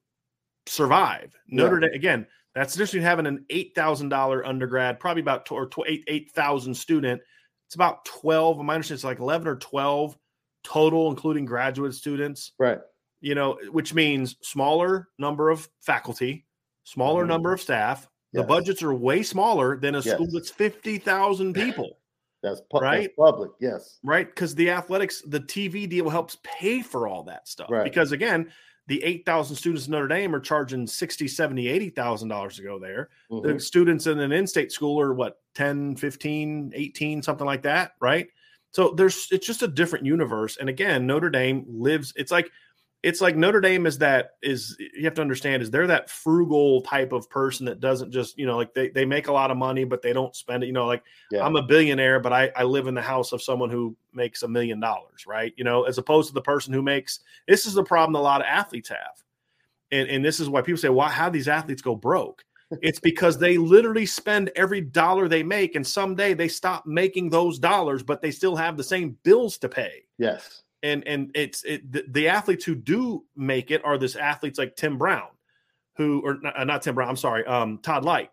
survive. 0.67 1.35
Notre 1.47 1.79
Dame 1.79 1.93
again. 1.93 2.27
That's 2.53 2.75
difference 2.75 3.05
having 3.05 3.25
an 3.25 3.43
eight 3.49 3.73
thousand 3.73 4.09
dollar 4.09 4.45
undergrad, 4.45 4.99
probably 4.99 5.21
about 5.21 5.51
or 5.51 5.67
eight 5.87 6.03
eight 6.07 6.31
thousand 6.31 6.75
student. 6.75 7.21
It's 7.67 7.75
about 7.75 8.05
twelve. 8.05 8.59
My 8.59 8.75
understanding 8.75 8.97
it's 8.97 9.03
like 9.03 9.19
eleven 9.19 9.47
or 9.47 9.55
twelve 9.55 10.15
total, 10.63 11.09
including 11.09 11.45
graduate 11.45 11.93
students 11.93 12.51
Right. 12.59 12.79
You 13.21 13.35
know, 13.35 13.59
which 13.71 13.93
means 13.93 14.35
smaller 14.41 15.09
number 15.17 15.49
of 15.49 15.67
faculty, 15.81 16.45
smaller 16.83 17.23
Mhm. 17.25 17.29
number 17.29 17.53
of 17.53 17.61
staff. 17.61 18.07
The 18.33 18.43
budgets 18.43 18.83
are 18.83 18.93
way 18.93 19.23
smaller 19.23 19.77
than 19.77 19.95
a 19.95 20.01
school 20.01 20.25
Yes. 20.25 20.33
that's 20.33 20.49
50,000 20.51 21.53
people, 21.55 21.97
That's, 22.43 22.59
pu- 22.61 22.67
that's 22.73 22.83
Right? 22.83 23.15
public. 23.17 23.51
Yes. 23.59 23.97
right? 24.03 24.27
Because 24.27 24.53
the 24.53 24.69
athletics, 24.69 25.23
the 25.25 25.39
TV 25.39 25.87
deal 25.87 26.09
helps 26.09 26.37
pay 26.43 26.81
for 26.83 27.07
all 27.07 27.23
that 27.23 27.47
stuff. 27.47 27.71
Right. 27.71 27.83
Because 27.83 28.11
again, 28.11 28.51
the 28.85 29.03
8,000 29.03 29.55
students 29.55 29.87
in 29.87 29.91
Notre 29.91 30.07
Dame 30.07 30.35
are 30.35 30.39
charging 30.39 30.85
60, 30.87 31.27
70, 31.27 31.67
80,000 31.67 32.29
dollars 32.29 32.55
to 32.57 32.61
go 32.63 32.77
there. 32.79 33.09
Mhm. 33.31 33.43
The 33.43 33.59
students 33.59 34.05
in 34.07 34.19
an 34.19 34.31
in-state 34.31 34.71
school 34.71 34.99
are 35.01 35.13
what, 35.13 35.41
10, 35.55 35.95
15, 35.95 36.71
18, 36.75 37.21
something 37.23 37.45
like 37.47 37.63
that, 37.63 37.93
right? 37.99 38.27
So 38.71 38.91
there's 38.91 39.27
it's 39.31 39.47
just 39.47 39.63
a 39.63 39.67
different 39.67 40.05
universe. 40.05 40.57
And 40.57 40.69
again, 40.69 41.07
Notre 41.07 41.31
Dame 41.31 41.65
lives, 41.67 42.13
it's 42.15 42.31
like 42.31 42.51
it's 43.07 43.21
like 43.21 43.37
Notre 43.37 43.61
Dame 43.61 43.85
is 43.85 43.99
that 43.99 44.31
is 44.41 44.75
you 44.79 45.05
have 45.05 45.13
to 45.13 45.21
understand 45.21 45.63
is 45.63 45.71
they're 45.71 45.87
that 45.87 46.09
frugal 46.09 46.81
type 46.81 47.13
of 47.13 47.29
person 47.29 47.65
that 47.67 47.79
doesn't 47.79 48.11
just 48.11 48.37
you 48.37 48.45
know 48.45 48.57
like 48.57 48.73
they, 48.73 48.89
they 48.89 49.05
make 49.05 49.29
a 49.29 49.31
lot 49.31 49.49
of 49.49 49.55
money 49.55 49.85
but 49.85 50.01
they 50.01 50.11
don't 50.11 50.35
spend 50.35 50.61
it 50.61 50.67
you 50.67 50.73
know 50.73 50.85
like 50.85 51.03
yeah. 51.31 51.45
I'm 51.45 51.55
a 51.55 51.61
billionaire 51.61 52.19
but 52.19 52.33
I, 52.33 52.51
I 52.53 52.63
live 52.63 52.87
in 52.87 52.95
the 52.95 53.01
house 53.01 53.31
of 53.31 53.41
someone 53.41 53.69
who 53.69 53.95
makes 54.11 54.43
a 54.43 54.47
million 54.49 54.81
dollars 54.81 55.25
right? 55.25 55.53
You 55.55 55.63
know 55.63 55.83
as 55.83 55.97
opposed 55.97 56.27
to 56.27 56.33
the 56.33 56.41
person 56.41 56.73
who 56.73 56.81
makes 56.81 57.21
this 57.47 57.65
is 57.65 57.75
the 57.75 57.83
problem 57.83 58.15
a 58.15 58.21
lot 58.21 58.41
of 58.41 58.47
athletes 58.47 58.89
have. 58.89 59.23
And 59.89 60.09
and 60.09 60.25
this 60.25 60.41
is 60.41 60.49
why 60.49 60.61
people 60.61 60.77
say 60.77 60.89
why 60.89 61.07
how 61.07 61.29
these 61.29 61.47
athletes 61.47 61.81
go 61.81 61.95
broke? 61.95 62.43
It's 62.81 62.99
because 62.99 63.37
they 63.37 63.57
literally 63.57 64.05
spend 64.05 64.51
every 64.57 64.81
dollar 64.81 65.29
they 65.29 65.43
make 65.43 65.75
and 65.75 65.87
someday 65.87 66.33
they 66.33 66.49
stop 66.49 66.85
making 66.85 67.29
those 67.29 67.57
dollars 67.57 68.03
but 68.03 68.21
they 68.21 68.31
still 68.31 68.57
have 68.57 68.75
the 68.75 68.83
same 68.83 69.17
bills 69.23 69.57
to 69.59 69.69
pay. 69.69 70.03
Yes 70.17 70.63
and 70.83 71.07
and 71.07 71.31
it's 71.33 71.63
it, 71.63 71.91
the, 71.91 72.05
the, 72.07 72.27
athletes 72.27 72.65
who 72.65 72.75
do 72.75 73.23
make 73.35 73.71
it 73.71 73.83
are 73.83 73.97
this 73.97 74.15
athletes 74.15 74.59
like 74.59 74.75
Tim 74.75 74.97
Brown, 74.97 75.27
who 75.95 76.21
or 76.23 76.37
not, 76.41 76.59
uh, 76.59 76.63
not 76.63 76.81
Tim 76.81 76.95
Brown, 76.95 77.09
I'm 77.09 77.15
sorry, 77.15 77.45
um, 77.45 77.79
Todd 77.79 78.03
Lyght, 78.03 78.29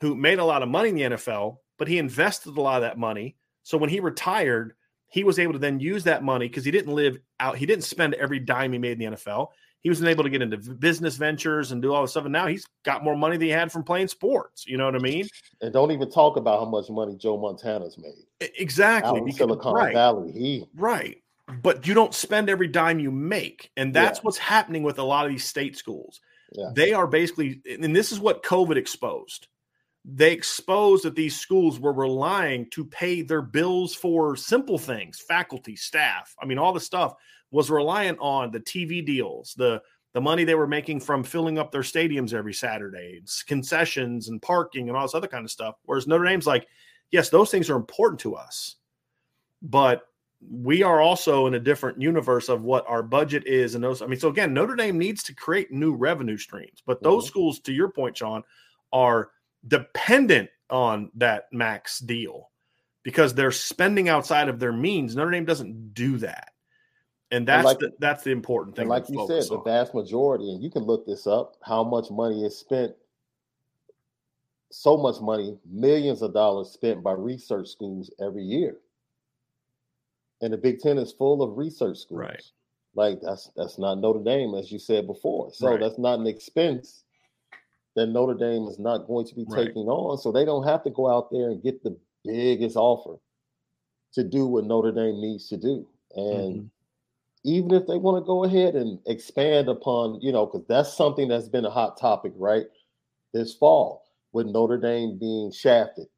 who 0.00 0.14
made 0.14 0.38
a 0.38 0.44
lot 0.44 0.62
of 0.62 0.68
money 0.68 0.88
in 0.88 0.94
the 0.94 1.02
NFL, 1.02 1.58
but 1.78 1.88
he 1.88 1.98
invested 1.98 2.56
a 2.56 2.60
lot 2.60 2.76
of 2.76 2.82
that 2.82 2.98
money. 2.98 3.36
So 3.62 3.78
when 3.78 3.90
he 3.90 4.00
retired, 4.00 4.74
he 5.08 5.24
was 5.24 5.38
able 5.38 5.52
to 5.52 5.58
then 5.58 5.78
use 5.78 6.04
that 6.04 6.24
money 6.24 6.48
because 6.48 6.64
he 6.64 6.70
didn't 6.70 6.94
live 6.94 7.18
out, 7.38 7.56
he 7.56 7.66
didn't 7.66 7.84
spend 7.84 8.14
every 8.14 8.38
dime 8.38 8.72
he 8.72 8.78
made 8.78 9.00
in 9.00 9.10
the 9.10 9.16
NFL. 9.16 9.48
He 9.82 9.88
was 9.88 10.02
able 10.02 10.22
to 10.22 10.30
get 10.30 10.42
into 10.42 10.56
business 10.56 11.16
ventures 11.16 11.72
and 11.72 11.82
do 11.82 11.92
all 11.92 12.02
this 12.02 12.12
stuff. 12.12 12.24
And 12.24 12.32
now 12.32 12.46
he's 12.46 12.64
got 12.84 13.02
more 13.02 13.16
money 13.16 13.36
than 13.36 13.46
he 13.46 13.50
had 13.50 13.72
from 13.72 13.82
playing 13.82 14.08
sports. 14.08 14.64
You 14.64 14.78
know 14.78 14.84
what 14.84 14.94
I 14.94 15.00
mean? 15.00 15.26
And 15.60 15.72
don't 15.72 15.90
even 15.90 16.08
talk 16.08 16.36
about 16.36 16.60
how 16.60 16.66
much 16.66 16.88
money 16.88 17.16
Joe 17.16 17.36
Montana's 17.36 17.98
made. 17.98 18.50
Exactly. 18.58 19.20
Out 19.20 19.26
in 19.26 19.32
Silicon 19.32 19.74
right, 19.74 19.92
Valley. 19.92 20.32
He 20.32 20.64
right 20.76 21.21
but 21.62 21.86
you 21.86 21.94
don't 21.94 22.14
spend 22.14 22.48
every 22.48 22.68
dime 22.68 22.98
you 22.98 23.10
make. 23.10 23.70
And 23.76 23.94
that's 23.94 24.18
yeah. 24.18 24.22
what's 24.22 24.38
happening 24.38 24.82
with 24.82 24.98
a 24.98 25.02
lot 25.02 25.26
of 25.26 25.32
these 25.32 25.44
state 25.44 25.76
schools. 25.76 26.20
Yeah. 26.52 26.70
They 26.74 26.92
are 26.92 27.06
basically, 27.06 27.62
and 27.68 27.94
this 27.96 28.12
is 28.12 28.20
what 28.20 28.42
COVID 28.42 28.76
exposed. 28.76 29.48
They 30.04 30.32
exposed 30.32 31.04
that 31.04 31.14
these 31.14 31.38
schools 31.38 31.78
were 31.78 31.92
relying 31.92 32.68
to 32.70 32.84
pay 32.84 33.22
their 33.22 33.42
bills 33.42 33.94
for 33.94 34.36
simple 34.36 34.78
things, 34.78 35.20
faculty, 35.20 35.76
staff. 35.76 36.34
I 36.42 36.46
mean, 36.46 36.58
all 36.58 36.72
the 36.72 36.80
stuff 36.80 37.14
was 37.50 37.70
reliant 37.70 38.18
on 38.20 38.50
the 38.50 38.60
TV 38.60 39.04
deals, 39.04 39.54
the 39.56 39.80
the 40.14 40.20
money 40.20 40.44
they 40.44 40.54
were 40.54 40.66
making 40.66 41.00
from 41.00 41.24
filling 41.24 41.58
up 41.58 41.72
their 41.72 41.82
stadiums 41.82 42.34
every 42.34 42.52
Saturday, 42.52 43.22
concessions 43.46 44.28
and 44.28 44.42
parking 44.42 44.88
and 44.88 44.96
all 44.96 45.04
this 45.04 45.14
other 45.14 45.26
kind 45.26 45.44
of 45.44 45.50
stuff. 45.50 45.76
Whereas 45.84 46.06
Notre 46.06 46.24
Dame's 46.24 46.46
like, 46.46 46.66
yes, 47.10 47.30
those 47.30 47.50
things 47.50 47.70
are 47.70 47.76
important 47.76 48.20
to 48.20 48.34
us, 48.34 48.76
but 49.62 50.02
we 50.50 50.82
are 50.82 51.00
also 51.00 51.46
in 51.46 51.54
a 51.54 51.60
different 51.60 52.00
universe 52.00 52.48
of 52.48 52.62
what 52.62 52.84
our 52.88 53.02
budget 53.02 53.46
is 53.46 53.74
and 53.74 53.84
those 53.84 54.02
i 54.02 54.06
mean 54.06 54.18
so 54.18 54.28
again 54.28 54.52
notre 54.52 54.74
dame 54.74 54.98
needs 54.98 55.22
to 55.22 55.34
create 55.34 55.70
new 55.70 55.94
revenue 55.94 56.36
streams 56.36 56.82
but 56.84 57.02
those 57.02 57.24
mm-hmm. 57.24 57.28
schools 57.28 57.60
to 57.60 57.72
your 57.72 57.88
point 57.88 58.16
sean 58.16 58.42
are 58.92 59.30
dependent 59.68 60.50
on 60.70 61.10
that 61.14 61.44
max 61.52 62.00
deal 62.00 62.50
because 63.02 63.34
they're 63.34 63.50
spending 63.50 64.08
outside 64.08 64.48
of 64.48 64.58
their 64.58 64.72
means. 64.72 65.16
Notre 65.16 65.30
dame 65.30 65.44
doesn't 65.44 65.94
do 65.94 66.18
that. 66.18 66.48
And 67.30 67.48
that's 67.48 67.58
and 67.58 67.64
like, 67.64 67.78
the, 67.78 67.90
that's 67.98 68.24
the 68.24 68.30
important 68.30 68.76
thing 68.76 68.88
like 68.88 69.08
you 69.08 69.26
said 69.26 69.44
the 69.48 69.62
vast 69.62 69.94
majority 69.94 70.52
and 70.52 70.62
you 70.62 70.70
can 70.70 70.82
look 70.82 71.06
this 71.06 71.26
up 71.26 71.56
how 71.62 71.82
much 71.82 72.10
money 72.10 72.44
is 72.44 72.58
spent 72.58 72.92
so 74.70 74.98
much 74.98 75.18
money 75.18 75.56
millions 75.66 76.20
of 76.20 76.34
dollars 76.34 76.68
spent 76.68 77.02
by 77.02 77.12
research 77.12 77.68
schools 77.68 78.10
every 78.20 78.42
year 78.42 78.76
and 80.42 80.52
the 80.52 80.58
Big 80.58 80.80
Ten 80.80 80.98
is 80.98 81.12
full 81.12 81.42
of 81.42 81.56
research 81.56 81.98
schools. 81.98 82.20
Right. 82.20 82.42
Like 82.94 83.20
that's 83.22 83.50
that's 83.56 83.78
not 83.78 83.98
Notre 83.98 84.22
Dame, 84.22 84.54
as 84.54 84.70
you 84.70 84.78
said 84.78 85.06
before. 85.06 85.50
So 85.54 85.70
right. 85.70 85.80
that's 85.80 85.98
not 85.98 86.18
an 86.18 86.26
expense 86.26 87.04
that 87.96 88.06
Notre 88.06 88.34
Dame 88.34 88.66
is 88.68 88.78
not 88.78 89.06
going 89.06 89.26
to 89.26 89.34
be 89.34 89.46
right. 89.48 89.66
taking 89.66 89.86
on. 89.86 90.18
So 90.18 90.32
they 90.32 90.44
don't 90.44 90.66
have 90.66 90.82
to 90.84 90.90
go 90.90 91.10
out 91.10 91.30
there 91.30 91.50
and 91.50 91.62
get 91.62 91.82
the 91.82 91.96
biggest 92.24 92.76
offer 92.76 93.16
to 94.14 94.24
do 94.24 94.46
what 94.46 94.64
Notre 94.64 94.92
Dame 94.92 95.20
needs 95.20 95.48
to 95.48 95.56
do. 95.56 95.86
And 96.14 96.54
mm-hmm. 96.56 96.66
even 97.44 97.72
if 97.72 97.86
they 97.86 97.96
want 97.96 98.22
to 98.22 98.26
go 98.26 98.44
ahead 98.44 98.74
and 98.74 98.98
expand 99.06 99.68
upon, 99.68 100.20
you 100.20 100.32
know, 100.32 100.44
because 100.44 100.66
that's 100.68 100.94
something 100.94 101.28
that's 101.28 101.48
been 101.48 101.64
a 101.64 101.70
hot 101.70 101.98
topic, 101.98 102.32
right? 102.36 102.66
This 103.32 103.54
fall, 103.54 104.04
with 104.32 104.46
Notre 104.46 104.78
Dame 104.78 105.18
being 105.18 105.50
shafted 105.50 106.08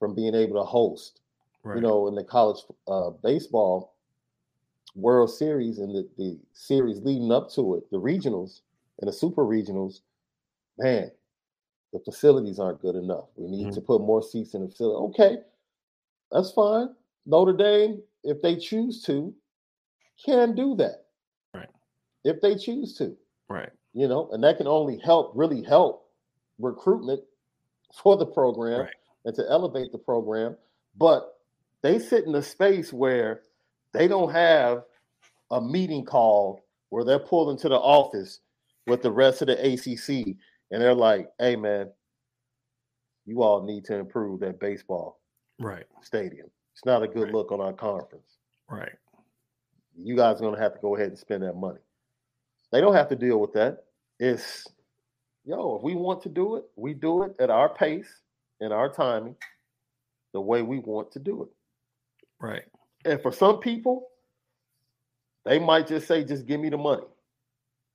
from 0.00 0.14
being 0.14 0.34
able 0.34 0.60
to 0.60 0.64
host 0.64 1.20
right. 1.64 1.76
you 1.76 1.82
know, 1.82 2.06
in 2.06 2.14
the 2.14 2.24
college 2.24 2.62
uh, 2.86 3.10
baseball 3.22 3.94
World 4.94 5.30
Series 5.30 5.78
and 5.78 5.94
the, 5.94 6.08
the 6.16 6.38
series 6.52 7.00
leading 7.00 7.32
up 7.32 7.50
to 7.54 7.74
it, 7.74 7.90
the 7.90 8.00
regionals 8.00 8.60
and 9.00 9.08
the 9.08 9.12
super 9.12 9.44
regionals, 9.44 10.00
man, 10.78 11.10
the 11.92 11.98
facilities 12.00 12.58
aren't 12.58 12.80
good 12.80 12.94
enough. 12.94 13.26
We 13.36 13.48
need 13.48 13.66
mm-hmm. 13.66 13.74
to 13.74 13.80
put 13.80 14.00
more 14.00 14.22
seats 14.22 14.54
in 14.54 14.62
the 14.62 14.68
facility. 14.68 14.96
Okay, 14.96 15.36
that's 16.30 16.52
fine. 16.52 16.88
Notre 17.26 17.56
Dame, 17.56 18.02
if 18.22 18.40
they 18.42 18.56
choose 18.56 19.02
to, 19.04 19.34
can 20.24 20.54
do 20.54 20.76
that. 20.76 21.06
Right. 21.52 21.68
If 22.24 22.40
they 22.40 22.56
choose 22.56 22.96
to. 22.98 23.16
Right. 23.48 23.70
You 23.92 24.08
know, 24.08 24.28
and 24.32 24.42
that 24.44 24.58
can 24.58 24.66
only 24.66 24.98
help, 24.98 25.32
really 25.34 25.62
help 25.62 26.08
recruitment 26.58 27.20
for 28.02 28.16
the 28.16 28.26
program 28.26 28.80
right. 28.80 28.94
and 29.24 29.34
to 29.36 29.44
elevate 29.48 29.92
the 29.92 29.98
program. 29.98 30.56
But 30.96 31.33
they 31.84 31.98
sit 31.98 32.24
in 32.24 32.34
a 32.34 32.42
space 32.42 32.94
where 32.94 33.42
they 33.92 34.08
don't 34.08 34.32
have 34.32 34.84
a 35.50 35.60
meeting 35.60 36.02
called 36.02 36.60
where 36.88 37.04
they're 37.04 37.18
pulled 37.18 37.50
into 37.50 37.68
the 37.68 37.76
office 37.76 38.40
with 38.86 39.02
the 39.02 39.10
rest 39.10 39.42
of 39.42 39.48
the 39.48 39.72
ACC 39.72 40.34
and 40.70 40.80
they're 40.82 40.94
like, 40.94 41.30
"Hey, 41.38 41.56
man, 41.56 41.92
you 43.26 43.42
all 43.42 43.62
need 43.62 43.84
to 43.84 43.96
improve 43.96 44.40
that 44.40 44.58
baseball 44.58 45.20
right 45.60 45.84
stadium. 46.00 46.50
It's 46.72 46.86
not 46.86 47.02
a 47.02 47.06
good 47.06 47.24
right. 47.24 47.34
look 47.34 47.52
on 47.52 47.60
our 47.60 47.74
conference. 47.74 48.38
Right. 48.68 48.96
You 49.94 50.16
guys 50.16 50.38
are 50.38 50.40
going 50.40 50.56
to 50.56 50.62
have 50.62 50.72
to 50.72 50.80
go 50.80 50.96
ahead 50.96 51.08
and 51.08 51.18
spend 51.18 51.42
that 51.42 51.54
money. 51.54 51.80
They 52.72 52.80
don't 52.80 52.94
have 52.94 53.10
to 53.10 53.16
deal 53.16 53.38
with 53.38 53.52
that. 53.52 53.84
It's 54.18 54.66
yo, 55.44 55.76
if 55.76 55.82
we 55.82 55.94
want 55.94 56.22
to 56.22 56.30
do 56.30 56.56
it, 56.56 56.64
we 56.76 56.94
do 56.94 57.24
it 57.24 57.36
at 57.38 57.50
our 57.50 57.68
pace 57.68 58.22
and 58.62 58.72
our 58.72 58.88
timing, 58.88 59.36
the 60.32 60.40
way 60.40 60.62
we 60.62 60.78
want 60.78 61.12
to 61.12 61.18
do 61.18 61.42
it. 61.42 61.50
Right. 62.44 62.64
And 63.04 63.20
for 63.20 63.32
some 63.32 63.58
people, 63.58 64.08
they 65.44 65.58
might 65.58 65.86
just 65.86 66.06
say, 66.06 66.24
just 66.24 66.46
give 66.46 66.60
me 66.60 66.70
the 66.70 66.78
money 66.78 67.04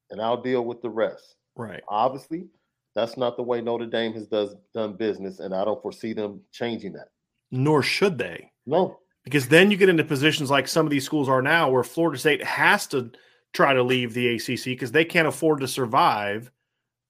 and 0.10 0.22
I'll 0.22 0.42
deal 0.42 0.64
with 0.66 0.82
the 0.82 0.90
rest. 0.90 1.36
Right. 1.56 1.82
Obviously, 1.88 2.48
that's 2.96 3.18
not 3.18 3.38
the 3.38 3.44
way 3.44 3.62
Notre 3.62 3.86
Dame 3.86 4.14
has 4.14 4.28
does 4.28 4.56
done 4.74 4.94
business, 4.94 5.40
and 5.40 5.54
I 5.54 5.64
don't 5.66 5.82
foresee 5.82 6.14
them 6.14 6.42
changing 6.52 6.94
that. 6.94 7.10
Nor 7.52 7.84
should 7.84 8.18
they. 8.18 8.52
No. 8.66 9.00
Because 9.24 9.48
then 9.48 9.70
you 9.70 9.78
get 9.78 9.90
into 9.90 10.04
positions 10.04 10.50
like 10.50 10.68
some 10.68 10.86
of 10.86 10.90
these 10.90 11.06
schools 11.06 11.30
are 11.30 11.42
now 11.42 11.70
where 11.70 11.84
Florida 11.84 12.18
State 12.18 12.44
has 12.44 12.88
to 12.88 13.12
try 13.54 13.74
to 13.74 13.84
leave 13.84 14.14
the 14.14 14.36
ACC 14.36 14.66
because 14.66 14.92
they 14.92 15.06
can't 15.06 15.28
afford 15.28 15.60
to 15.60 15.68
survive 15.68 16.52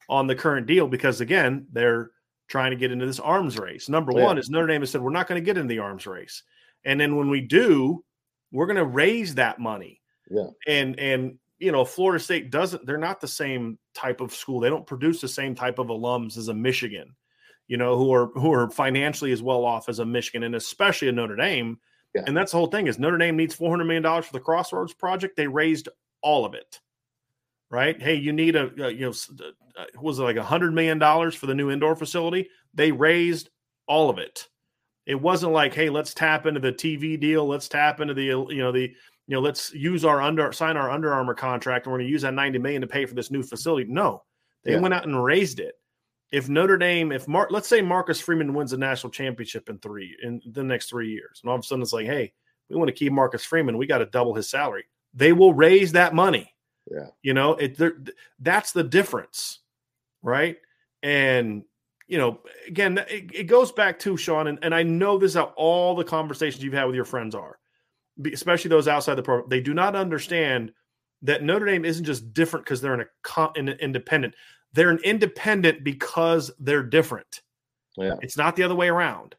on 0.09 0.27
the 0.27 0.35
current 0.35 0.65
deal 0.67 0.87
because 0.87 1.21
again, 1.21 1.67
they're 1.71 2.11
trying 2.47 2.71
to 2.71 2.77
get 2.77 2.91
into 2.91 3.05
this 3.05 3.19
arms 3.19 3.59
race. 3.59 3.89
Number 3.89 4.11
yeah. 4.15 4.23
one 4.23 4.37
is 4.37 4.49
Notre 4.49 4.67
Dame 4.67 4.81
has 4.81 4.89
said 4.89 5.01
we're 5.01 5.11
not 5.11 5.27
going 5.27 5.39
to 5.39 5.45
get 5.45 5.57
into 5.57 5.69
the 5.69 5.79
arms 5.79 6.07
race. 6.07 6.43
And 6.85 6.99
then 6.99 7.15
when 7.15 7.29
we 7.29 7.41
do, 7.41 8.03
we're 8.51 8.65
going 8.65 8.77
to 8.77 8.85
raise 8.85 9.35
that 9.35 9.59
money. 9.59 10.01
Yeah. 10.29 10.47
And 10.67 10.99
and 10.99 11.39
you 11.59 11.71
know, 11.71 11.83
Florida 11.83 12.23
State 12.23 12.51
doesn't 12.51 12.85
they're 12.85 12.97
not 12.97 13.19
the 13.19 13.27
same 13.27 13.77
type 13.93 14.21
of 14.21 14.33
school. 14.33 14.59
They 14.59 14.69
don't 14.69 14.87
produce 14.87 15.21
the 15.21 15.27
same 15.27 15.55
type 15.55 15.79
of 15.79 15.87
alums 15.87 16.37
as 16.37 16.47
a 16.47 16.53
Michigan, 16.53 17.15
you 17.67 17.77
know, 17.77 17.97
who 17.97 18.13
are 18.13 18.27
who 18.27 18.53
are 18.53 18.69
financially 18.69 19.31
as 19.31 19.43
well 19.43 19.65
off 19.65 19.89
as 19.89 19.99
a 19.99 20.05
Michigan 20.05 20.43
and 20.43 20.55
especially 20.55 21.09
a 21.09 21.11
Notre 21.11 21.35
Dame. 21.35 21.79
Yeah. 22.15 22.23
And 22.25 22.35
that's 22.35 22.51
the 22.51 22.57
whole 22.57 22.67
thing 22.67 22.87
is 22.87 22.97
Notre 22.97 23.17
Dame 23.17 23.37
needs 23.37 23.53
400 23.55 23.85
million 23.85 24.03
dollars 24.03 24.25
for 24.25 24.33
the 24.33 24.39
Crossroads 24.39 24.93
project. 24.93 25.35
They 25.35 25.47
raised 25.47 25.89
all 26.21 26.45
of 26.45 26.53
it. 26.53 26.79
Right? 27.71 28.01
Hey, 28.01 28.15
you 28.15 28.31
need 28.31 28.55
a, 28.55 28.71
a 28.83 28.91
you 28.91 29.05
know 29.05 29.13
uh, 29.77 29.85
was 30.01 30.17
it 30.17 30.23
like 30.23 30.37
a 30.37 30.39
100 30.39 30.73
million 30.73 30.97
dollars 30.97 31.35
for 31.35 31.45
the 31.45 31.53
new 31.53 31.69
indoor 31.69 31.95
facility? 31.95 32.49
They 32.73 32.91
raised 32.91 33.49
all 33.87 34.09
of 34.09 34.17
it. 34.17 34.47
It 35.09 35.19
wasn't 35.19 35.53
like, 35.53 35.73
hey, 35.73 35.89
let's 35.89 36.13
tap 36.13 36.45
into 36.45 36.59
the 36.59 36.71
TV 36.71 37.19
deal, 37.19 37.47
let's 37.47 37.67
tap 37.67 37.99
into 37.99 38.13
the 38.13 38.25
you 38.25 38.57
know 38.59 38.71
the 38.71 38.81
you 38.81 39.35
know 39.35 39.39
let's 39.39 39.73
use 39.73 40.05
our 40.05 40.21
under 40.21 40.51
sign 40.51 40.77
our 40.77 40.91
Under 40.91 41.11
Armour 41.11 41.33
contract, 41.33 41.87
and 41.87 41.91
we're 41.91 41.97
going 41.97 42.05
to 42.09 42.11
use 42.11 42.21
that 42.21 42.35
ninety 42.35 42.59
million 42.59 42.81
to 42.81 42.87
pay 42.87 43.07
for 43.07 43.15
this 43.15 43.31
new 43.31 43.41
facility. 43.41 43.89
No, 43.89 44.21
they 44.63 44.73
yeah. 44.73 44.79
went 44.79 44.93
out 44.93 45.07
and 45.07 45.23
raised 45.23 45.59
it. 45.59 45.73
If 46.31 46.47
Notre 46.47 46.77
Dame, 46.77 47.11
if 47.11 47.27
Mark, 47.27 47.49
let's 47.49 47.67
say 47.67 47.81
Marcus 47.81 48.21
Freeman 48.21 48.53
wins 48.53 48.71
a 48.73 48.77
national 48.77 49.09
championship 49.09 49.67
in 49.67 49.79
three 49.79 50.15
in 50.21 50.43
the 50.45 50.63
next 50.63 50.91
three 50.91 51.09
years, 51.09 51.39
and 51.41 51.49
all 51.49 51.55
of 51.55 51.61
a 51.61 51.63
sudden 51.63 51.81
it's 51.81 51.91
like, 51.91 52.05
hey, 52.05 52.31
we 52.69 52.75
want 52.75 52.89
to 52.89 52.93
keep 52.93 53.11
Marcus 53.11 53.43
Freeman, 53.43 53.79
we 53.79 53.87
got 53.87 53.97
to 53.97 54.05
double 54.05 54.35
his 54.35 54.47
salary. 54.47 54.85
They 55.15 55.33
will 55.33 55.55
raise 55.55 55.93
that 55.93 56.13
money. 56.13 56.53
Yeah, 56.85 57.07
you 57.23 57.33
know, 57.33 57.55
it 57.55 57.79
that's 58.37 58.73
the 58.73 58.83
difference, 58.83 59.61
right? 60.21 60.57
And 61.01 61.63
you 62.09 62.17
know, 62.17 62.39
again, 62.67 62.97
it, 63.09 63.31
it 63.33 63.43
goes 63.43 63.71
back 63.71 63.99
to 63.99 64.17
Sean, 64.17 64.47
and, 64.47 64.59
and 64.63 64.73
I 64.73 64.81
know 64.83 65.17
this 65.17 65.31
is 65.31 65.35
how 65.35 65.53
all 65.55 65.95
the 65.95 66.03
conversations 66.03 66.63
you've 66.63 66.73
had 66.73 66.85
with 66.85 66.95
your 66.95 67.05
friends 67.05 67.35
are, 67.35 67.59
especially 68.33 68.69
those 68.69 68.87
outside 68.87 69.15
the 69.15 69.23
program. 69.23 69.47
They 69.47 69.61
do 69.61 69.75
not 69.75 69.95
understand 69.95 70.73
that 71.21 71.43
Notre 71.43 71.67
Dame 71.67 71.85
isn't 71.85 72.05
just 72.05 72.33
different 72.33 72.65
because 72.65 72.81
they're 72.81 72.95
in 72.95 73.01
a 73.01 73.49
an 73.55 73.69
independent. 73.69 74.33
They're 74.73 74.89
an 74.89 74.99
independent 75.03 75.83
because 75.83 76.51
they're 76.59 76.83
different. 76.83 77.41
Yeah. 77.95 78.15
It's 78.21 78.37
not 78.37 78.55
the 78.55 78.63
other 78.63 78.75
way 78.75 78.89
around. 78.89 79.35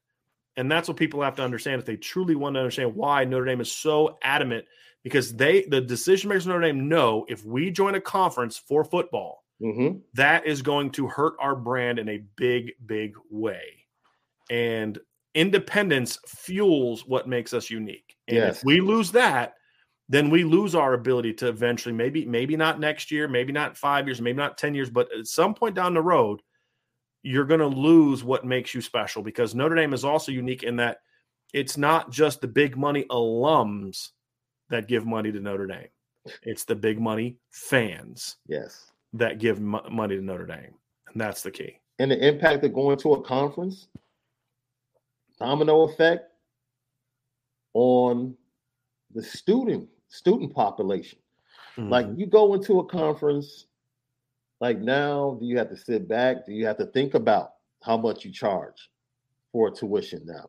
And 0.57 0.71
that's 0.71 0.89
what 0.89 0.97
people 0.97 1.23
have 1.23 1.37
to 1.37 1.43
understand 1.43 1.81
if 1.81 1.87
they 1.87 1.97
truly 1.97 2.35
want 2.35 2.55
to 2.55 2.61
understand 2.61 2.95
why 2.95 3.25
Notre 3.25 3.47
Dame 3.47 3.61
is 3.61 3.73
so 3.73 4.19
adamant 4.23 4.65
because 5.03 5.35
they 5.35 5.65
the 5.65 5.81
decision 5.81 6.29
makers 6.29 6.47
Notre 6.47 6.61
Dame 6.61 6.89
know 6.89 7.25
if 7.29 7.45
we 7.45 7.71
join 7.71 7.97
a 7.97 8.01
conference 8.01 8.59
for 8.59 8.85
football, 8.85 9.40
mm-hmm. 9.61 9.99
that 10.15 10.47
is 10.47 10.63
going 10.63 10.91
to 10.93 11.09
hurt 11.09 11.35
our 11.41 11.57
brand 11.57 11.99
in 11.99 12.09
a 12.09 12.23
big, 12.37 12.73
big 12.87 13.15
way. 13.31 13.87
And 14.51 14.99
independence 15.35 16.19
fuels 16.27 17.07
what 17.07 17.29
makes 17.29 17.55
us 17.55 17.71
unique. 17.71 18.17
And 18.29 18.39
yes. 18.39 18.59
if 18.59 18.65
we 18.65 18.81
lose 18.81 19.13
that, 19.13 19.55
then 20.09 20.29
we 20.29 20.43
lose 20.43 20.75
our 20.75 20.95
ability 20.95 21.35
to 21.35 21.49
eventually 21.49 21.95
maybe 21.95 22.27
maybe 22.27 22.57
not 22.57 22.81
next 22.81 23.13
year, 23.13 23.29
maybe 23.29 23.53
not 23.53 23.77
5 23.77 24.09
years, 24.09 24.21
maybe 24.21 24.39
not 24.39 24.59
10 24.59 24.75
years, 24.75 24.91
but 24.91 25.09
at 25.17 25.27
some 25.27 25.55
point 25.55 25.77
down 25.77 25.95
the 25.95 26.03
road 26.03 26.41
you're 27.23 27.45
going 27.45 27.61
to 27.61 27.67
lose 27.67 28.25
what 28.25 28.45
makes 28.45 28.75
you 28.75 28.81
special 28.81 29.23
because 29.23 29.55
Notre 29.55 29.75
Dame 29.75 29.93
is 29.93 30.05
also 30.05 30.33
unique 30.33 30.63
in 30.63 30.77
that 30.77 30.99
it's 31.53 31.77
not 31.77 32.11
just 32.11 32.41
the 32.41 32.49
big 32.49 32.77
money 32.77 33.05
alums 33.11 34.11
that 34.71 34.89
give 34.89 35.05
money 35.05 35.33
to 35.33 35.41
Notre 35.41 35.67
Dame. 35.67 35.89
It's 36.43 36.65
the 36.65 36.77
big 36.77 37.01
money 37.01 37.37
fans. 37.51 38.37
Yes. 38.47 38.90
That 39.13 39.39
give 39.39 39.59
m- 39.59 39.81
money 39.91 40.17
to 40.17 40.23
Notre 40.23 40.47
Dame. 40.47 40.75
And 41.13 41.21
that's 41.21 41.43
the 41.43 41.51
key. 41.51 41.79
And 41.99 42.11
the 42.11 42.27
impact 42.27 42.65
of 42.65 42.73
going 42.73 42.99
to 42.99 43.15
a 43.15 43.23
conference, 43.23 43.89
domino 45.39 45.83
effect 45.83 46.31
on 47.75 48.37
the 49.13 49.23
student 49.23 49.89
student 50.09 50.55
population. 50.55 51.19
Mm-hmm. 51.77 51.89
Like 51.89 52.07
you 52.17 52.27
go 52.27 52.55
into 52.55 52.81
a 52.81 52.85
conference, 52.85 53.67
like 54.61 54.79
now, 54.79 55.37
do 55.41 55.47
you 55.47 55.57
have 55.59 55.71
to 55.71 55.77
sit 55.77 56.09
back? 56.09 56.47
Do 56.47 56.53
you 56.53 56.67
have 56.67 56.79
to 56.79 56.87
think 56.87 57.15
about 57.15 57.53
how 57.83 57.97
much 57.97 58.25
you 58.25 58.33
charge 58.33 58.91
for 59.53 59.71
tuition 59.71 60.23
now 60.25 60.49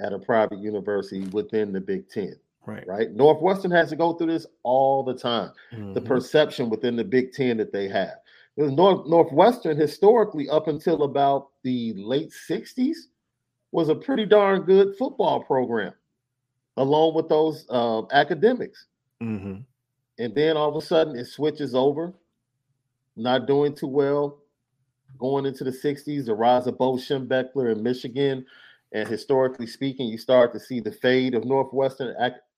at 0.00 0.12
a 0.12 0.18
private 0.18 0.58
university 0.58 1.26
within 1.28 1.72
the 1.72 1.80
Big 1.80 2.08
Ten? 2.08 2.36
Right. 2.64 2.86
Right. 2.86 3.10
Northwestern 3.12 3.70
has 3.72 3.90
to 3.90 3.96
go 3.96 4.12
through 4.12 4.28
this 4.28 4.46
all 4.62 5.02
the 5.02 5.14
time. 5.14 5.50
Mm-hmm. 5.72 5.94
The 5.94 6.00
perception 6.00 6.70
within 6.70 6.96
the 6.96 7.04
Big 7.04 7.32
Ten 7.32 7.56
that 7.56 7.72
they 7.72 7.88
have. 7.88 8.14
North 8.56 9.06
Northwestern 9.08 9.76
historically, 9.76 10.48
up 10.48 10.68
until 10.68 11.04
about 11.04 11.48
the 11.62 11.94
late 11.96 12.32
60s, 12.48 12.96
was 13.72 13.88
a 13.88 13.94
pretty 13.94 14.26
darn 14.26 14.62
good 14.62 14.94
football 14.98 15.42
program, 15.42 15.92
along 16.76 17.14
with 17.14 17.28
those 17.28 17.66
uh, 17.70 18.02
academics. 18.12 18.86
Mm-hmm. 19.22 19.60
And 20.18 20.34
then 20.34 20.56
all 20.56 20.68
of 20.68 20.82
a 20.82 20.86
sudden 20.86 21.16
it 21.16 21.26
switches 21.26 21.74
over, 21.74 22.12
not 23.16 23.46
doing 23.46 23.74
too 23.74 23.88
well. 23.88 24.38
Going 25.18 25.46
into 25.46 25.64
the 25.64 25.70
60s, 25.70 26.26
the 26.26 26.34
rise 26.34 26.66
of 26.66 26.78
Bo 26.78 26.94
Schembechler 26.94 27.72
in 27.72 27.82
Michigan. 27.82 28.46
And 28.92 29.08
historically 29.08 29.66
speaking, 29.66 30.06
you 30.08 30.18
start 30.18 30.52
to 30.52 30.60
see 30.60 30.80
the 30.80 30.92
fade 30.92 31.34
of 31.34 31.44
Northwestern 31.44 32.14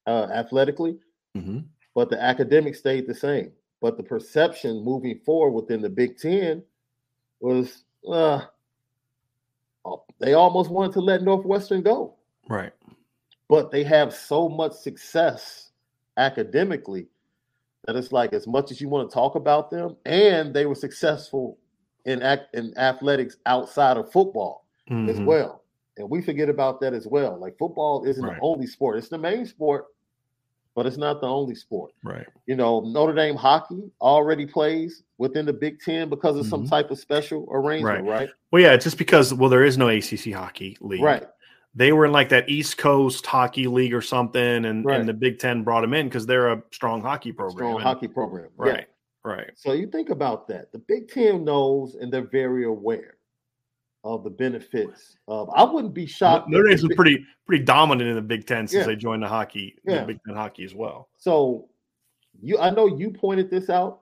uh, 0.06 0.28
athletically, 0.32 0.98
mm-hmm. 1.36 1.60
but 1.94 2.10
the 2.10 2.22
academic 2.22 2.74
stayed 2.74 3.06
the 3.06 3.14
same. 3.14 3.52
But 3.80 3.96
the 3.96 4.02
perception 4.02 4.84
moving 4.84 5.20
forward 5.24 5.50
within 5.50 5.82
the 5.82 5.90
Big 5.90 6.18
Ten 6.18 6.62
was 7.40 7.84
uh, 8.10 8.40
they 10.18 10.34
almost 10.34 10.70
wanted 10.70 10.92
to 10.94 11.00
let 11.00 11.22
Northwestern 11.22 11.82
go. 11.82 12.14
Right. 12.48 12.72
But 13.48 13.70
they 13.70 13.84
have 13.84 14.14
so 14.14 14.48
much 14.48 14.72
success 14.72 15.70
academically 16.16 17.08
that 17.86 17.96
it's 17.96 18.12
like 18.12 18.32
as 18.32 18.46
much 18.46 18.70
as 18.70 18.80
you 18.80 18.88
want 18.88 19.10
to 19.10 19.14
talk 19.14 19.34
about 19.34 19.70
them, 19.70 19.96
and 20.06 20.54
they 20.54 20.66
were 20.66 20.74
successful 20.74 21.58
in 22.06 22.22
act 22.22 22.54
in 22.54 22.76
athletics 22.78 23.36
outside 23.46 23.96
of 23.96 24.10
football 24.10 24.66
mm-hmm. 24.90 25.08
as 25.08 25.20
well. 25.20 25.62
And 25.96 26.08
we 26.08 26.22
forget 26.22 26.48
about 26.48 26.80
that 26.80 26.94
as 26.94 27.06
well. 27.06 27.38
Like 27.38 27.58
football 27.58 28.04
isn't 28.04 28.24
right. 28.24 28.36
the 28.36 28.42
only 28.42 28.66
sport; 28.66 28.98
it's 28.98 29.08
the 29.08 29.18
main 29.18 29.46
sport, 29.46 29.86
but 30.74 30.86
it's 30.86 30.96
not 30.96 31.20
the 31.20 31.26
only 31.26 31.54
sport. 31.54 31.92
Right. 32.02 32.26
You 32.46 32.56
know, 32.56 32.80
Notre 32.80 33.14
Dame 33.14 33.36
hockey 33.36 33.90
already 34.00 34.46
plays 34.46 35.02
within 35.18 35.46
the 35.46 35.52
Big 35.52 35.80
Ten 35.80 36.08
because 36.08 36.36
of 36.36 36.42
mm-hmm. 36.42 36.50
some 36.50 36.66
type 36.66 36.90
of 36.90 36.98
special 36.98 37.48
arrangement, 37.50 38.04
right. 38.04 38.20
right? 38.20 38.28
Well, 38.50 38.62
yeah, 38.62 38.76
just 38.76 38.98
because 38.98 39.32
well, 39.32 39.50
there 39.50 39.64
is 39.64 39.78
no 39.78 39.88
ACC 39.88 40.32
hockey 40.32 40.76
league, 40.80 41.02
right? 41.02 41.26
They 41.76 41.92
were 41.92 42.06
in 42.06 42.12
like 42.12 42.28
that 42.28 42.48
East 42.48 42.78
Coast 42.78 43.26
hockey 43.26 43.66
league 43.66 43.94
or 43.94 44.02
something, 44.02 44.64
and, 44.64 44.84
right. 44.84 45.00
and 45.00 45.08
the 45.08 45.14
Big 45.14 45.38
Ten 45.38 45.62
brought 45.62 45.80
them 45.80 45.94
in 45.94 46.08
because 46.08 46.26
they're 46.26 46.52
a 46.52 46.62
strong 46.70 47.02
hockey 47.02 47.32
program. 47.32 47.56
Strong 47.56 47.74
and, 47.74 47.82
hockey 47.82 48.08
program, 48.08 48.48
right? 48.56 48.80
Yeah. 48.80 48.84
Right. 49.30 49.50
So 49.54 49.72
you 49.72 49.86
think 49.86 50.10
about 50.10 50.48
that. 50.48 50.70
The 50.70 50.78
Big 50.78 51.08
Ten 51.08 51.44
knows, 51.44 51.94
and 51.94 52.12
they're 52.12 52.28
very 52.28 52.64
aware 52.64 53.16
of 54.04 54.22
the 54.22 54.30
benefits 54.30 55.16
of. 55.26 55.50
I 55.54 55.64
wouldn't 55.64 55.94
be 55.94 56.06
shocked. 56.06 56.48
Notre 56.48 56.68
Dame's 56.68 56.82
been 56.86 56.96
pretty 56.96 57.24
pretty 57.46 57.64
dominant 57.64 58.08
in 58.08 58.14
the 58.14 58.22
Big 58.22 58.46
Ten 58.46 58.68
since 58.68 58.82
Yeah. 58.82 58.86
they 58.86 58.96
joined 58.96 59.22
the 59.22 59.28
hockey, 59.28 59.76
Yeah. 59.84 60.00
the 60.00 60.06
Big 60.06 60.20
Ten 60.26 60.36
hockey 60.36 60.64
as 60.64 60.74
well. 60.74 61.08
So 61.16 61.68
you, 62.42 62.58
I 62.58 62.70
know 62.70 62.86
you 62.86 63.10
pointed 63.10 63.50
this 63.50 63.70
out 63.70 64.00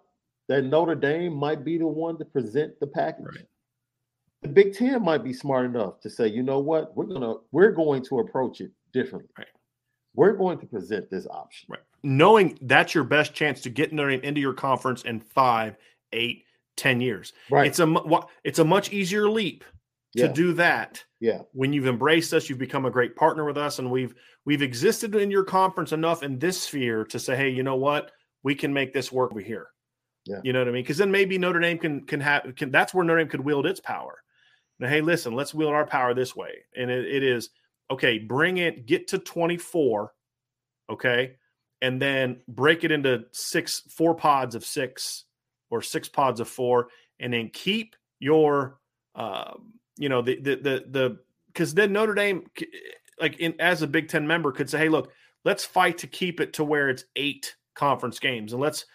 that 0.49 0.65
Notre 0.65 0.95
Dame 0.95 1.33
might 1.35 1.65
be 1.65 1.79
the 1.79 1.87
one 1.87 2.19
to 2.19 2.25
present 2.25 2.79
the 2.81 2.87
package. 2.87 3.27
Right. 3.27 3.47
The 4.43 4.49
Big 4.49 4.75
Ten 4.75 5.03
might 5.05 5.23
be 5.23 5.33
smart 5.33 5.67
enough 5.67 6.01
to 6.01 6.11
say, 6.11 6.27
you 6.27 6.43
know 6.43 6.59
what, 6.59 6.97
we're 6.97 7.07
gonna 7.07 7.35
we're 7.53 7.71
going 7.71 8.03
to 8.07 8.19
approach 8.19 8.61
it 8.61 8.73
differently. 8.93 9.31
Right. 9.39 9.47
We're 10.15 10.33
going 10.33 10.59
to 10.59 10.67
present 10.67 11.09
this 11.11 11.27
option. 11.29 11.69
Right. 11.71 11.81
Knowing 12.03 12.59
that's 12.63 12.95
your 12.95 13.05
best 13.05 13.33
chance 13.35 13.61
to 13.63 13.71
get 13.71 13.93
Notre 13.93 14.11
Dame 14.11 14.21
into 14.23 14.41
your 14.41 14.53
conference 14.53 15.03
in 15.03 15.21
five, 15.21 15.77
eight, 16.13 16.45
ten 16.77 17.01
years. 17.01 17.33
Right. 17.51 17.69
It's 17.69 17.79
a 17.79 17.95
it's 18.43 18.59
a 18.59 18.65
much 18.65 18.93
easier 18.93 19.31
leap 19.31 19.65
to 20.17 20.25
Yeah. 20.25 20.33
do 20.33 20.53
that 20.55 21.05
Yeah. 21.21 21.43
when 21.53 21.73
you've 21.73 21.87
embraced 21.87 22.35
us, 22.35 22.49
you've 22.49 22.59
become 22.59 22.85
a 22.85 22.91
great 22.91 23.17
partner 23.17 23.45
with 23.45 23.57
us, 23.57 23.79
and 23.79 23.91
we've 23.91 24.15
we've 24.45 24.63
existed 24.63 25.15
in 25.15 25.31
your 25.31 25.45
conference 25.45 25.93
enough 25.93 26.23
in 26.23 26.39
this 26.39 26.61
sphere 26.63 27.05
to 27.05 27.19
say, 27.19 27.37
hey, 27.37 27.49
you 27.49 27.63
know 27.63 27.77
what, 27.77 28.11
we 28.43 28.55
can 28.55 28.73
make 28.73 28.93
this 28.93 29.13
work 29.13 29.31
over 29.31 29.41
here. 29.41 29.69
Yeah. 30.27 30.41
You 30.43 30.53
know 30.53 30.59
what 30.61 30.69
I 30.69 30.73
mean? 30.73 30.83
Because 30.83 30.99
then 30.99 31.11
maybe 31.11 31.39
Notre 31.39 31.61
Dame 31.61 31.79
can 31.79 32.07
can 32.07 32.21
have 32.21 32.55
can 32.57 32.71
that's 32.71 32.93
where 32.93 33.05
Notre 33.05 33.21
Dame 33.21 33.29
could 33.29 33.41
wield 33.41 33.67
its 33.67 33.81
power. 33.81 34.23
Now, 34.79 34.89
hey, 34.89 35.01
listen, 35.01 35.35
let's 35.35 35.55
wield 35.55 35.73
our 35.73 35.87
power 35.87 36.13
this 36.15 36.35
way, 36.35 36.65
and 36.77 36.91
it, 36.91 37.07
it 37.07 37.23
is 37.23 37.51
okay. 37.91 38.19
Bring 38.19 38.59
it, 38.59 38.87
get 38.87 39.09
to 39.09 39.19
twenty 39.19 39.57
four, 39.57 40.13
okay, 40.91 41.37
and 41.81 42.03
then 42.03 42.41
break 42.49 42.85
it 42.85 42.91
into 42.91 43.25
six, 43.33 43.81
four 43.91 44.15
pods 44.15 44.55
of 44.55 44.65
six 44.65 45.25
or 45.71 45.83
six 45.83 46.09
pods 46.09 46.41
of 46.41 46.49
four, 46.49 46.89
and 47.19 47.33
then 47.33 47.49
keep 47.53 47.97
your 48.19 48.79
um, 49.15 49.75
you 49.97 50.09
know 50.09 50.23
the 50.23 50.37
the 50.41 50.57
the 50.57 50.85
the 50.91 51.19
because 51.49 51.75
then 51.75 51.93
Notre 51.93 52.15
Dame 52.15 52.47
like 53.21 53.39
in 53.41 53.55
as 53.61 53.83
a 53.83 53.87
Big 53.87 54.09
Ten 54.09 54.27
member 54.27 54.53
could 54.53 54.69
say, 54.69 54.79
hey, 54.79 54.89
look, 54.89 55.13
let's 55.45 55.65
fight 55.65 55.99
to 55.99 56.07
keep 56.07 56.41
it 56.41 56.53
to 56.55 56.65
where 56.65 56.89
it's 56.89 57.05
eight 57.17 57.55
conference 57.75 58.19
games, 58.19 58.53
and 58.53 58.61
let's 58.61 58.87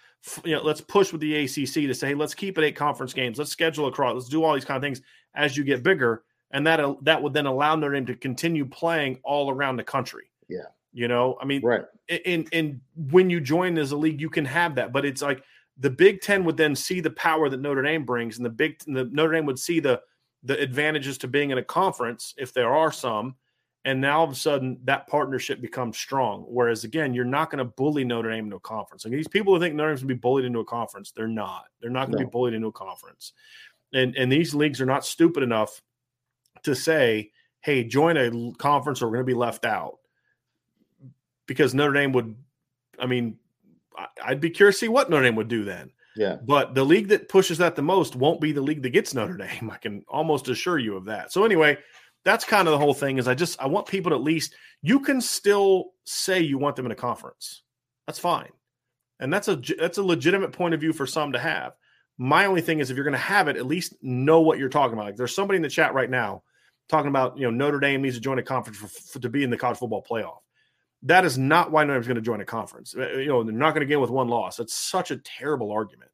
you 0.43 0.55
know 0.55 0.63
let's 0.63 0.81
push 0.81 1.11
with 1.11 1.21
the 1.21 1.35
ACC 1.35 1.73
to 1.73 1.93
say, 1.93 2.07
hey, 2.09 2.15
let's 2.15 2.33
keep 2.33 2.57
it 2.57 2.63
eight 2.63 2.75
conference 2.75 3.13
games, 3.13 3.37
let's 3.37 3.51
schedule 3.51 3.87
across, 3.87 4.15
let's 4.15 4.29
do 4.29 4.43
all 4.43 4.53
these 4.53 4.65
kind 4.65 4.77
of 4.77 4.81
things 4.81 5.01
as 5.35 5.55
you 5.55 5.63
get 5.63 5.83
bigger, 5.83 6.23
and 6.51 6.65
that 6.65 6.79
uh, 6.79 6.95
that 7.03 7.21
would 7.21 7.33
then 7.33 7.45
allow 7.45 7.75
Notre 7.75 7.93
Dame 7.93 8.05
to 8.07 8.15
continue 8.15 8.65
playing 8.65 9.19
all 9.23 9.51
around 9.51 9.77
the 9.77 9.83
country. 9.83 10.31
Yeah. 10.47 10.63
You 10.93 11.07
know, 11.07 11.37
I 11.39 11.45
mean, 11.45 11.61
Right. 11.63 11.83
and 12.25 12.47
and 12.51 12.81
when 12.95 13.29
you 13.29 13.39
join 13.39 13.77
as 13.77 13.91
a 13.91 13.97
league, 13.97 14.19
you 14.19 14.29
can 14.29 14.45
have 14.45 14.75
that, 14.75 14.91
but 14.91 15.05
it's 15.05 15.21
like 15.21 15.43
the 15.77 15.91
Big 15.91 16.21
Ten 16.21 16.43
would 16.45 16.57
then 16.57 16.75
see 16.75 17.01
the 17.01 17.11
power 17.11 17.49
that 17.49 17.59
Notre 17.59 17.83
Dame 17.83 18.03
brings, 18.03 18.37
and 18.37 18.45
the 18.45 18.49
Big 18.49 18.79
the 18.87 19.05
Notre 19.05 19.33
Dame 19.33 19.45
would 19.45 19.59
see 19.59 19.79
the 19.79 20.01
the 20.47 20.59
advantages 20.59 21.17
to 21.19 21.27
being 21.27 21.51
in 21.51 21.57
a 21.57 21.63
conference 21.63 22.33
if 22.37 22.53
there 22.53 22.73
are 22.73 22.91
some, 22.91 23.35
and 23.83 23.99
now 23.99 24.19
all 24.19 24.25
of 24.25 24.31
a 24.31 24.35
sudden 24.35 24.79
that 24.85 25.05
partnership 25.07 25.61
becomes 25.61 25.97
strong. 25.97 26.45
Whereas 26.47 26.85
again, 26.85 27.13
you're 27.13 27.25
not 27.25 27.51
going 27.51 27.59
to 27.59 27.65
bully 27.65 28.05
Notre 28.05 28.31
Dame 28.31 28.45
into 28.45 28.55
a 28.55 28.61
conference. 28.61 29.03
Like 29.03 29.13
these 29.13 29.27
people 29.27 29.53
who 29.53 29.59
think 29.59 29.75
Notre 29.75 29.91
Dame's 29.91 30.01
going 30.01 30.09
to 30.09 30.15
be 30.15 30.19
bullied 30.19 30.45
into 30.45 30.59
a 30.59 30.65
conference, 30.65 31.11
they're 31.11 31.27
not. 31.27 31.65
They're 31.81 31.89
not 31.89 32.07
going 32.07 32.17
to 32.17 32.23
No. 32.23 32.29
be 32.29 32.31
bullied 32.31 32.53
into 32.53 32.67
a 32.67 32.71
conference, 32.71 33.33
and 33.93 34.15
and 34.15 34.31
these 34.31 34.55
leagues 34.55 34.81
are 34.81 34.85
not 34.85 35.05
stupid 35.05 35.43
enough 35.43 35.81
to 36.63 36.73
say, 36.73 37.31
"Hey, 37.59 37.83
join 37.83 38.15
a 38.17 38.53
conference, 38.57 39.01
or 39.01 39.07
we're 39.07 39.17
going 39.17 39.25
to 39.27 39.33
be 39.33 39.37
left 39.37 39.65
out." 39.65 39.99
Because 41.45 41.73
Notre 41.73 41.93
Dame 41.93 42.13
would, 42.13 42.35
I 42.99 43.05
mean, 43.05 43.37
I'd 44.23 44.41
be 44.41 44.49
curious 44.49 44.77
to 44.77 44.85
see 44.85 44.89
what 44.89 45.09
Notre 45.09 45.23
Dame 45.23 45.35
would 45.35 45.47
do 45.47 45.63
then. 45.63 45.91
Yeah. 46.17 46.37
But 46.43 46.73
the 46.73 46.83
league 46.83 47.09
that 47.09 47.29
pushes 47.29 47.59
that 47.59 47.75
the 47.75 47.81
most 47.81 48.15
won't 48.15 48.41
be 48.41 48.51
the 48.51 48.61
league 48.61 48.81
that 48.83 48.89
gets 48.89 49.13
Notre 49.13 49.37
Dame. 49.37 49.69
I 49.73 49.77
can 49.77 50.03
almost 50.07 50.49
assure 50.49 50.79
you 50.79 50.95
of 50.97 51.05
that. 51.05 51.31
So 51.31 51.43
anyway, 51.43 51.77
that's 52.25 52.43
kind 52.43 52.67
of 52.67 52.73
the 52.73 52.77
whole 52.77 52.93
thing. 52.93 53.17
Is 53.17 53.27
I 53.27 53.35
just 53.35 53.61
I 53.61 53.67
want 53.67 53.87
people 53.87 54.09
to 54.09 54.15
at 54.15 54.23
least 54.23 54.55
you 54.81 54.99
can 54.99 55.21
still 55.21 55.91
say 56.05 56.41
you 56.41 56.57
want 56.57 56.75
them 56.75 56.85
in 56.85 56.91
a 56.91 56.95
conference. 56.95 57.63
That's 58.05 58.19
fine, 58.19 58.51
and 59.19 59.31
that's 59.31 59.47
a 59.47 59.61
that's 59.79 59.97
a 59.97 60.03
legitimate 60.03 60.51
point 60.51 60.73
of 60.73 60.79
view 60.79 60.93
for 60.93 61.05
some 61.05 61.31
to 61.33 61.39
have. 61.39 61.73
My 62.17 62.45
only 62.45 62.61
thing 62.61 62.79
is 62.79 62.89
if 62.89 62.95
you're 62.95 63.03
going 63.03 63.11
to 63.13 63.17
have 63.19 63.47
it, 63.47 63.57
at 63.57 63.67
least 63.67 63.93
know 64.01 64.41
what 64.41 64.57
you're 64.57 64.69
talking 64.69 64.93
about. 64.93 65.05
Like 65.05 65.15
there's 65.15 65.35
somebody 65.35 65.57
in 65.57 65.61
the 65.61 65.69
chat 65.69 65.93
right 65.93 66.09
now 66.09 66.43
talking 66.89 67.09
about 67.09 67.37
you 67.37 67.43
know 67.43 67.51
Notre 67.51 67.79
Dame 67.79 68.01
needs 68.01 68.15
to 68.15 68.21
join 68.21 68.39
a 68.39 68.43
conference 68.43 68.77
for, 68.77 68.87
for, 68.87 69.19
to 69.19 69.29
be 69.29 69.43
in 69.43 69.49
the 69.49 69.57
college 69.57 69.77
football 69.77 70.05
playoff. 70.09 70.39
That 71.03 71.25
is 71.25 71.37
not 71.37 71.71
why 71.71 71.83
Notre 71.83 71.95
Dame's 71.95 72.07
going 72.07 72.15
to 72.15 72.21
join 72.21 72.41
a 72.41 72.45
conference. 72.45 72.95
Uh, 72.97 73.11
you 73.13 73.27
know, 73.27 73.43
they're 73.43 73.53
not 73.53 73.71
going 73.71 73.81
to 73.81 73.87
get 73.87 73.99
with 73.99 74.09
one 74.09 74.27
loss. 74.27 74.57
That's 74.57 74.73
such 74.73 75.11
a 75.11 75.17
terrible 75.17 75.71
argument 75.71 76.11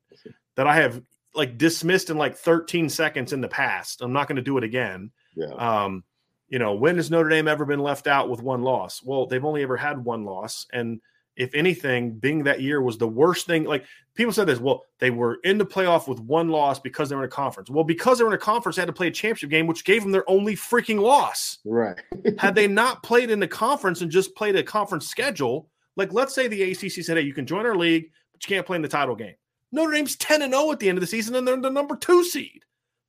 that 0.56 0.68
I 0.68 0.76
have 0.76 1.02
like 1.34 1.58
dismissed 1.58 2.10
in 2.10 2.18
like 2.18 2.36
13 2.36 2.90
seconds 2.90 3.34
in 3.34 3.42
the 3.42 3.48
past. 3.48 4.02
I'm 4.02 4.14
not 4.14 4.28
going 4.28 4.36
to 4.36 4.42
do 4.42 4.58
it 4.58 4.64
again. 4.64 5.12
Yeah. 5.36 5.48
Um, 5.48 6.04
you 6.50 6.60
know, 6.60 6.76
when 6.76 6.98
has 6.98 7.10
Notre 7.10 7.30
Dame 7.30 7.48
ever 7.48 7.66
been 7.66 7.80
left 7.80 8.06
out 8.06 8.30
with 8.30 8.42
one 8.42 8.62
loss? 8.62 9.02
Well, 9.04 9.26
they've 9.26 9.44
only 9.44 9.64
ever 9.64 9.78
had 9.78 10.04
one 10.04 10.24
loss, 10.24 10.68
and 10.72 11.02
if 11.36 11.56
anything, 11.56 12.12
being 12.12 12.44
that 12.44 12.62
year 12.62 12.82
was 12.82 12.98
the 12.98 13.08
worst 13.08 13.48
thing. 13.48 13.64
Like 13.64 13.86
people 14.16 14.34
said 14.34 14.48
this, 14.48 14.60
well, 14.60 14.84
they 15.00 15.10
were 15.10 15.40
in 15.44 15.58
the 15.58 15.66
playoff 15.66 16.08
with 16.08 16.20
one 16.20 16.50
loss 16.50 16.80
because 16.80 17.10
they 17.10 17.16
were 17.16 17.24
in 17.24 17.28
a 17.28 17.32
conference. 17.32 17.70
Well, 17.70 17.84
because 17.84 18.18
they 18.18 18.24
were 18.24 18.30
in 18.30 18.36
a 18.36 18.40
conference, 18.40 18.76
they 18.76 18.82
had 18.82 18.88
to 18.88 18.94
play 18.94 19.08
a 19.08 19.12
championship 19.12 19.50
game, 19.50 19.68
which 19.68 19.84
gave 19.84 20.04
them 20.04 20.12
their 20.12 20.30
only 20.30 20.56
freaking 20.56 21.00
loss. 21.00 21.60
Right. 21.66 22.00
had 22.38 22.56
they 22.56 22.68
not 22.68 23.04
played 23.04 23.32
in 23.32 23.40
the 23.40 23.48
conference 23.48 24.02
and 24.02 24.12
just 24.12 24.36
played 24.36 24.56
a 24.56 24.64
conference 24.64 25.08
schedule, 25.08 25.70
like 25.96 26.14
let's 26.14 26.36
say 26.36 26.48
the 26.48 26.72
ACC 26.72 27.04
said, 27.04 27.18
hey, 27.18 27.24
you 27.24 27.34
can 27.34 27.46
join 27.46 27.66
our 27.66 27.76
league, 27.76 28.12
but 28.32 28.44
you 28.44 28.56
can't 28.56 28.66
play 28.66 28.76
in 28.76 28.82
the 28.82 28.88
title 28.88 29.16
game. 29.16 29.36
Notre 29.72 29.94
Dame's 29.94 30.16
10 30.18 30.44
and 30.44 30.54
0 30.54 30.72
at 30.72 30.80
the 30.80 30.88
end 30.88 30.98
of 30.98 31.02
the 31.02 31.08
season, 31.08 31.36
and 31.36 31.48
they're 31.48 31.60
the 31.60 31.70
number 31.70 31.96
two 31.96 32.24
seed. 32.24 32.64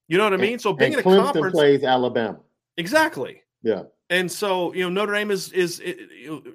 You 0.08 0.18
know 0.18 0.24
what 0.24 0.32
I 0.32 0.38
mean? 0.38 0.58
So 0.58 0.72
being 0.72 0.94
in 0.94 0.98
a 0.98 1.02
Clemson 1.02 1.24
conference 1.24 1.54
plays 1.54 1.84
Alabama. 1.84 2.38
Exactly. 2.76 3.42
Yeah. 3.62 3.84
And 4.10 4.30
so, 4.30 4.72
you 4.74 4.82
know, 4.82 4.90
Notre 4.90 5.14
Dame 5.14 5.30
is 5.30 5.50
is 5.52 5.80
it, 5.80 5.96
it, 5.98 6.54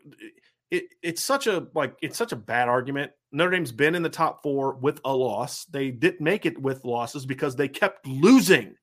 it, 0.72 0.86
it's 1.02 1.24
such 1.24 1.48
a 1.48 1.68
like 1.74 1.96
it's 2.02 2.18
such 2.18 2.32
a 2.32 2.38
bad 2.38 2.70
argument. 2.70 3.12
Notre 3.32 3.52
Dame's 3.52 3.72
been 3.72 3.96
in 3.96 4.04
the 4.04 4.10
top 4.10 4.42
4 4.44 4.76
with 4.76 5.00
a 5.06 5.16
loss. 5.16 5.66
They 5.66 5.92
didn't 5.92 6.22
make 6.22 6.46
it 6.46 6.60
with 6.60 6.86
losses 6.86 7.26
because 7.26 7.56
they 7.56 7.68
kept 7.68 8.08
losing. 8.08 8.76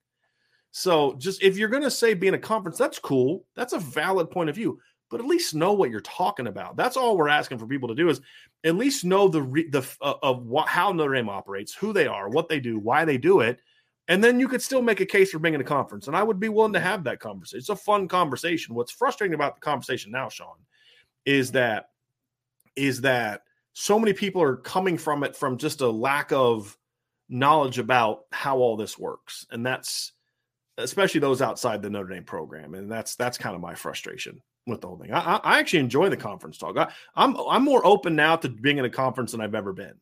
So, 0.72 1.14
just 1.14 1.42
if 1.42 1.56
you're 1.56 1.68
going 1.68 1.82
to 1.82 1.90
say 1.90 2.14
being 2.14 2.34
a 2.34 2.38
conference, 2.38 2.78
that's 2.78 2.98
cool. 2.98 3.46
That's 3.54 3.72
a 3.72 3.78
valid 3.78 4.30
point 4.30 4.50
of 4.50 4.56
view, 4.56 4.78
but 5.10 5.20
at 5.20 5.26
least 5.26 5.54
know 5.54 5.72
what 5.72 5.90
you're 5.90 6.00
talking 6.00 6.48
about. 6.48 6.76
That's 6.76 6.96
all 6.96 7.16
we're 7.16 7.28
asking 7.28 7.58
for 7.58 7.66
people 7.66 7.88
to 7.88 7.94
do 7.94 8.08
is 8.08 8.20
at 8.62 8.76
least 8.76 9.04
know 9.04 9.28
the 9.28 9.42
re, 9.42 9.68
the 9.68 9.88
uh, 10.00 10.14
of 10.22 10.44
what 10.46 10.68
how 10.68 10.92
Notre 10.92 11.14
Dame 11.14 11.28
operates, 11.28 11.74
who 11.74 11.92
they 11.92 12.06
are, 12.06 12.28
what 12.28 12.48
they 12.48 12.60
do, 12.60 12.78
why 12.78 13.04
they 13.04 13.18
do 13.18 13.40
it 13.40 13.60
and 14.08 14.22
then 14.22 14.38
you 14.38 14.48
could 14.48 14.62
still 14.62 14.82
make 14.82 15.00
a 15.00 15.06
case 15.06 15.30
for 15.30 15.38
being 15.38 15.54
in 15.54 15.60
a 15.60 15.64
conference. 15.64 16.06
And 16.06 16.16
I 16.16 16.22
would 16.22 16.38
be 16.38 16.48
willing 16.48 16.72
to 16.74 16.80
have 16.80 17.04
that 17.04 17.18
conversation. 17.18 17.58
It's 17.58 17.68
a 17.70 17.76
fun 17.76 18.06
conversation. 18.06 18.74
What's 18.74 18.92
frustrating 18.92 19.34
about 19.34 19.56
the 19.56 19.60
conversation 19.60 20.12
now, 20.12 20.28
Sean, 20.28 20.54
is 21.26 21.52
that 21.52 21.90
is 22.76 23.02
that 23.02 23.42
so 23.72 23.98
many 23.98 24.12
people 24.12 24.42
are 24.42 24.56
coming 24.56 24.96
from 24.96 25.22
it 25.24 25.36
from 25.36 25.58
just 25.58 25.80
a 25.80 25.90
lack 25.90 26.32
of 26.32 26.76
knowledge 27.28 27.78
about 27.78 28.24
how 28.32 28.58
all 28.58 28.76
this 28.76 28.98
works. 28.98 29.46
And 29.50 29.64
that's 29.66 30.12
especially 30.78 31.20
those 31.20 31.42
outside 31.42 31.82
the 31.82 31.90
Notre 31.90 32.14
Dame 32.14 32.24
program. 32.24 32.74
And 32.74 32.90
that's 32.90 33.16
that's 33.16 33.38
kind 33.38 33.54
of 33.54 33.60
my 33.60 33.74
frustration 33.74 34.40
with 34.66 34.80
the 34.80 34.88
whole 34.88 34.98
thing. 34.98 35.12
I, 35.12 35.40
I 35.42 35.58
actually 35.58 35.80
enjoy 35.80 36.08
the 36.08 36.16
conference 36.16 36.58
talk. 36.58 36.78
I, 36.78 36.90
I'm 37.14 37.36
I'm 37.36 37.64
more 37.64 37.84
open 37.84 38.16
now 38.16 38.36
to 38.36 38.48
being 38.48 38.78
in 38.78 38.84
a 38.84 38.90
conference 38.90 39.32
than 39.32 39.40
I've 39.40 39.54
ever 39.54 39.72
been 39.72 39.94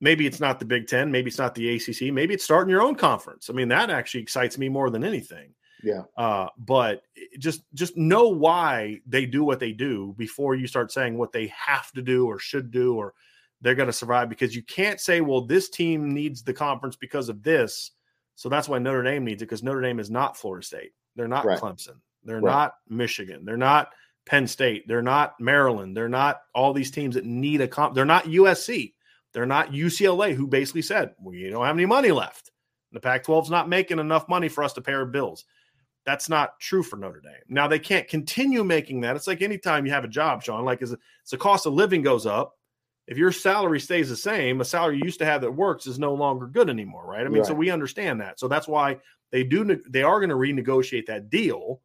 maybe 0.00 0.26
it's 0.26 0.40
not 0.40 0.58
the 0.58 0.64
Big 0.66 0.86
Ten, 0.86 1.10
maybe 1.10 1.28
it's 1.28 1.38
not 1.38 1.54
the 1.54 1.76
ACC, 1.76 2.12
maybe 2.12 2.34
it's 2.34 2.44
starting 2.44 2.70
your 2.70 2.82
own 2.82 2.94
conference. 2.94 3.48
I 3.48 3.54
mean, 3.54 3.68
that 3.68 3.90
actually 3.90 4.20
excites 4.20 4.58
me 4.58 4.68
more 4.68 4.90
than 4.90 5.02
anything. 5.02 5.54
Yeah. 5.84 6.02
Uh, 6.16 6.48
but 6.56 7.02
just 7.38 7.62
just 7.74 7.96
know 7.96 8.28
why 8.28 9.00
they 9.06 9.26
do 9.26 9.44
what 9.44 9.60
they 9.60 9.72
do 9.72 10.14
before 10.16 10.54
you 10.54 10.66
start 10.66 10.90
saying 10.90 11.18
what 11.18 11.32
they 11.32 11.48
have 11.48 11.92
to 11.92 12.02
do 12.02 12.26
or 12.26 12.38
should 12.38 12.70
do 12.70 12.96
or 12.96 13.14
they're 13.60 13.74
going 13.74 13.88
to 13.88 13.92
survive 13.92 14.28
because 14.28 14.54
you 14.54 14.62
can't 14.62 15.00
say, 15.00 15.20
well, 15.20 15.40
this 15.40 15.68
team 15.68 16.12
needs 16.12 16.42
the 16.42 16.52
conference 16.52 16.96
because 16.96 17.28
of 17.28 17.42
this. 17.42 17.92
So 18.34 18.48
that's 18.48 18.68
why 18.68 18.78
Notre 18.78 19.02
Dame 19.02 19.24
needs 19.24 19.42
it 19.42 19.46
because 19.46 19.62
Notre 19.62 19.80
Dame 19.80 20.00
is 20.00 20.10
not 20.10 20.36
Florida 20.36 20.66
State. 20.66 20.92
They're 21.16 21.28
not 21.28 21.44
right. 21.44 21.58
Clemson. 21.58 22.00
They're 22.24 22.40
right. 22.40 22.52
not 22.52 22.74
Michigan. 22.88 23.44
They're 23.44 23.56
not 23.56 23.90
Penn 24.26 24.46
State. 24.46 24.88
They're 24.88 25.02
not 25.02 25.38
Maryland. 25.40 25.96
They're 25.96 26.08
not 26.08 26.40
all 26.54 26.72
these 26.72 26.90
teams 26.90 27.14
that 27.14 27.24
need 27.24 27.60
a 27.60 27.68
comp. 27.68 27.94
They're 27.94 28.04
not 28.04 28.24
USC. 28.24 28.94
They're 29.32 29.46
not 29.46 29.72
UCLA, 29.72 30.34
who 30.34 30.46
basically 30.46 30.82
said, 30.82 31.14
we 31.22 31.48
don't 31.50 31.64
have 31.64 31.76
any 31.76 31.86
money 31.86 32.12
left. 32.12 32.50
The 32.92 33.00
Pac 33.00 33.24
12 33.24 33.46
is 33.46 33.50
not 33.50 33.68
making 33.68 33.98
enough 33.98 34.28
money 34.28 34.48
for 34.48 34.62
us 34.62 34.74
to 34.74 34.80
pay 34.80 34.92
our 34.92 35.06
bills. 35.06 35.44
That's 36.04 36.28
not 36.28 36.60
true 36.60 36.82
for 36.82 36.96
Notre 36.96 37.20
Dame. 37.20 37.32
Now, 37.48 37.66
they 37.66 37.78
can't 37.78 38.06
continue 38.06 38.62
making 38.62 39.00
that. 39.00 39.16
It's 39.16 39.26
like 39.26 39.42
anytime 39.42 39.86
you 39.86 39.92
have 39.92 40.04
a 40.04 40.08
job, 40.08 40.42
Sean, 40.42 40.64
like 40.64 40.82
as, 40.82 40.92
as 40.92 41.30
the 41.30 41.38
cost 41.38 41.66
of 41.66 41.72
living 41.72 42.02
goes 42.02 42.26
up, 42.26 42.58
if 43.06 43.18
your 43.18 43.32
salary 43.32 43.80
stays 43.80 44.08
the 44.08 44.16
same, 44.16 44.60
a 44.60 44.64
salary 44.64 44.96
you 44.96 45.04
used 45.04 45.18
to 45.18 45.26
have 45.26 45.40
that 45.42 45.52
works 45.52 45.86
is 45.86 45.98
no 45.98 46.14
longer 46.14 46.46
good 46.46 46.70
anymore, 46.70 47.06
right? 47.06 47.20
I 47.20 47.28
mean, 47.28 47.38
right. 47.38 47.46
so 47.46 47.54
we 47.54 47.70
understand 47.70 48.20
that. 48.20 48.38
So 48.38 48.48
that's 48.48 48.68
why 48.68 48.98
they 49.30 49.44
do 49.44 49.80
they 49.88 50.02
are 50.02 50.20
going 50.20 50.30
to 50.30 50.36
renegotiate 50.36 51.06
that 51.06 51.28
deal, 51.28 51.80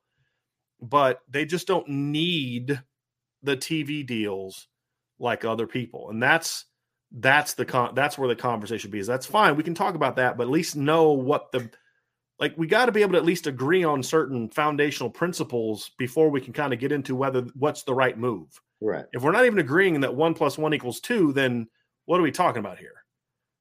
but 0.82 1.22
they 1.30 1.46
just 1.46 1.68
don't 1.68 1.88
need 1.90 2.82
the 3.44 3.58
TV 3.58 4.06
deals 4.06 4.68
like 5.18 5.44
other 5.44 5.68
people. 5.68 6.10
And 6.10 6.24
that's 6.24 6.66
that's 7.12 7.54
the 7.54 7.66
con 7.66 7.96
that's 7.96 8.18
where 8.18 8.28
the 8.28 8.36
conversation 8.36 8.92
be 8.92 9.00
is 9.00 9.08
that's 9.08 9.26
fine 9.26 9.56
we 9.56 9.64
can 9.64 9.74
talk 9.74 9.96
about 9.96 10.16
that 10.16 10.38
but 10.38 10.44
at 10.44 10.50
least 10.50 10.76
know 10.76 11.12
what 11.12 11.52
the 11.52 11.70
like 12.40 12.54
we 12.58 12.68
got 12.68 12.86
to 12.86 12.92
be 12.92 13.02
able 13.02 13.14
to 13.14 13.18
at 13.18 13.26
least 13.26 13.48
agree 13.48 13.84
on 13.84 14.02
certain 14.02 14.50
foundational 14.50 15.10
principles 15.10 15.92
before 15.98 16.30
we 16.30 16.42
can 16.42 16.54
kind 16.54 16.74
of 16.74 16.80
get 16.80 16.92
into 16.92 17.16
whether 17.16 17.42
what's 17.56 17.84
the 17.84 17.94
right 17.94 18.18
move. 18.18 18.60
Right. 18.82 19.06
If 19.12 19.24
we're 19.24 19.34
not 19.34 19.46
even 19.46 19.60
agreeing 19.60 20.00
that 20.02 20.16
one 20.16 20.34
plus 20.34 20.58
one 20.58 20.74
equals 20.74 21.00
two 21.00 21.34
then 21.34 21.68
what 22.06 22.20
are 22.20 22.24
we 22.24 22.32
talking 22.32 22.60
about 22.60 22.80
here? 22.80 23.04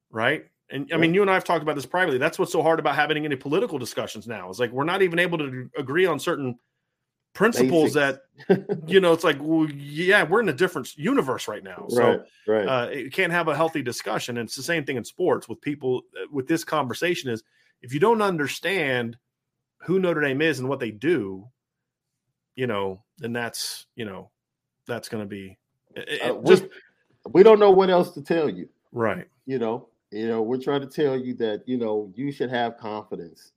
Right? 0.09 0.45
And 0.71 0.89
i 0.93 0.97
mean 0.97 1.13
you 1.13 1.21
and 1.21 1.31
i 1.31 1.33
have 1.33 1.43
talked 1.43 1.63
about 1.63 1.75
this 1.75 1.85
privately. 1.85 2.19
That's 2.19 2.39
what's 2.39 2.51
so 2.51 2.61
hard 2.61 2.79
about 2.79 2.95
having 2.95 3.25
any 3.25 3.35
political 3.35 3.77
discussions 3.77 4.27
now 4.27 4.49
is 4.49 4.59
like 4.59 4.71
we're 4.71 4.83
not 4.83 5.01
even 5.01 5.19
able 5.19 5.37
to 5.39 5.69
agree 5.77 6.05
on 6.05 6.19
certain 6.19 6.57
principles 7.33 7.93
Basics. 7.93 8.23
that 8.47 8.87
you 8.87 8.99
know 8.99 9.13
it's 9.13 9.23
like 9.23 9.37
well 9.39 9.69
yeah 9.71 10.23
we're 10.23 10.41
in 10.41 10.49
a 10.49 10.53
different 10.53 10.95
universe 10.97 11.47
right 11.47 11.63
now. 11.63 11.85
So 11.89 12.03
right, 12.03 12.19
right. 12.47 12.65
Uh, 12.65 12.89
you 12.91 13.11
can't 13.11 13.31
have 13.31 13.47
a 13.47 13.55
healthy 13.55 13.81
discussion. 13.81 14.37
And 14.37 14.47
it's 14.47 14.55
the 14.55 14.63
same 14.63 14.85
thing 14.85 14.97
in 14.97 15.03
sports 15.03 15.49
with 15.49 15.59
people 15.61 16.03
uh, 16.15 16.25
with 16.31 16.47
this 16.47 16.63
conversation 16.63 17.29
is 17.29 17.43
if 17.81 17.93
you 17.93 17.99
don't 17.99 18.21
understand 18.21 19.17
who 19.77 19.99
notre 19.99 20.21
dame 20.21 20.41
is 20.41 20.59
and 20.59 20.67
what 20.67 20.79
they 20.79 20.91
do 20.91 21.47
you 22.55 22.67
know 22.67 23.01
then 23.19 23.33
that's 23.33 23.85
you 23.95 24.05
know 24.05 24.29
that's 24.85 25.07
going 25.07 25.23
to 25.23 25.27
be 25.27 25.57
it, 25.95 26.21
uh, 26.21 26.37
eh, 26.37 26.41
just 26.45 26.65
we 27.31 27.43
don't 27.43 27.59
know 27.59 27.71
what 27.71 27.89
else 27.89 28.11
to 28.13 28.21
tell 28.21 28.49
you. 28.49 28.67
Right. 28.91 29.27
You 29.45 29.59
know 29.59 29.87
you 30.11 30.27
know 30.27 30.41
we're 30.41 30.61
trying 30.61 30.81
to 30.81 30.87
tell 30.87 31.17
you 31.17 31.33
that 31.35 31.63
you 31.65 31.77
know 31.77 32.11
you 32.15 32.31
should 32.31 32.49
have 32.49 32.77
confidence 32.77 33.51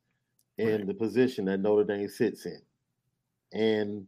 in 0.58 0.68
right. 0.68 0.86
the 0.86 0.94
position 0.94 1.46
that 1.46 1.60
notre 1.60 1.84
dame 1.84 2.08
sits 2.08 2.46
in. 2.46 2.60
And 3.52 4.06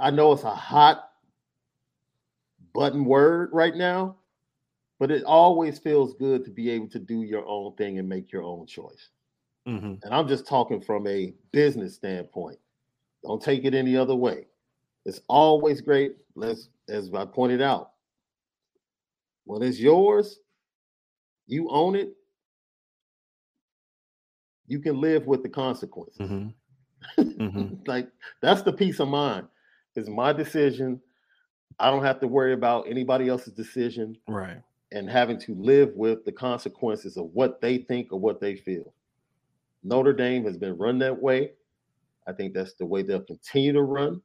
I 0.00 0.10
know 0.10 0.32
it's 0.32 0.44
a 0.44 0.54
hot 0.54 1.10
button 2.74 3.04
word 3.04 3.50
right 3.52 3.74
now, 3.74 4.16
but 5.00 5.10
it 5.10 5.24
always 5.24 5.78
feels 5.78 6.14
good 6.14 6.44
to 6.44 6.50
be 6.50 6.70
able 6.70 6.86
to 6.88 6.98
do 6.98 7.22
your 7.22 7.44
own 7.46 7.74
thing 7.76 7.98
and 7.98 8.08
make 8.08 8.30
your 8.30 8.42
own 8.42 8.66
choice. 8.66 9.08
Mm-hmm. 9.66 9.94
And 10.02 10.14
I'm 10.14 10.28
just 10.28 10.46
talking 10.46 10.80
from 10.80 11.06
a 11.06 11.34
business 11.52 11.94
standpoint. 11.94 12.58
Don't 13.24 13.42
take 13.42 13.64
it 13.64 13.74
any 13.74 13.96
other 13.96 14.14
way. 14.14 14.46
It's 15.06 15.22
always 15.26 15.80
great. 15.80 16.16
Let's, 16.34 16.68
as 16.88 17.10
I 17.14 17.24
pointed 17.24 17.62
out, 17.62 17.92
when 19.44 19.62
it's 19.62 19.80
yours, 19.80 20.38
you 21.46 21.70
own 21.70 21.96
it, 21.96 22.12
you 24.66 24.80
can 24.80 25.00
live 25.00 25.26
with 25.26 25.42
the 25.42 25.48
consequences. 25.48 26.20
Mm-hmm. 26.20 27.22
Mm-hmm. 27.22 27.74
like 27.86 28.08
that's 28.42 28.62
the 28.62 28.72
peace 28.72 29.00
of 29.00 29.08
mind. 29.08 29.46
It's 29.96 30.10
my 30.10 30.34
decision. 30.34 31.00
I 31.78 31.90
don't 31.90 32.04
have 32.04 32.20
to 32.20 32.28
worry 32.28 32.52
about 32.52 32.86
anybody 32.86 33.28
else's 33.28 33.54
decision. 33.54 34.18
Right. 34.28 34.60
And 34.92 35.08
having 35.08 35.38
to 35.40 35.54
live 35.54 35.92
with 35.94 36.24
the 36.24 36.32
consequences 36.32 37.16
of 37.16 37.26
what 37.32 37.60
they 37.60 37.78
think 37.78 38.12
or 38.12 38.18
what 38.18 38.40
they 38.40 38.56
feel. 38.56 38.92
Notre 39.84 40.12
Dame 40.12 40.44
has 40.44 40.56
been 40.56 40.76
run 40.76 40.98
that 40.98 41.20
way. 41.20 41.52
I 42.26 42.32
think 42.32 42.54
that's 42.54 42.74
the 42.74 42.86
way 42.86 43.02
they'll 43.02 43.20
continue 43.20 43.72
to 43.72 43.82
run. 43.82 44.20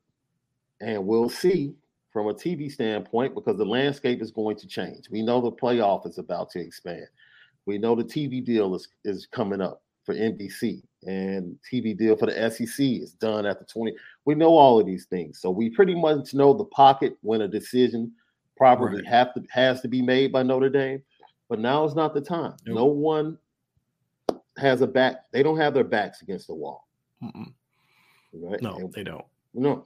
And 0.81 1.05
we'll 1.05 1.29
see 1.29 1.75
from 2.11 2.27
a 2.27 2.33
TV 2.33 2.71
standpoint 2.71 3.35
because 3.35 3.57
the 3.57 3.65
landscape 3.65 4.21
is 4.21 4.31
going 4.31 4.57
to 4.57 4.67
change. 4.67 5.09
We 5.09 5.21
know 5.21 5.41
the 5.41 5.51
playoff 5.51 6.07
is 6.07 6.17
about 6.17 6.49
to 6.51 6.59
expand. 6.59 7.05
We 7.65 7.77
know 7.77 7.95
the 7.95 8.03
TV 8.03 8.43
deal 8.43 8.75
is, 8.75 8.87
is 9.03 9.27
coming 9.27 9.61
up 9.61 9.81
for 10.05 10.13
NBC 10.13 10.83
and 11.05 11.57
TV 11.71 11.97
deal 11.97 12.15
for 12.15 12.27
the 12.27 12.49
SEC 12.49 12.79
is 12.79 13.13
done 13.13 13.45
after 13.45 13.65
20. 13.65 13.95
We 14.25 14.35
know 14.35 14.49
all 14.49 14.79
of 14.79 14.85
these 14.85 15.05
things. 15.05 15.39
So 15.39 15.49
we 15.49 15.69
pretty 15.69 15.95
much 15.95 16.33
know 16.33 16.53
the 16.53 16.65
pocket 16.65 17.17
when 17.21 17.41
a 17.41 17.47
decision 17.47 18.11
probably 18.57 19.01
right. 19.01 19.07
have 19.07 19.33
to 19.33 19.43
has 19.49 19.81
to 19.81 19.87
be 19.87 20.01
made 20.01 20.31
by 20.31 20.43
Notre 20.43 20.69
Dame. 20.69 21.01
But 21.49 21.59
now 21.59 21.85
is 21.85 21.95
not 21.95 22.13
the 22.13 22.21
time. 22.21 22.55
Nope. 22.65 22.75
No 22.75 22.85
one 22.85 23.37
has 24.57 24.81
a 24.81 24.87
back. 24.87 25.25
They 25.31 25.43
don't 25.43 25.57
have 25.57 25.73
their 25.73 25.83
backs 25.83 26.21
against 26.21 26.47
the 26.47 26.55
wall. 26.55 26.87
Mm-mm. 27.21 27.53
Right? 28.33 28.61
No, 28.61 28.75
and, 28.75 28.93
they 28.93 29.03
don't. 29.03 29.25
No. 29.53 29.85